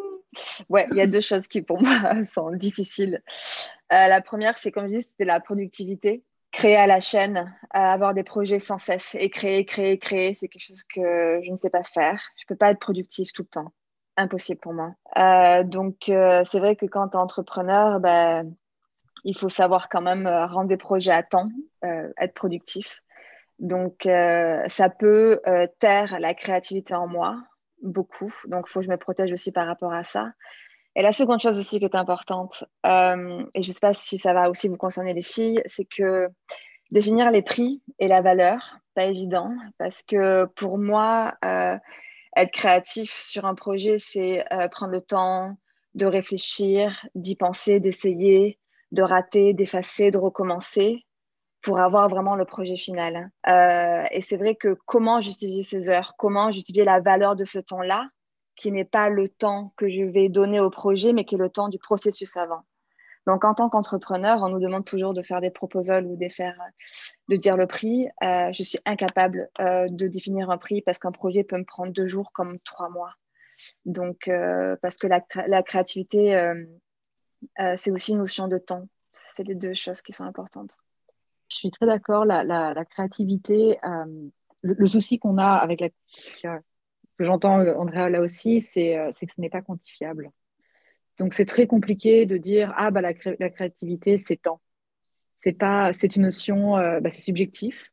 Ouais, 0.70 0.88
il 0.92 0.98
y 0.98 1.02
a 1.02 1.08
deux 1.08 1.22
choses 1.22 1.48
qui 1.48 1.62
pour 1.62 1.82
moi 1.82 2.26
sont 2.26 2.52
difficiles. 2.52 3.22
Euh, 3.92 4.08
la 4.08 4.22
première, 4.22 4.58
c'est 4.58 4.72
comme 4.72 4.88
je 4.88 4.98
dis, 4.98 5.02
c'était 5.02 5.26
la 5.26 5.40
productivité. 5.40 6.24
créer 6.52 6.78
à 6.78 6.88
la 6.88 7.00
chaîne, 7.00 7.54
avoir 7.72 8.14
des 8.14 8.24
projets 8.24 8.60
sans 8.60 8.78
cesse 8.78 9.16
et 9.20 9.30
créer, 9.30 9.66
créer, 9.66 9.98
créer, 9.98 10.36
c'est 10.36 10.48
quelque 10.48 10.66
chose 10.66 10.84
que 10.84 11.42
je 11.44 11.50
ne 11.50 11.56
sais 11.56 11.72
pas 11.72 11.84
faire. 11.84 12.22
Je 12.38 12.44
ne 12.44 12.48
peux 12.48 12.58
pas 12.58 12.72
être 12.72 12.80
productif 12.80 13.34
tout 13.34 13.42
le 13.42 13.48
temps. 13.48 13.74
Impossible 14.16 14.60
pour 14.60 14.74
moi. 14.74 14.94
Euh, 15.18 15.64
donc, 15.64 16.10
euh, 16.10 16.44
c'est 16.46 16.60
vrai 16.60 16.76
que 16.76 16.86
quand 16.86 17.10
tu 17.10 17.18
es 17.18 17.20
entrepreneur, 17.20 18.00
ben, 18.00 18.54
il 19.24 19.36
faut 19.36 19.50
savoir 19.50 19.90
quand 19.90 20.02
même 20.02 20.28
euh, 20.28 20.46
rendre 20.46 20.68
des 20.68 20.78
projets 20.78 21.12
à 21.12 21.24
temps, 21.24 21.48
être 21.82 22.34
productif. 22.34 23.02
Donc, 23.60 24.04
ça 24.04 24.90
peut 24.90 25.42
taire 25.80 26.20
la 26.20 26.34
créativité 26.34 26.96
en 26.96 27.08
moi, 27.08 27.38
beaucoup. 27.84 28.34
Donc, 28.48 28.66
il 28.68 28.72
faut 28.72 28.80
que 28.80 28.86
je 28.86 28.92
me 28.92 28.98
protège 28.98 29.32
aussi 29.32 29.52
par 29.52 29.68
rapport 29.68 29.94
à 29.94 30.04
ça. 30.04 30.32
Et 30.96 31.02
la 31.02 31.12
seconde 31.12 31.40
chose 31.40 31.60
aussi 31.60 31.80
qui 31.80 31.86
est 31.86 31.96
importante, 31.96 32.66
euh, 32.86 33.44
et 33.54 33.64
je 33.64 33.70
ne 33.70 33.74
sais 33.74 33.80
pas 33.82 33.94
si 33.94 34.18
ça 34.18 34.34
va 34.34 34.50
aussi 34.50 34.68
vous 34.68 34.78
concerner 34.78 35.14
les 35.14 35.24
filles, 35.24 35.62
c'est 35.66 35.86
que 35.86 36.28
définir 36.92 37.32
les 37.32 37.42
prix 37.42 37.82
et 38.00 38.08
la 38.08 38.22
valeur, 38.22 38.78
pas 38.94 39.06
évident, 39.06 39.52
parce 39.80 40.04
que 40.04 40.46
pour 40.56 40.78
moi, 40.78 41.34
euh, 41.44 41.78
être 42.36 42.52
créatif 42.52 43.12
sur 43.12 43.46
un 43.46 43.56
projet, 43.56 43.98
c'est 43.98 44.46
euh, 44.54 44.68
prendre 44.68 44.92
le 44.92 45.02
temps 45.02 45.58
de 45.96 46.06
réfléchir, 46.06 47.06
d'y 47.16 47.36
penser, 47.36 47.80
d'essayer, 47.80 48.60
de 48.92 49.02
rater, 49.02 49.54
d'effacer, 49.54 50.12
de 50.12 50.18
recommencer 50.18 51.06
pour 51.64 51.80
avoir 51.80 52.10
vraiment 52.10 52.36
le 52.36 52.46
projet 52.46 52.76
final. 52.76 53.32
et 53.48 54.22
c'est 54.22 54.38
vrai 54.38 54.56
que 54.56 54.78
comment 54.86 55.22
justifier 55.22 55.64
ces 55.64 55.90
heures, 55.90 56.14
comment 56.18 56.52
justifier 56.52 56.84
la 56.84 57.00
valeur 57.00 57.36
de 57.36 57.46
ce 57.46 57.60
temps-là, 57.60 58.08
qui 58.56 58.72
n'est 58.72 58.86
pas 58.86 59.10
le 59.10 59.28
temps 59.28 59.74
que 59.78 59.90
je 59.90 60.04
vais 60.04 60.30
donner 60.30 60.60
au 60.60 60.70
projet, 60.70 61.14
mais 61.14 61.26
qui 61.26 61.36
est 61.36 61.40
le 61.40 61.50
temps 61.50 61.70
du 61.70 61.80
processus 61.80 62.38
avant. 62.38 62.64
Donc, 63.26 63.46
en 63.46 63.54
tant 63.54 63.70
qu'entrepreneur, 63.70 64.42
on 64.44 64.50
nous 64.50 64.60
demande 64.60 64.86
toujours 64.86 65.14
de 65.14 65.22
faire 65.22 65.40
des 65.40 65.50
proposals 65.50 66.06
ou 66.06 66.18
de, 66.18 66.28
faire, 66.28 66.58
de 67.30 67.36
dire 67.38 67.56
le 67.56 67.68
prix. 67.68 68.08
Euh, 68.22 68.52
je 68.52 68.64
suis 68.64 68.80
incapable 68.86 69.50
euh, 69.62 69.88
de 69.90 70.08
définir 70.08 70.50
un 70.50 70.58
prix 70.58 70.82
parce 70.82 71.00
qu'un 71.00 71.12
projet 71.12 71.44
peut 71.44 71.58
me 71.58 71.64
prendre 71.64 71.94
deux 71.94 72.08
jours 72.08 72.32
comme 72.34 72.60
trois 72.60 72.90
mois. 72.90 73.14
Donc, 73.86 74.28
euh, 74.28 74.76
parce 74.82 74.98
que 74.98 75.08
la, 75.08 75.22
la 75.48 75.64
créativité, 75.64 76.54
c'est 77.78 77.92
aussi 77.92 78.12
une 78.12 78.18
notion 78.18 78.48
de 78.48 78.58
temps. 78.58 78.88
C'est 79.14 79.48
les 79.48 79.56
deux 79.56 79.74
choses 79.74 80.02
qui 80.02 80.12
sont 80.12 80.26
importantes. 80.26 80.78
Je 81.54 81.60
suis 81.60 81.72
très 81.72 81.86
d'accord. 81.86 82.26
La, 82.26 82.86
créativité, 82.86 83.78
le, 84.62 84.74
le, 84.74 84.88
souci 84.88 85.20
qu'on 85.20 85.38
a 85.38 85.54
avec 85.54 85.82
la 85.82 85.90
que 87.18 87.26
j'entends 87.26 87.60
Andrea 87.78 88.10
là 88.10 88.22
aussi, 88.22 88.58
euh, 88.58 89.10
c'est 89.12 89.26
que 89.26 89.34
ce 89.34 89.42
n'est 89.42 89.50
pas 89.50 89.62
quantifiable. 89.62 90.32
Donc 91.20 91.34
c'est 91.34 91.46
très 91.46 91.68
compliqué 91.68 92.26
de 92.26 92.38
dire 92.38 92.74
ah 92.78 92.92
bah 92.92 93.02
la, 93.02 93.14
créativité 93.14 94.18
c'est 94.18 94.38
temps. 94.38 94.62
C'est 95.38 95.54
pas 95.54 95.94
c'est 95.94 96.16
une 96.16 96.24
notion 96.24 96.78
euh, 96.78 97.00
bah, 97.00 97.12
c'est 97.12 97.22
subjectif. 97.22 97.92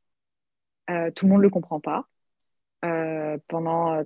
Euh, 0.91 1.11
tout 1.11 1.27
le 1.27 1.33
monde 1.33 1.43
le 1.43 1.51
comprend 1.51 1.81
pas. 1.81 2.07
pendant 3.49 4.03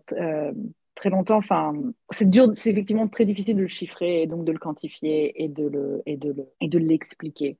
très 0.96 1.10
longtemps, 1.10 1.38
enfin 1.38 1.74
c'est 2.10 2.28
dur, 2.28 2.50
c'est 2.54 2.70
effectivement 2.70 3.08
très 3.08 3.24
difficile 3.24 3.56
de 3.56 3.62
le 3.62 3.68
chiffrer 3.68 4.22
et 4.22 4.26
donc 4.26 4.44
de 4.44 4.52
le 4.52 4.58
quantifier 4.58 5.42
et 5.42 5.48
de 5.48 5.66
le 5.68 6.02
et 6.06 6.16
de 6.16 6.78
l'expliquer 6.78 7.58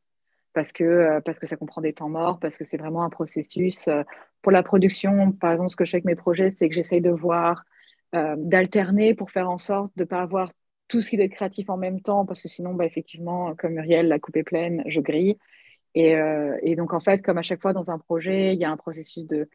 parce 0.55 0.73
que, 0.73 1.21
parce 1.25 1.38
que 1.38 1.47
ça 1.47 1.57
comprend 1.57 1.81
des 1.83 1.93
temps 1.93 2.09
morts, 2.09 2.38
parce 2.38 2.57
que 2.57 2.64
c'est 2.64 2.77
vraiment 2.77 3.03
un 3.03 3.11
processus 3.11 3.88
pour 4.45 4.53
la 4.53 4.62
production, 4.62 5.33
par 5.33 5.53
exemple, 5.53 5.71
ce 5.71 5.77
que 5.77 5.85
je 5.85 5.90
fais 5.90 5.97
avec 5.97 6.05
mes 6.05 6.14
projets, 6.14 6.51
c'est 6.51 6.69
que 6.69 6.75
j'essaye 6.75 7.01
de 7.01 7.11
voir, 7.11 7.64
euh, 8.14 8.37
d'alterner 8.38 9.14
pour 9.14 9.31
faire 9.31 9.51
en 9.51 9.59
sorte 9.59 9.90
de 9.97 10.05
ne 10.05 10.09
pas 10.09 10.21
avoir 10.21 10.53
tout 10.87 11.01
ce 11.01 11.11
qui 11.11 11.17
doit 11.17 11.25
être 11.25 11.33
créatif 11.33 11.71
en 11.71 11.79
même 11.79 12.01
temps, 12.03 12.27
parce 12.27 12.43
que 12.43 12.49
sinon, 12.49 12.75
bah, 12.75 12.85
effectivement, 12.85 13.55
comme 13.57 13.73
Muriel, 13.73 14.07
la 14.07 14.19
coupe 14.19 14.37
est 14.37 14.45
pleine, 14.45 14.85
je 14.87 15.01
grille. 15.01 15.37
Et, 15.95 16.14
euh, 16.14 16.57
donc, 16.77 16.93
en 16.93 17.01
fait, 17.01 17.23
comme 17.23 17.38
à 17.38 17.43
chaque 17.43 17.62
fois 17.62 17.73
dans 17.73 17.90
un 17.90 17.99
projet, 17.99 18.53
il 18.53 18.61
y 18.61 18.64
a 18.64 18.71
un 18.71 18.77
processus 18.77 19.25
de, 19.27 19.49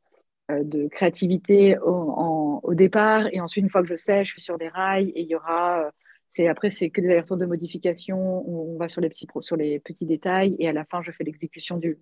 euh, 0.51 0.63
de 0.63 0.87
créativité 0.87 1.77
au, 1.77 2.59
au, 2.63 2.73
départ, 2.73 3.27
et 3.31 3.39
ensuite, 3.41 3.63
une 3.63 3.69
fois 3.69 3.83
que 3.83 3.87
je 3.89 3.95
sais, 3.95 4.25
je 4.25 4.31
suis 4.31 4.41
sur 4.41 4.57
des 4.57 4.69
rails, 4.69 5.09
et 5.09 5.21
il 5.21 5.27
y 5.27 5.35
aura... 5.35 5.91
c'est 6.29 6.47
après, 6.47 6.69
c'est 6.69 6.89
que 6.91 7.01
des 7.01 7.09
allers 7.09 7.37
de 7.37 7.45
modification, 7.45 8.47
on, 8.47 8.77
va 8.77 8.87
sur 8.87 9.01
les, 9.01 9.09
petits, 9.09 9.27
sur 9.41 9.55
les 9.57 9.79
petits 9.79 10.05
détails, 10.05 10.55
et 10.59 10.69
à 10.69 10.73
la 10.73 10.85
fin, 10.85 11.01
je 11.01 11.11
fais 11.11 11.23
l'exécution 11.23 11.77
du, 11.77 11.97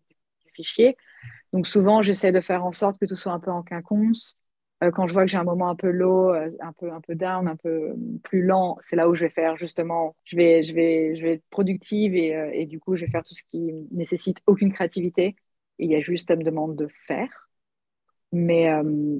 fichier. 0.53 0.97
Donc 1.53 1.67
souvent, 1.67 2.01
j'essaie 2.01 2.31
de 2.31 2.41
faire 2.41 2.65
en 2.65 2.71
sorte 2.71 2.99
que 2.99 3.05
tout 3.05 3.15
soit 3.15 3.31
un 3.31 3.39
peu 3.39 3.51
en 3.51 3.63
quinconce. 3.63 4.37
Euh, 4.83 4.91
quand 4.91 5.07
je 5.07 5.13
vois 5.13 5.23
que 5.23 5.31
j'ai 5.31 5.37
un 5.37 5.43
moment 5.43 5.69
un 5.69 5.75
peu 5.75 5.89
low, 5.91 6.33
euh, 6.33 6.51
un 6.61 6.73
peu 6.73 6.91
un 6.91 7.01
peu 7.01 7.15
down, 7.15 7.47
un 7.47 7.55
peu 7.55 7.95
plus 8.23 8.43
lent, 8.43 8.77
c'est 8.81 8.95
là 8.95 9.09
où 9.09 9.15
je 9.15 9.25
vais 9.25 9.31
faire 9.31 9.57
justement, 9.57 10.15
je 10.23 10.35
vais 10.37 10.63
je 10.63 10.73
vais 10.75 11.15
je 11.15 11.23
vais 11.23 11.33
être 11.33 11.43
productive 11.49 12.15
et, 12.15 12.35
euh, 12.35 12.51
et 12.53 12.65
du 12.65 12.79
coup 12.79 12.95
je 12.95 13.05
vais 13.05 13.11
faire 13.11 13.23
tout 13.23 13.33
ce 13.33 13.43
qui 13.49 13.87
nécessite 13.91 14.41
aucune 14.45 14.71
créativité. 14.73 15.35
Il 15.79 15.89
y 15.91 15.95
a 15.95 16.01
juste 16.01 16.29
à 16.31 16.35
me 16.35 16.43
demande 16.43 16.75
de 16.75 16.87
faire. 16.95 17.49
Mais, 18.33 18.67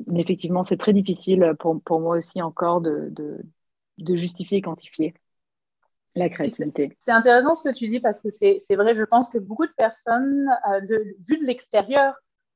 mais 0.08 0.22
effectivement, 0.22 0.64
c'est 0.64 0.78
très 0.78 0.92
difficile 0.94 1.54
pour, 1.60 1.82
pour, 1.82 2.02
moi 2.02 2.18
aussi 2.18 2.42
encore 2.42 2.82
de, 2.82 3.08
de, 3.12 3.40
de 3.98 4.16
justifier 4.16 4.60
et 4.60 4.62
quantifier 4.62 5.14
la 6.16 6.30
créativité. 6.30 6.98
C'est 7.00 7.12
intéressant 7.12 7.54
ce 7.54 7.70
que 7.70 7.76
tu 7.76 7.88
dis 7.88 8.00
parce 8.00 8.22
que 8.22 8.30
c'est 8.30 8.76
vrai, 8.76 8.96
je 8.96 9.04
pense 9.04 9.30
que 9.30 9.38
beaucoup 9.38 9.66
de 9.66 9.74
personnes, 9.78 10.50
euh, 10.70 10.82
de, 10.82 11.16
vu 11.28 11.38
de 11.38 11.46
l'extérieur, 11.46 12.16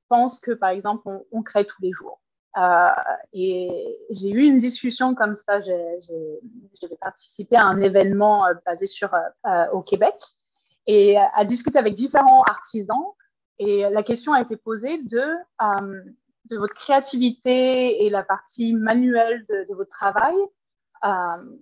pensent 0.09 0.39
que, 0.39 0.51
par 0.51 0.69
exemple, 0.69 1.07
on, 1.31 1.41
crée 1.41 1.63
tous 1.63 1.81
les 1.81 1.91
jours. 1.91 2.19
Euh, 2.57 2.89
et 3.31 3.97
j'ai 4.09 4.29
eu 4.29 4.41
une 4.41 4.57
discussion 4.57 5.15
comme 5.15 5.33
ça, 5.33 5.61
j'ai 5.61 6.97
participé 6.99 7.55
à 7.55 7.65
un 7.65 7.79
événement 7.79 8.45
euh, 8.45 8.53
basé 8.65 8.85
sur, 8.85 9.09
au 9.71 9.81
Québec 9.81 10.15
et 10.87 11.17
à 11.17 11.43
discuter 11.45 11.77
avec 11.77 11.93
différents 11.93 12.43
artisans. 12.43 13.13
Et 13.57 13.87
la 13.89 14.03
question 14.03 14.33
a 14.33 14.41
été 14.41 14.57
posée 14.57 14.97
de, 15.03 15.35
de 16.49 16.57
votre 16.57 16.73
créativité 16.73 18.03
et 18.03 18.09
la 18.09 18.23
partie 18.23 18.73
manuelle 18.73 19.45
de, 19.47 19.73
votre 19.73 19.91
travail 19.91 20.35
euh, 20.35 20.60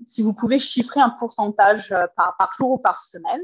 si 0.06 0.22
vous 0.22 0.34
pouvez 0.34 0.60
chiffrer 0.60 1.00
un 1.00 1.10
pourcentage 1.10 1.92
euh, 1.92 2.08
par, 2.16 2.36
par 2.38 2.52
jour 2.58 2.72
ou 2.72 2.78
par 2.78 3.00
semaine. 3.00 3.42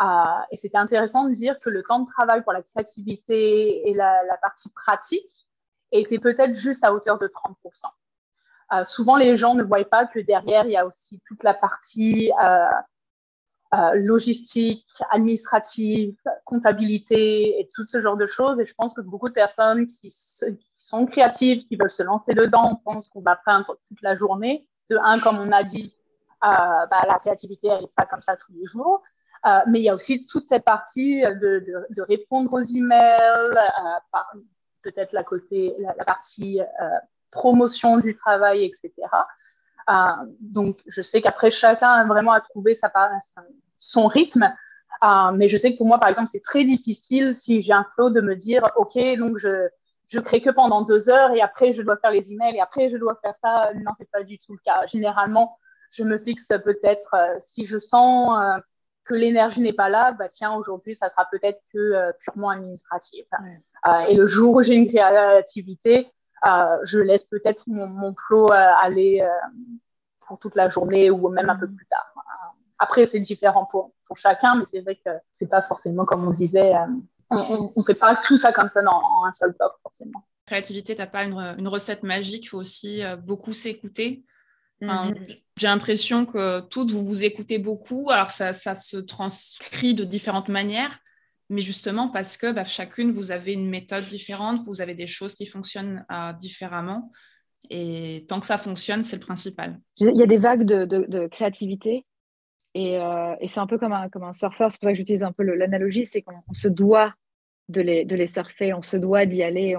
Euh, 0.00 0.40
et 0.52 0.56
c'était 0.56 0.78
intéressant 0.78 1.24
de 1.24 1.32
dire 1.32 1.58
que 1.58 1.70
le 1.70 1.82
temps 1.82 2.00
de 2.00 2.06
travail 2.06 2.42
pour 2.44 2.52
la 2.52 2.62
créativité 2.62 3.88
et 3.88 3.94
la, 3.94 4.22
la 4.24 4.36
partie 4.36 4.70
pratique 4.70 5.28
était 5.90 6.18
peut-être 6.18 6.54
juste 6.54 6.84
à 6.84 6.94
hauteur 6.94 7.18
de 7.18 7.26
30%. 7.26 7.54
Euh, 8.72 8.82
souvent, 8.84 9.16
les 9.16 9.36
gens 9.36 9.54
ne 9.54 9.62
voient 9.62 9.84
pas 9.84 10.06
que 10.06 10.20
derrière, 10.20 10.66
il 10.66 10.72
y 10.72 10.76
a 10.76 10.86
aussi 10.86 11.20
toute 11.26 11.42
la 11.42 11.54
partie 11.54 12.30
euh, 12.42 12.66
euh, 13.74 13.94
logistique, 13.94 14.86
administrative, 15.10 16.16
comptabilité 16.44 17.60
et 17.60 17.68
tout 17.74 17.84
ce 17.86 18.00
genre 18.00 18.16
de 18.16 18.26
choses. 18.26 18.60
Et 18.60 18.66
je 18.66 18.74
pense 18.74 18.94
que 18.94 19.00
beaucoup 19.00 19.28
de 19.28 19.34
personnes 19.34 19.88
qui, 19.88 20.08
qui 20.10 20.58
sont 20.74 21.06
créatives, 21.06 21.66
qui 21.66 21.76
veulent 21.76 21.90
se 21.90 22.02
lancer 22.02 22.34
dedans, 22.34 22.80
pensent 22.84 23.08
qu'on 23.08 23.22
va 23.22 23.36
prendre 23.36 23.78
toute 23.88 24.02
la 24.02 24.16
journée 24.16 24.68
de 24.90 24.96
un, 25.02 25.18
comme 25.18 25.38
on 25.38 25.52
a 25.52 25.62
dit, 25.62 25.94
euh, 26.44 26.86
bah, 26.90 27.04
la 27.06 27.18
créativité, 27.18 27.68
elle 27.68 27.82
n'est 27.82 27.90
pas 27.96 28.06
comme 28.06 28.20
ça 28.20 28.36
tous 28.36 28.52
les 28.52 28.66
jours. 28.66 29.02
Euh, 29.46 29.60
mais 29.68 29.80
il 29.80 29.84
y 29.84 29.88
a 29.88 29.94
aussi 29.94 30.24
toute 30.24 30.48
cette 30.48 30.64
partie 30.64 31.22
de, 31.22 31.62
de, 31.90 32.02
répondre 32.02 32.52
aux 32.52 32.62
emails, 32.62 33.56
euh, 33.56 34.18
peut-être 34.82 35.12
la, 35.12 35.22
côté, 35.22 35.74
la, 35.78 36.04
partie 36.04 36.60
promotion 37.30 37.98
du 37.98 38.16
travail, 38.16 38.64
etc. 38.64 39.08
donc, 40.40 40.78
je 40.86 41.00
sais 41.00 41.20
qu'après, 41.22 41.50
chacun 41.50 41.88
a 41.88 42.04
vraiment 42.04 42.32
à 42.32 42.40
trouver 42.40 42.74
sa, 42.74 42.90
son 43.76 44.06
rythme. 44.08 44.52
mais 45.34 45.46
je 45.46 45.56
sais 45.56 45.72
que 45.72 45.78
pour 45.78 45.86
moi, 45.86 45.98
par 45.98 46.08
exemple, 46.08 46.30
c'est 46.32 46.42
très 46.42 46.64
difficile 46.64 47.36
si 47.36 47.62
j'ai 47.62 47.72
un 47.72 47.86
flow 47.94 48.10
de 48.10 48.20
me 48.20 48.34
dire, 48.34 48.68
OK, 48.76 48.98
donc 49.18 49.38
je, 49.38 49.68
je 50.08 50.18
crée 50.20 50.40
que 50.40 50.50
pendant 50.50 50.82
deux 50.82 51.08
heures 51.08 51.32
et 51.32 51.40
après 51.40 51.72
je 51.74 51.82
dois 51.82 51.96
faire 51.98 52.10
les 52.10 52.32
emails 52.32 52.56
et 52.56 52.60
après 52.60 52.90
je 52.90 52.96
dois 52.96 53.18
faire 53.22 53.34
ça. 53.42 53.70
Non, 53.74 53.92
c'est 53.98 54.10
pas 54.10 54.22
du 54.22 54.38
tout 54.38 54.52
le 54.52 54.58
cas. 54.64 54.86
Généralement, 54.86 55.58
je 55.94 56.02
me 56.02 56.18
fixe 56.18 56.48
peut-être 56.48 57.14
euh, 57.14 57.36
si 57.40 57.64
je 57.64 57.78
sens 57.78 58.38
euh, 58.38 58.58
que 59.04 59.14
l'énergie 59.14 59.60
n'est 59.60 59.72
pas 59.72 59.88
là, 59.88 60.12
bah 60.12 60.28
tiens, 60.28 60.54
aujourd'hui, 60.54 60.94
ça 60.94 61.08
sera 61.08 61.26
peut-être 61.30 61.60
que 61.72 61.78
euh, 61.78 62.12
purement 62.20 62.50
administratif. 62.50 63.24
et 64.08 64.14
le 64.14 64.26
jour 64.26 64.56
où 64.56 64.60
j'ai 64.62 64.74
une 64.74 64.88
créativité, 64.88 66.08
je 66.44 66.98
laisse 66.98 67.24
peut-être 67.24 67.64
mon, 67.66 67.86
mon 67.86 68.14
flow 68.14 68.50
aller 68.50 69.26
pour 70.26 70.38
toute 70.38 70.56
la 70.56 70.68
journée 70.68 71.10
ou 71.10 71.28
même 71.28 71.48
un 71.48 71.56
peu 71.56 71.66
plus 71.66 71.86
tard. 71.86 72.12
Après, 72.78 73.06
c'est 73.06 73.18
différent 73.18 73.64
pour, 73.64 73.92
pour 74.06 74.16
chacun, 74.18 74.56
mais 74.56 74.64
c'est 74.70 74.80
vrai 74.80 74.96
que 74.96 75.10
c'est 75.32 75.48
pas 75.48 75.62
forcément 75.62 76.04
comme 76.04 76.28
on 76.28 76.30
disait 76.30 76.74
on 77.30 77.72
ne 77.76 77.82
fait 77.82 77.98
pas 77.98 78.18
tout 78.26 78.36
ça 78.36 78.52
comme 78.52 78.68
ça 78.68 78.82
dans, 78.82 79.00
en 79.02 79.24
un 79.24 79.32
seul 79.32 79.54
bloc, 79.58 79.72
forcément. 79.82 80.26
Créativité, 80.46 80.94
tu 80.94 81.00
n'as 81.00 81.06
pas 81.06 81.24
une, 81.24 81.68
recette 81.68 82.02
magique, 82.02 82.44
il 82.44 82.48
faut 82.48 82.58
aussi 82.58 83.02
euh, 83.02 83.16
beaucoup 83.16 83.52
s'écouter. 83.52 84.24
Mm-hmm. 84.80 85.42
J'ai 85.56 85.66
l'impression 85.66 86.24
que 86.24 86.60
toutes, 86.60 86.90
vous 86.90 87.04
vous 87.04 87.24
écoutez 87.24 87.58
beaucoup, 87.58 88.10
alors 88.10 88.30
ça, 88.30 88.52
se 88.52 88.96
transcrit 88.96 89.94
de 89.94 90.04
différentes 90.04 90.48
manières, 90.48 90.98
mais 91.50 91.60
justement 91.60 92.08
parce 92.08 92.36
que 92.36 92.52
bah, 92.52 92.64
chacune, 92.64 93.10
vous 93.10 93.30
avez 93.30 93.52
une 93.52 93.68
méthode 93.68 94.04
différente, 94.04 94.60
vous 94.66 94.80
avez 94.80 94.94
des 94.94 95.06
choses 95.06 95.34
qui 95.34 95.46
fonctionnent 95.46 96.06
euh, 96.10 96.32
différemment, 96.32 97.10
et 97.70 98.24
tant 98.28 98.40
que 98.40 98.46
ça 98.46 98.58
fonctionne, 98.58 99.02
c'est 99.02 99.16
le 99.16 99.20
principal. 99.20 99.78
Il 99.98 100.16
y 100.16 100.22
a 100.22 100.26
des 100.26 100.38
vagues 100.38 100.64
de, 100.64 101.26
créativité, 101.28 102.06
et, 102.78 102.96
euh, 102.96 103.34
et 103.40 103.48
c'est 103.48 103.58
un 103.58 103.66
peu 103.66 103.76
comme 103.76 103.92
un, 103.92 104.08
comme 104.08 104.22
un 104.22 104.32
surfeur, 104.32 104.70
c'est 104.70 104.78
pour 104.78 104.86
ça 104.86 104.92
que 104.92 104.98
j'utilise 104.98 105.24
un 105.24 105.32
peu 105.32 105.42
l'analogie, 105.42 106.06
c'est 106.06 106.22
qu'on 106.22 106.40
se 106.52 106.68
doit 106.68 107.12
de 107.68 107.80
les, 107.80 108.04
de 108.04 108.14
les 108.14 108.28
surfer, 108.28 108.72
on 108.72 108.82
se 108.82 108.96
doit 108.96 109.26
d'y 109.26 109.42
aller. 109.42 109.74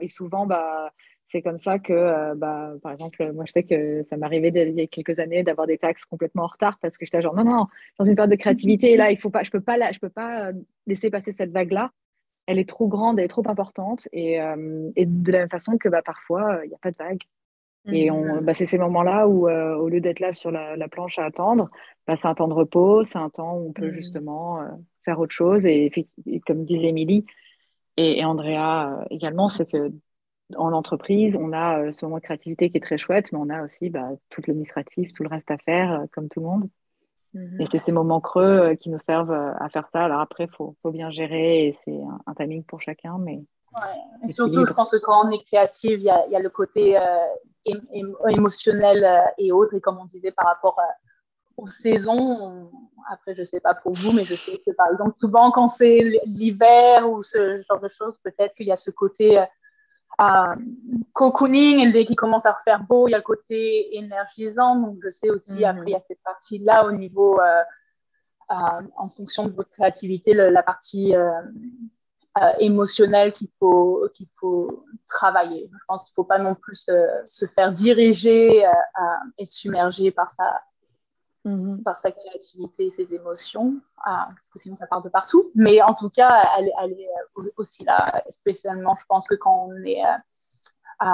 et 0.00 0.08
souvent, 0.08 0.46
bah, 0.46 0.90
c'est 1.26 1.42
comme 1.42 1.58
ça 1.58 1.78
que, 1.78 1.92
euh, 1.92 2.34
bah, 2.34 2.72
par 2.82 2.92
exemple, 2.92 3.32
moi, 3.34 3.44
je 3.46 3.52
sais 3.52 3.64
que 3.64 4.00
ça 4.00 4.16
m'arrivait 4.16 4.48
il 4.48 4.80
y 4.80 4.80
a 4.80 4.86
quelques 4.86 5.18
années 5.18 5.42
d'avoir 5.42 5.66
des 5.66 5.76
taxes 5.76 6.06
complètement 6.06 6.44
en 6.44 6.46
retard 6.46 6.78
parce 6.80 6.96
que 6.96 7.04
j'étais 7.04 7.20
genre, 7.20 7.34
non, 7.34 7.44
non, 7.44 7.66
dans 7.98 8.06
une 8.06 8.14
période 8.14 8.30
de 8.30 8.36
créativité, 8.36 8.96
là, 8.96 9.10
il 9.10 9.18
faut 9.18 9.28
pas, 9.28 9.42
je 9.42 9.50
ne 9.50 9.52
peux, 9.52 9.60
pas, 9.60 9.92
je 9.92 9.98
peux 9.98 10.08
pas 10.08 10.52
laisser 10.86 11.10
passer 11.10 11.32
cette 11.32 11.52
vague-là. 11.52 11.90
Elle 12.46 12.58
est 12.58 12.68
trop 12.68 12.88
grande, 12.88 13.18
elle 13.18 13.26
est 13.26 13.28
trop 13.28 13.46
importante. 13.46 14.08
Et, 14.12 14.40
euh, 14.40 14.90
et 14.96 15.04
de 15.04 15.32
la 15.32 15.40
même 15.40 15.50
façon 15.50 15.76
que 15.76 15.90
bah, 15.90 16.00
parfois, 16.02 16.60
il 16.64 16.68
n'y 16.68 16.74
a 16.74 16.78
pas 16.78 16.92
de 16.92 16.96
vague. 16.96 17.22
Et 17.90 18.10
on, 18.10 18.42
bah, 18.42 18.54
c'est 18.54 18.66
ces 18.66 18.78
moments-là 18.78 19.28
où, 19.28 19.48
euh, 19.48 19.74
au 19.76 19.88
lieu 19.88 20.00
d'être 20.00 20.20
là 20.20 20.32
sur 20.32 20.50
la, 20.50 20.88
planche 20.88 21.18
à 21.18 21.24
attendre, 21.24 21.70
bah, 22.06 22.16
c'est 22.20 22.28
un 22.28 22.34
temps 22.34 22.48
de 22.48 22.54
repos, 22.54 23.04
c'est 23.04 23.18
un 23.18 23.30
temps 23.30 23.56
où 23.56 23.68
on 23.68 23.72
peut 23.72 23.86
mmh. 23.86 23.94
justement 23.94 24.60
faire 25.04 25.18
autre 25.20 25.34
chose. 25.34 25.64
Et, 25.64 25.90
comme 26.46 26.64
disait 26.64 26.88
Émilie 26.88 27.24
et, 27.96 28.18
et, 28.18 28.24
Andrea 28.24 29.04
également, 29.10 29.48
c'est 29.48 29.70
que 29.70 29.90
en 30.56 30.72
entreprise, 30.72 31.36
on 31.38 31.52
a 31.52 31.80
euh, 31.80 31.92
ce 31.92 32.04
moment 32.04 32.16
de 32.16 32.22
créativité 32.22 32.70
qui 32.70 32.78
est 32.78 32.80
très 32.80 32.98
chouette, 32.98 33.32
mais 33.32 33.38
on 33.38 33.50
a 33.50 33.62
aussi 33.62 33.90
bah, 33.90 34.08
tout 34.30 34.42
l'administratif, 34.46 35.12
tout 35.12 35.22
le 35.22 35.28
reste 35.28 35.50
à 35.50 35.58
faire, 35.58 35.92
euh, 35.92 36.06
comme 36.12 36.28
tout 36.28 36.40
le 36.40 36.46
monde. 36.46 36.68
Et 37.60 37.66
c'est 37.70 37.82
ces 37.84 37.92
moments 37.92 38.20
creux 38.20 38.42
euh, 38.42 38.74
qui 38.74 38.88
nous 38.88 38.98
servent 39.04 39.32
à 39.32 39.68
faire 39.68 39.86
ça. 39.92 40.04
Alors 40.04 40.20
après, 40.20 40.44
il 40.44 40.56
faut, 40.56 40.74
bien 40.90 41.10
gérer 41.10 41.68
et 41.68 41.78
c'est 41.84 42.00
un, 42.26 42.34
timing 42.34 42.64
pour 42.64 42.80
chacun. 42.80 43.18
Mais 43.18 43.36
ouais. 43.74 44.32
surtout, 44.32 44.64
je 44.64 44.72
pense 44.72 44.90
que 44.90 44.96
quand 44.96 45.26
on 45.26 45.30
est 45.30 45.44
créatif, 45.44 45.92
il 45.98 46.04
y 46.04 46.10
a, 46.10 46.40
le 46.40 46.48
côté 46.48 46.98
émotionnel 48.28 49.22
et 49.38 49.52
autres. 49.52 49.74
Et 49.74 49.80
comme 49.80 49.98
on 49.98 50.06
disait 50.06 50.32
par 50.32 50.46
rapport 50.46 50.78
aux 51.56 51.66
saisons, 51.66 52.70
après, 53.10 53.34
je 53.34 53.40
ne 53.40 53.46
sais 53.46 53.60
pas 53.60 53.74
pour 53.74 53.92
vous, 53.92 54.12
mais 54.12 54.24
je 54.24 54.34
sais 54.34 54.60
que 54.64 54.70
par 54.72 54.86
exemple, 54.92 55.16
souvent 55.20 55.50
quand 55.50 55.68
c'est 55.68 56.20
l'hiver 56.26 57.10
ou 57.10 57.22
ce 57.22 57.62
genre 57.68 57.80
de 57.80 57.88
choses, 57.88 58.16
peut-être 58.22 58.54
qu'il 58.54 58.66
y 58.66 58.72
a 58.72 58.76
ce 58.76 58.90
côté 58.90 59.42
euh, 60.20 60.56
cocooning, 61.12 61.86
et 61.86 61.92
dès 61.92 62.04
qu'il 62.04 62.16
commence 62.16 62.44
à 62.44 62.56
faire 62.64 62.82
beau, 62.82 63.06
il 63.06 63.12
y 63.12 63.14
a 63.14 63.18
le 63.18 63.22
côté 63.22 63.96
énergisant. 63.96 64.76
Donc, 64.76 64.98
je 65.02 65.10
sais 65.10 65.30
aussi, 65.30 65.60
mhm. 65.60 65.64
après, 65.64 65.84
il 65.86 65.92
y 65.92 65.96
a 65.96 66.00
cette 66.00 66.22
partie-là 66.24 66.86
au 66.86 66.92
niveau, 66.92 67.40
euh, 67.40 67.62
euh, 68.50 68.82
en 68.96 69.08
fonction 69.10 69.46
de 69.46 69.52
votre 69.52 69.70
créativité, 69.70 70.34
la 70.34 70.62
partie 70.62 71.14
émotionnelle 72.58 73.32
qu'il 73.32 73.48
faut, 73.58 74.08
qu'il 74.14 74.28
faut 74.38 74.84
travailler. 75.08 75.68
Je 75.72 75.84
pense 75.86 76.04
qu'il 76.04 76.12
ne 76.12 76.16
faut 76.16 76.24
pas 76.24 76.38
non 76.38 76.54
plus 76.54 76.74
se, 76.74 76.92
se 77.24 77.46
faire 77.46 77.72
diriger 77.72 78.64
et 79.38 79.44
submerger 79.44 80.10
par 80.10 80.30
sa, 80.30 80.60
Mhm. 81.48 81.82
par 81.82 81.98
sa 82.00 82.10
créativité, 82.10 82.90
ses 82.90 83.14
émotions, 83.14 83.80
parce 84.04 84.48
que 84.52 84.58
sinon 84.58 84.76
ça 84.76 84.86
part 84.86 85.02
de 85.02 85.08
partout. 85.08 85.50
Mais 85.54 85.80
en 85.80 85.94
tout 85.94 86.10
cas, 86.10 86.46
elle, 86.58 86.70
elle 86.82 86.92
est 86.92 87.08
euh, 87.38 87.50
aussi 87.56 87.84
là, 87.84 88.22
spécialement, 88.30 88.96
je 89.00 89.04
pense 89.08 89.26
que 89.26 89.34
quand 89.34 89.68
on 89.68 89.82
est, 89.84 90.02
euh, 90.04 91.06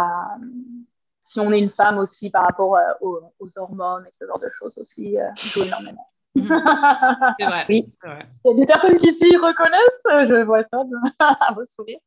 si 1.21 1.41
on 1.41 1.53
est 1.53 1.61
une 1.61 1.71
femme 1.71 1.99
aussi 1.99 2.31
par 2.31 2.45
rapport 2.45 2.77
euh, 2.77 2.93
aux, 3.01 3.59
hormones 3.59 4.07
et 4.07 4.11
ce 4.13 4.27
genre 4.27 4.41
de 4.41 4.51
choses 4.59 4.77
aussi, 4.79 5.17
joue 5.37 5.63
énormément. 5.63 6.11
C'est 6.37 7.47
vrai. 7.47 7.65
Oui. 7.69 7.93
Il 8.45 8.49
y 8.49 8.51
a 8.51 8.55
des 8.55 8.67
personnes 8.67 8.99
qui 8.99 9.13
s'y 9.13 9.37
reconnaissent, 9.37 10.29
je 10.29 10.43
vois 10.43 10.63
ça 10.63 10.83
à 11.19 11.53
vos 11.53 11.65
sourires. 11.67 12.01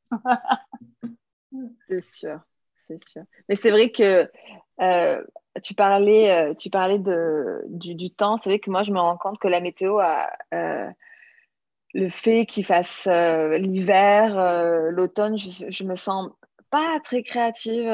c'est 1.88 2.02
sûr, 2.02 2.40
c'est 2.84 3.04
sûr. 3.04 3.22
Mais 3.48 3.56
c'est 3.56 3.72
vrai 3.72 3.90
que 3.90 4.30
tu 5.64 5.74
parlais, 5.74 6.32
euh, 6.32 6.54
tu 6.54 6.70
parlais 6.70 7.00
de, 7.00 7.64
du, 7.68 8.12
temps. 8.12 8.38
C'est 8.38 8.50
vrai 8.50 8.60
que 8.60 8.70
moi, 8.70 8.84
je 8.84 8.92
me 8.92 9.00
rends 9.00 9.18
compte 9.18 9.40
que 9.40 9.48
la 9.48 9.62
météo 9.62 10.00
a 10.00 10.32
euh, 10.54 10.90
le 11.94 12.10
fait 12.10 12.46
qu'il 12.46 12.66
fasse 12.66 13.08
euh, 13.12 13.58
l'hiver, 13.58 14.36
l'automne, 14.92 15.38
je, 15.38 15.84
me 15.84 15.96
sens 15.96 16.30
pas 16.70 17.00
très 17.04 17.24
créative. 17.24 17.90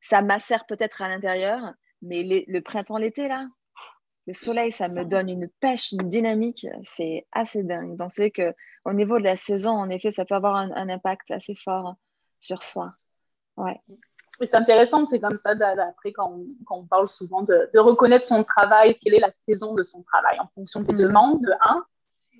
ça 0.00 0.22
m'assère 0.22 0.66
peut-être 0.66 1.02
à 1.02 1.08
l'intérieur, 1.08 1.72
mais 2.00 2.44
le 2.46 2.60
printemps, 2.60 2.98
l'été, 2.98 3.28
là, 3.28 3.46
le 4.26 4.34
soleil, 4.34 4.70
ça 4.72 4.88
me 4.88 5.04
donne 5.04 5.28
une 5.28 5.48
pêche, 5.60 5.92
une 5.92 6.08
dynamique. 6.08 6.66
C'est 6.84 7.26
assez 7.32 7.62
dingue. 7.62 7.96
Donc, 7.96 8.10
c'est 8.14 8.30
vrai 8.30 8.30
qu'au 8.30 8.92
niveau 8.92 9.18
de 9.18 9.24
la 9.24 9.36
saison, 9.36 9.72
en 9.72 9.90
effet, 9.90 10.10
ça 10.10 10.24
peut 10.24 10.34
avoir 10.34 10.56
un, 10.56 10.70
un 10.72 10.88
impact 10.88 11.30
assez 11.30 11.54
fort 11.54 11.96
sur 12.40 12.62
soi. 12.62 12.94
Ouais 13.56 13.80
c'est 14.38 14.54
intéressant, 14.54 15.04
c'est 15.04 15.20
comme 15.20 15.36
ça, 15.36 15.50
après, 15.50 16.12
quand 16.12 16.40
on, 16.70 16.86
parle 16.86 17.06
souvent 17.06 17.42
de, 17.42 17.78
reconnaître 17.78 18.24
son 18.24 18.44
travail, 18.44 18.96
quelle 18.98 19.14
est 19.14 19.20
la 19.20 19.32
saison 19.32 19.74
de 19.74 19.82
son 19.82 20.02
travail 20.02 20.38
en 20.40 20.48
fonction 20.54 20.80
des 20.80 20.92
mm. 20.92 20.98
demandes, 20.98 21.42
de 21.42 21.52
un. 21.60 21.84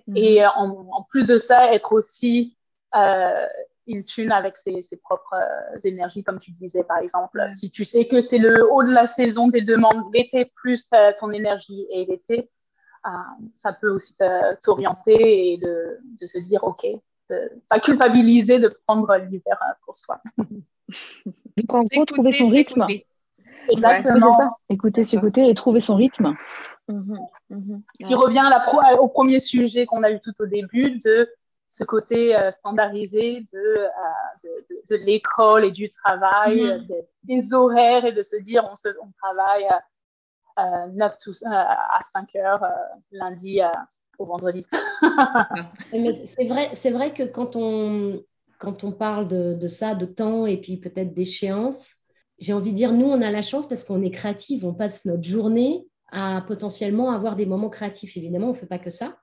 Mm. 0.07 0.17
Et 0.17 0.47
en, 0.47 1.05
plus 1.11 1.27
de 1.27 1.37
ça, 1.37 1.73
être 1.73 1.93
aussi 1.93 2.57
euh, 2.95 3.47
in 3.89 4.03
tune 4.03 4.33
avec 4.33 4.57
ses, 4.57 4.81
propres 5.03 5.35
euh, 5.35 5.79
énergies, 5.85 6.23
comme 6.23 6.39
tu 6.39 6.51
disais, 6.53 6.85
par 6.85 6.99
exemple. 6.99 7.45
Si 7.57 7.71
tu 7.71 7.85
sais 7.85 8.07
que 8.07 8.21
c'est 8.21 8.39
le 8.39 8.71
haut 8.71 8.83
de 8.83 8.93
la 8.93 9.07
saison 9.07 9.49
des 9.49 9.63
demandes, 9.63 10.05
l'été 10.13 10.47
plus 10.55 10.87
euh, 10.95 11.13
ton 11.19 11.31
énergie 11.31 11.87
et 11.91 12.05
l'été, 12.05 12.51
ça 13.57 13.73
peut 13.73 13.91
aussi 13.91 14.15
t'orienter 14.63 15.55
et 15.55 15.57
de, 15.59 15.99
de, 16.21 16.25
se 16.27 16.39
dire, 16.39 16.63
OK, 16.63 16.87
de 17.31 17.51
pas 17.69 17.81
culpabiliser 17.81 18.61
de 18.61 18.69
prendre 18.87 19.17
l'hiver 19.17 19.59
pour 19.85 19.97
soi. 19.97 20.21
Donc 20.39 21.75
en 21.75 21.83
gros, 21.83 22.05
trouver 22.05 22.33
son 22.33 22.49
rythme. 22.49 22.87
Exactement. 23.69 24.33
c'est 24.33 24.37
ça. 24.37 24.51
Écouter, 24.69 25.05
s'écouter 25.05 25.49
et 25.49 25.55
trouver 25.55 25.81
son 25.81 25.97
rythme. 25.97 26.35
Mmh, 26.89 27.17
mmh. 27.51 27.81
Qui 28.07 28.15
revient 28.15 28.49
au 28.99 29.09
premier 29.09 29.39
sujet 29.39 29.87
qu'on 29.87 30.03
a 30.03 30.11
eu 30.11 30.21
tout 30.21 30.33
au 30.41 30.47
début 30.47 30.99
de 30.99 31.29
ce 31.73 31.85
côté 31.85 32.37
euh, 32.37 32.51
standardisé 32.51 33.45
de, 33.51 33.59
euh, 33.59 34.61
de, 34.91 34.97
l'école 34.97 35.65
et 35.65 35.71
du 35.71 35.91
travail, 35.91 36.63
mmh. 36.63 36.87
des 37.25 37.55
horaires 37.55 38.05
et 38.05 38.13
de 38.13 38.21
se 38.21 38.37
dire 38.37 38.69
on, 38.71 38.75
se, 38.75 38.89
on 39.03 39.11
travaille 39.23 39.67
à, 40.57 40.87
9 40.89 41.13
à 41.47 41.99
5 42.13 42.37
heures 42.37 42.67
lundi 43.11 43.61
au 44.19 44.27
vendredi. 44.27 44.67
Mais 45.93 46.13
c'est 46.13 46.45
vrai, 46.45 46.69
c'est 46.75 46.91
vrai 46.91 47.15
que 47.15 47.23
quand 47.23 47.57
on, 47.57 48.23
quand 48.59 48.85
on 48.85 48.93
parle 48.93 49.27
de, 49.27 49.67
ça, 49.67 49.95
de 49.95 50.05
temps 50.05 50.45
et 50.45 50.59
puis 50.59 50.77
peut-être 50.77 51.15
d'échéance, 51.15 51.95
j'ai 52.39 52.53
envie 52.53 52.73
de 52.73 52.77
dire, 52.77 52.93
nous, 52.93 53.07
on 53.07 53.23
a 53.23 53.31
la 53.31 53.41
chance 53.41 53.67
parce 53.67 53.85
qu'on 53.85 54.03
est 54.03 54.11
créatif, 54.11 54.63
on 54.63 54.75
passe 54.75 55.07
notre 55.07 55.23
journée 55.23 55.87
à 56.11 56.45
potentiellement 56.47 57.13
avoir 57.13 57.35
des 57.35 57.47
moments 57.47 57.71
créatifs. 57.71 58.15
Évidemment, 58.19 58.49
on 58.49 58.53
ne 58.53 58.57
fait 58.57 58.67
pas 58.67 58.79
que 58.79 58.91
ça. 58.91 59.17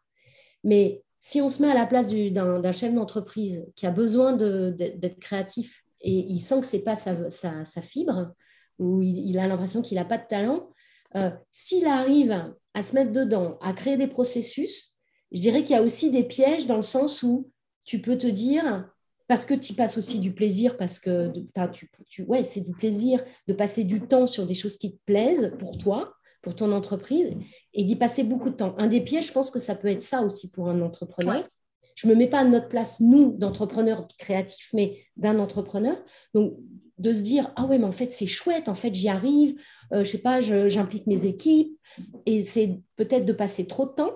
Mais 0.64 1.04
si 1.20 1.42
on 1.42 1.50
se 1.50 1.62
met 1.62 1.70
à 1.70 1.74
la 1.74 1.86
place 1.86 2.10
d'un 2.10 2.72
chef 2.72 2.94
d'entreprise 2.94 3.66
qui 3.76 3.86
a 3.86 3.92
besoin 3.92 4.34
d'être 4.34 5.20
créatif 5.20 5.84
et 6.02 6.12
il 6.12 6.40
sent 6.40 6.62
que 6.62 6.68
ce 6.68 6.78
n'est 6.78 6.84
pas 6.84 6.96
sa, 6.96 7.82
fibre, 7.82 8.34
ou 8.78 9.02
il, 9.02 9.38
a 9.38 9.48
l'impression 9.48 9.82
qu'il 9.82 9.98
n'a 9.98 10.06
pas 10.06 10.18
de 10.18 10.28
talent, 10.28 10.70
euh, 11.16 11.32
s'il 11.52 11.86
arrive 11.88 12.54
à 12.74 12.82
se 12.82 12.96
mettre 12.96 13.12
dedans, 13.12 13.58
à 13.62 13.74
créer 13.74 13.98
des 13.98 14.08
processus, 14.08 14.96
je 15.32 15.42
dirais 15.42 15.64
qu'il 15.64 15.76
y 15.76 15.80
a 15.80 15.84
aussi 15.84 16.12
des 16.12 16.24
pièges 16.24 16.68
dans 16.68 16.78
le 16.78 16.82
sens 16.82 17.22
où 17.24 17.52
tu 17.84 18.00
peux 18.00 18.18
te 18.18 18.28
dire, 18.28 18.90
parce 19.28 19.46
que 19.46 19.54
tu 19.54 19.74
passes 19.74 19.98
aussi 19.98 20.20
du 20.20 20.34
plaisir, 20.34 20.78
parce 20.78 21.00
que 21.00 21.32
tu, 22.08 22.24
ouais, 22.24 22.44
c'est 22.44 22.62
du 22.62 22.72
plaisir 22.72 23.24
de 23.48 23.54
passer 23.54 23.84
du 23.84 24.02
temps 24.02 24.26
sur 24.26 24.46
des 24.46 24.54
choses 24.54 24.78
qui 24.78 24.94
te 24.94 25.02
plaisent 25.06 25.54
pour 25.60 25.78
toi, 25.78 26.14
pour 26.42 26.56
ton 26.56 26.72
entreprise, 26.72 27.32
et 27.74 27.84
d'y 27.84 27.96
passer 27.96 28.24
beaucoup 28.24 28.50
de 28.50 28.56
temps. 28.56 28.76
Un 28.78 28.88
des 28.88 29.02
pièges, 29.02 29.28
je 29.28 29.34
pense 29.34 29.52
que 29.52 29.60
ça 29.60 29.76
peut 29.76 29.90
être 29.90 30.02
ça 30.02 30.22
aussi 30.22 30.50
pour 30.50 30.70
un 30.70 30.82
entrepreneur. 30.82 31.44
Je 31.96 32.08
ne 32.08 32.14
me 32.14 32.18
mets 32.18 32.28
pas 32.28 32.40
à 32.40 32.46
notre 32.46 32.70
place, 32.70 33.02
nous, 33.02 33.36
d'entrepreneurs 33.38 34.08
créatifs, 34.18 34.70
mais 34.74 35.04
d'un 35.18 35.38
entrepreneur. 35.38 35.98
Donc, 36.34 36.54
de 36.98 37.14
se 37.14 37.22
dire, 37.22 37.52
ah 37.56 37.66
ouais, 37.66 37.78
mais 37.78 37.86
en 37.86 37.92
fait, 37.92 38.12
c'est 38.12 38.28
chouette, 38.28 38.70
en 38.70 38.74
fait, 38.74 38.94
j'y 38.94 39.10
arrive, 39.10 39.60
euh, 39.94 40.04
je 40.04 40.12
sais 40.12 40.22
pas, 40.22 40.40
j'implique 40.40 41.08
mes 41.08 41.26
équipes, 41.26 41.78
et 42.26 42.42
c'est 42.42 42.80
peut-être 42.96 43.26
de 43.26 43.34
passer 43.34 43.68
trop 43.68 43.86
de 43.86 43.92
temps 43.92 44.12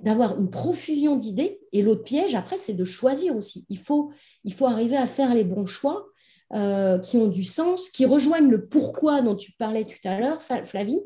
d'avoir 0.00 0.38
une 0.38 0.50
profusion 0.50 1.16
d'idées. 1.16 1.60
Et 1.72 1.82
l'autre 1.82 2.04
piège, 2.04 2.34
après, 2.34 2.56
c'est 2.56 2.74
de 2.74 2.84
choisir 2.84 3.36
aussi. 3.36 3.64
Il 3.68 3.78
faut, 3.78 4.10
il 4.44 4.52
faut 4.52 4.66
arriver 4.66 4.96
à 4.96 5.06
faire 5.06 5.34
les 5.34 5.44
bons 5.44 5.66
choix 5.66 6.06
euh, 6.52 6.98
qui 6.98 7.16
ont 7.16 7.28
du 7.28 7.44
sens, 7.44 7.88
qui 7.88 8.04
rejoignent 8.04 8.50
le 8.50 8.66
pourquoi 8.66 9.22
dont 9.22 9.34
tu 9.34 9.52
parlais 9.52 9.84
tout 9.84 9.98
à 10.04 10.18
l'heure, 10.18 10.42
Flavie. 10.42 11.00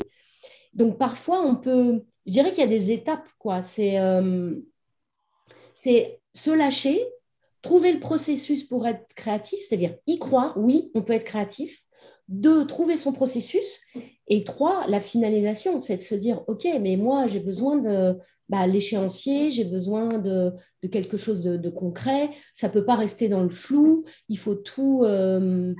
Donc, 0.75 0.99
parfois, 0.99 1.43
on 1.43 1.57
peut... 1.57 2.05
Je 2.27 2.33
dirais 2.33 2.51
qu'il 2.51 2.61
y 2.61 2.66
a 2.66 2.69
des 2.69 2.93
étapes, 2.93 3.27
quoi. 3.39 3.62
C'est 3.62 3.99
euh, 3.99 4.55
se 5.75 6.51
lâcher, 6.51 7.03
trouver 7.62 7.93
le 7.93 8.01
processus 8.01 8.64
pour 8.64 8.87
être 8.87 9.14
créatif, 9.14 9.61
c'est-à-dire 9.61 9.97
y 10.07 10.19
croire, 10.19 10.57
oui, 10.57 10.91
on 10.95 11.03
peut 11.03 11.14
être 11.14 11.25
créatif. 11.25 11.83
Deux, 12.29 12.66
trouver 12.66 12.97
son 12.97 13.12
processus. 13.12 13.81
Et 14.27 14.45
trois, 14.45 14.87
la 14.87 15.01
finalisation, 15.01 15.81
c'est 15.81 15.97
de 15.97 16.03
se 16.03 16.14
dire, 16.14 16.43
OK, 16.47 16.66
mais 16.81 16.97
moi, 16.97 17.27
j'ai 17.27 17.41
besoin 17.41 17.77
de, 17.77 18.19
bah, 18.49 18.66
l'échéancier, 18.66 19.51
j'ai 19.51 19.64
besoin 19.64 20.19
de, 20.19 20.53
quelque 20.91 21.16
chose 21.16 21.43
de, 21.43 21.71
concret. 21.71 22.31
Ça 22.55 22.69
ne 22.69 22.73
peut 22.73 22.85
pas 22.85 22.97
rester 22.97 23.29
dans 23.29 23.43
le 23.43 23.51
flou. 23.51 24.05
Il 24.29 24.39
faut 24.39 24.55
tout, 24.55 25.03
euh, 25.05 25.75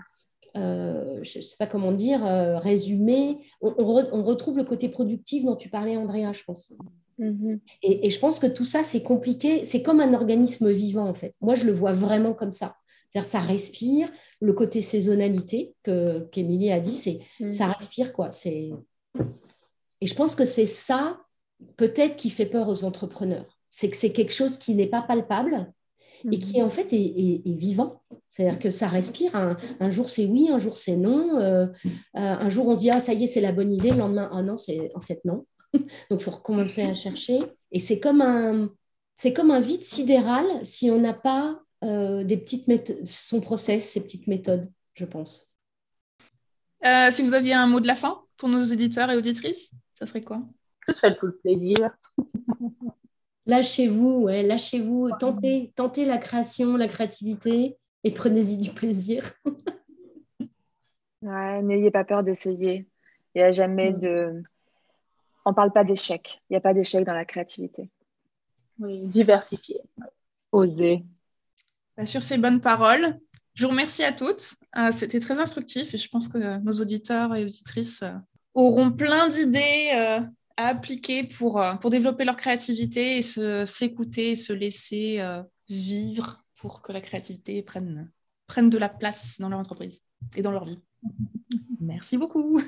euh, 0.57 1.19
je 1.23 1.39
ne 1.39 1.43
sais 1.43 1.57
pas 1.59 1.67
comment 1.67 1.93
dire, 1.93 2.25
euh, 2.25 2.59
résumer. 2.59 3.39
On, 3.61 4.23
retrouve 4.23 4.59
le 4.59 4.65
côté 4.65 4.89
productif 4.89 5.45
dont 5.45 5.57
tu 5.57 5.69
parlais, 5.69 5.97
Andrea, 5.97 6.33
je 6.33 6.43
pense. 6.45 6.75
Mhm. 7.19 7.61
Et, 7.83 8.11
je 8.11 8.19
pense 8.19 8.39
que 8.39 8.47
tout 8.47 8.65
ça, 8.65 8.83
c'est 8.83 9.03
compliqué. 9.03 9.65
C'est 9.65 9.83
comme 9.83 10.01
un 10.01 10.15
organisme 10.15 10.71
vivant, 10.71 11.09
en 11.09 11.15
fait. 11.15 11.35
Moi, 11.41 11.55
je 11.55 11.65
le 11.65 11.73
vois 11.73 11.93
vraiment 11.93 12.35
comme 12.35 12.51
ça. 12.51 12.77
C'est-à-dire, 13.11 13.31
ça 13.31 13.41
respire. 13.41 14.11
Le 14.41 14.53
côté 14.53 14.81
saisonnalité 14.81 15.75
que 15.83 16.21
qu'Émilie 16.31 16.71
a 16.71 16.79
dit, 16.79 16.95
c'est 16.95 17.21
mhm. 17.41 17.51
ça 17.51 17.67
respire, 17.67 18.13
quoi. 18.13 18.31
C'est 18.31 18.71
et 20.01 20.07
je 20.07 20.15
pense 20.15 20.35
que 20.35 20.45
c'est 20.45 20.67
ça, 20.67 21.21
peut-être, 21.77 22.17
qui 22.17 22.31
fait 22.31 22.47
peur 22.47 22.69
aux 22.69 22.85
entrepreneurs. 22.85 23.59
C'est 23.71 23.91
que 23.91 23.97
c'est 23.97 24.13
quelque 24.13 24.33
chose 24.33 24.59
qui 24.59 24.75
n'est 24.75 24.87
pas 24.87 25.03
palpable, 25.03 25.73
et 26.31 26.39
qui 26.39 26.59
mhm. 26.59 26.67
en 26.67 26.69
fait 26.69 26.93
est, 26.93 27.43
vivant. 27.47 28.03
C'est-à-dire 28.27 28.59
que 28.59 28.71
ça 28.71 28.89
respire. 28.89 29.35
Un, 29.35 29.91
jour 29.91 30.09
c'est 30.09 30.27
oui, 30.27 30.49
un 30.51 30.59
jour 30.59 30.77
c'est 30.77 30.97
non. 30.97 31.39
Euh, 31.39 31.67
euh, 31.67 31.71
un 32.15 32.49
jour 32.49 32.69
on 32.69 32.75
se 32.75 32.81
dit 32.81 32.91
ah 32.91 33.01
ça 33.01 33.15
y 33.15 33.25
est 33.25 33.27
c'est 33.27 33.41
la 33.41 33.53
bonne 33.53 33.73
idée. 33.73 33.91
Le 33.91 33.99
lendemain 33.99 34.31
ah 34.33 34.43
non 34.43 34.57
c'est 34.57 34.91
en 34.95 35.01
fait 35.01 35.21
non. 35.25 35.47
Donc 35.75 36.21
il 36.21 36.21
faut 36.21 36.31
recommencer 36.31 36.83
à 36.83 36.95
chercher. 36.95 37.41
Et 37.73 37.81
c'est 37.81 38.01
comme 38.01 38.21
un 38.21 38.71
c'est 39.15 39.33
comme 39.33 39.51
un 39.51 39.61
vide 39.61 39.83
sidéral 39.83 40.47
si 40.63 40.91
on 40.91 41.01
n'a 41.01 41.15
pas 41.15 41.61
euh, 41.85 42.25
des 42.25 42.37
petites 42.37 42.69
méthodes, 42.69 43.07
son 43.07 43.41
process, 43.41 43.89
ses 43.89 44.03
petites 44.03 44.27
méthodes, 44.27 44.71
je 44.95 45.05
pense. 45.05 45.53
si 47.11 47.23
vous 47.23 47.35
aviez 47.35 47.55
un 47.55 47.67
mot 47.67 47.81
de 47.81 47.87
la 47.87 47.97
fin 47.97 48.23
pour 48.37 48.49
nos 48.49 48.63
auditeurs 48.63 49.11
et 49.11 49.17
auditrices, 49.17 49.71
ça 49.99 50.07
serait 50.07 50.23
quoi? 50.23 50.43
Ce 50.87 50.93
serait 50.93 51.17
tout 51.17 51.27
le 51.27 51.37
plaisir. 51.37 51.91
Lâchez-vous, 53.49 54.25
ouais, 54.25 54.43
lâchez-vous, 54.43 55.11
tentez, 55.19 55.73
tentez 55.75 56.05
la 56.05 56.19
création, 56.19 56.77
la 56.77 56.87
créativité 56.87 57.79
et 58.05 58.13
prenez-y 58.13 58.59
du 58.59 58.71
plaisir. 58.71 59.33
ouais, 61.23 61.63
n'ayez 61.63 61.91
pas 61.91 62.05
peur 62.05 62.23
d'essayer. 62.23 62.87
Il 63.35 63.39
n'y 63.39 63.43
a 63.43 63.53
jamais 63.53 63.93
mm. 63.93 64.01
de. 64.01 64.43
On 65.47 65.51
ne 65.51 65.55
parle 65.55 65.73
pas 65.73 65.83
d'échec. 65.83 66.43
Il 66.49 66.53
n'y 66.53 66.57
a 66.59 66.61
pas 66.61 66.75
d'échec 66.75 67.07
dans 67.07 67.15
la 67.15 67.25
créativité. 67.25 67.89
Oui, 68.79 69.01
diversifier. 69.07 69.81
Oser. 70.53 71.05
Bah, 71.97 72.05
sur 72.05 72.23
ces 72.23 72.37
bonnes 72.37 72.61
paroles, 72.61 73.19
je 73.55 73.65
vous 73.65 73.71
remercie 73.71 74.05
à 74.05 74.13
toutes. 74.13 74.57
Euh, 74.77 74.93
c'était 74.93 75.21
très 75.21 75.41
instructif 75.41 75.95
et 75.95 75.99
je 75.99 76.09
pense 76.11 76.29
que 76.29 76.59
nos 76.59 76.73
auditeurs 76.73 77.35
et 77.35 77.47
auditrices 77.47 78.03
euh, 78.03 78.13
auront 78.53 78.93
plein 78.93 79.29
d'idées 79.29 79.91
euh, 79.95 80.21
appliquer 80.67 81.25
pour, 81.25 81.61
euh, 81.61 81.75
pour 81.75 81.91
développer 81.91 82.25
leur 82.25 82.37
créativité 82.37 83.19
et 83.19 83.23
se, 83.23 83.65
s'écouter, 83.65 84.37
se 84.37 84.53
laisser 84.53 85.21
euh, 85.21 85.43
vivre 85.69 86.43
pour 86.57 86.83
que 86.83 86.93
la 86.93 87.01
créativité 87.01 87.63
prenne, 87.63 88.11
prenne 88.47 88.69
de 88.69 88.79
la 88.79 88.89
place 88.89 89.37
dans 89.39 89.49
leur 89.49 89.61
entreprise 89.61 90.03
et 90.37 90.43
dans 90.43 90.53
leur 90.53 90.65
vie. 90.65 90.81
Merci 91.81 92.19
beaucoup. 92.19 92.61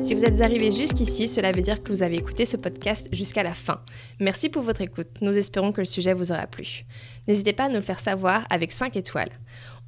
Si 0.00 0.14
vous 0.14 0.24
êtes 0.24 0.40
arrivé 0.40 0.70
jusqu'ici, 0.70 1.28
cela 1.28 1.52
veut 1.52 1.60
dire 1.60 1.82
que 1.82 1.92
vous 1.92 2.02
avez 2.02 2.16
écouté 2.16 2.46
ce 2.46 2.56
podcast 2.56 3.08
jusqu'à 3.12 3.42
la 3.42 3.52
fin. 3.52 3.84
Merci 4.18 4.48
pour 4.48 4.62
votre 4.62 4.80
écoute. 4.80 5.08
Nous 5.20 5.36
espérons 5.36 5.72
que 5.72 5.80
le 5.80 5.84
sujet 5.84 6.14
vous 6.14 6.32
aura 6.32 6.46
plu. 6.46 6.84
N'hésitez 7.28 7.52
pas 7.52 7.64
à 7.64 7.68
nous 7.68 7.76
le 7.76 7.82
faire 7.82 7.98
savoir 7.98 8.46
avec 8.50 8.72
5 8.72 8.96
étoiles. 8.96 9.30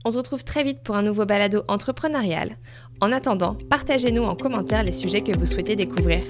On 0.04 0.10
se 0.10 0.18
retrouve 0.18 0.42
très 0.42 0.64
vite 0.64 0.82
pour 0.82 0.96
un 0.96 1.02
nouveau 1.02 1.24
balado 1.24 1.62
entrepreneurial. 1.68 2.56
En 3.02 3.10
attendant, 3.10 3.56
partagez-nous 3.68 4.22
en 4.22 4.36
commentaire 4.36 4.84
les 4.84 4.92
sujets 4.92 5.22
que 5.22 5.36
vous 5.36 5.44
souhaitez 5.44 5.74
découvrir. 5.74 6.22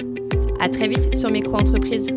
À 0.58 0.70
très 0.70 0.88
vite 0.88 1.14
sur 1.14 1.30
Micro 1.30 1.52
Entreprise. 1.52 2.14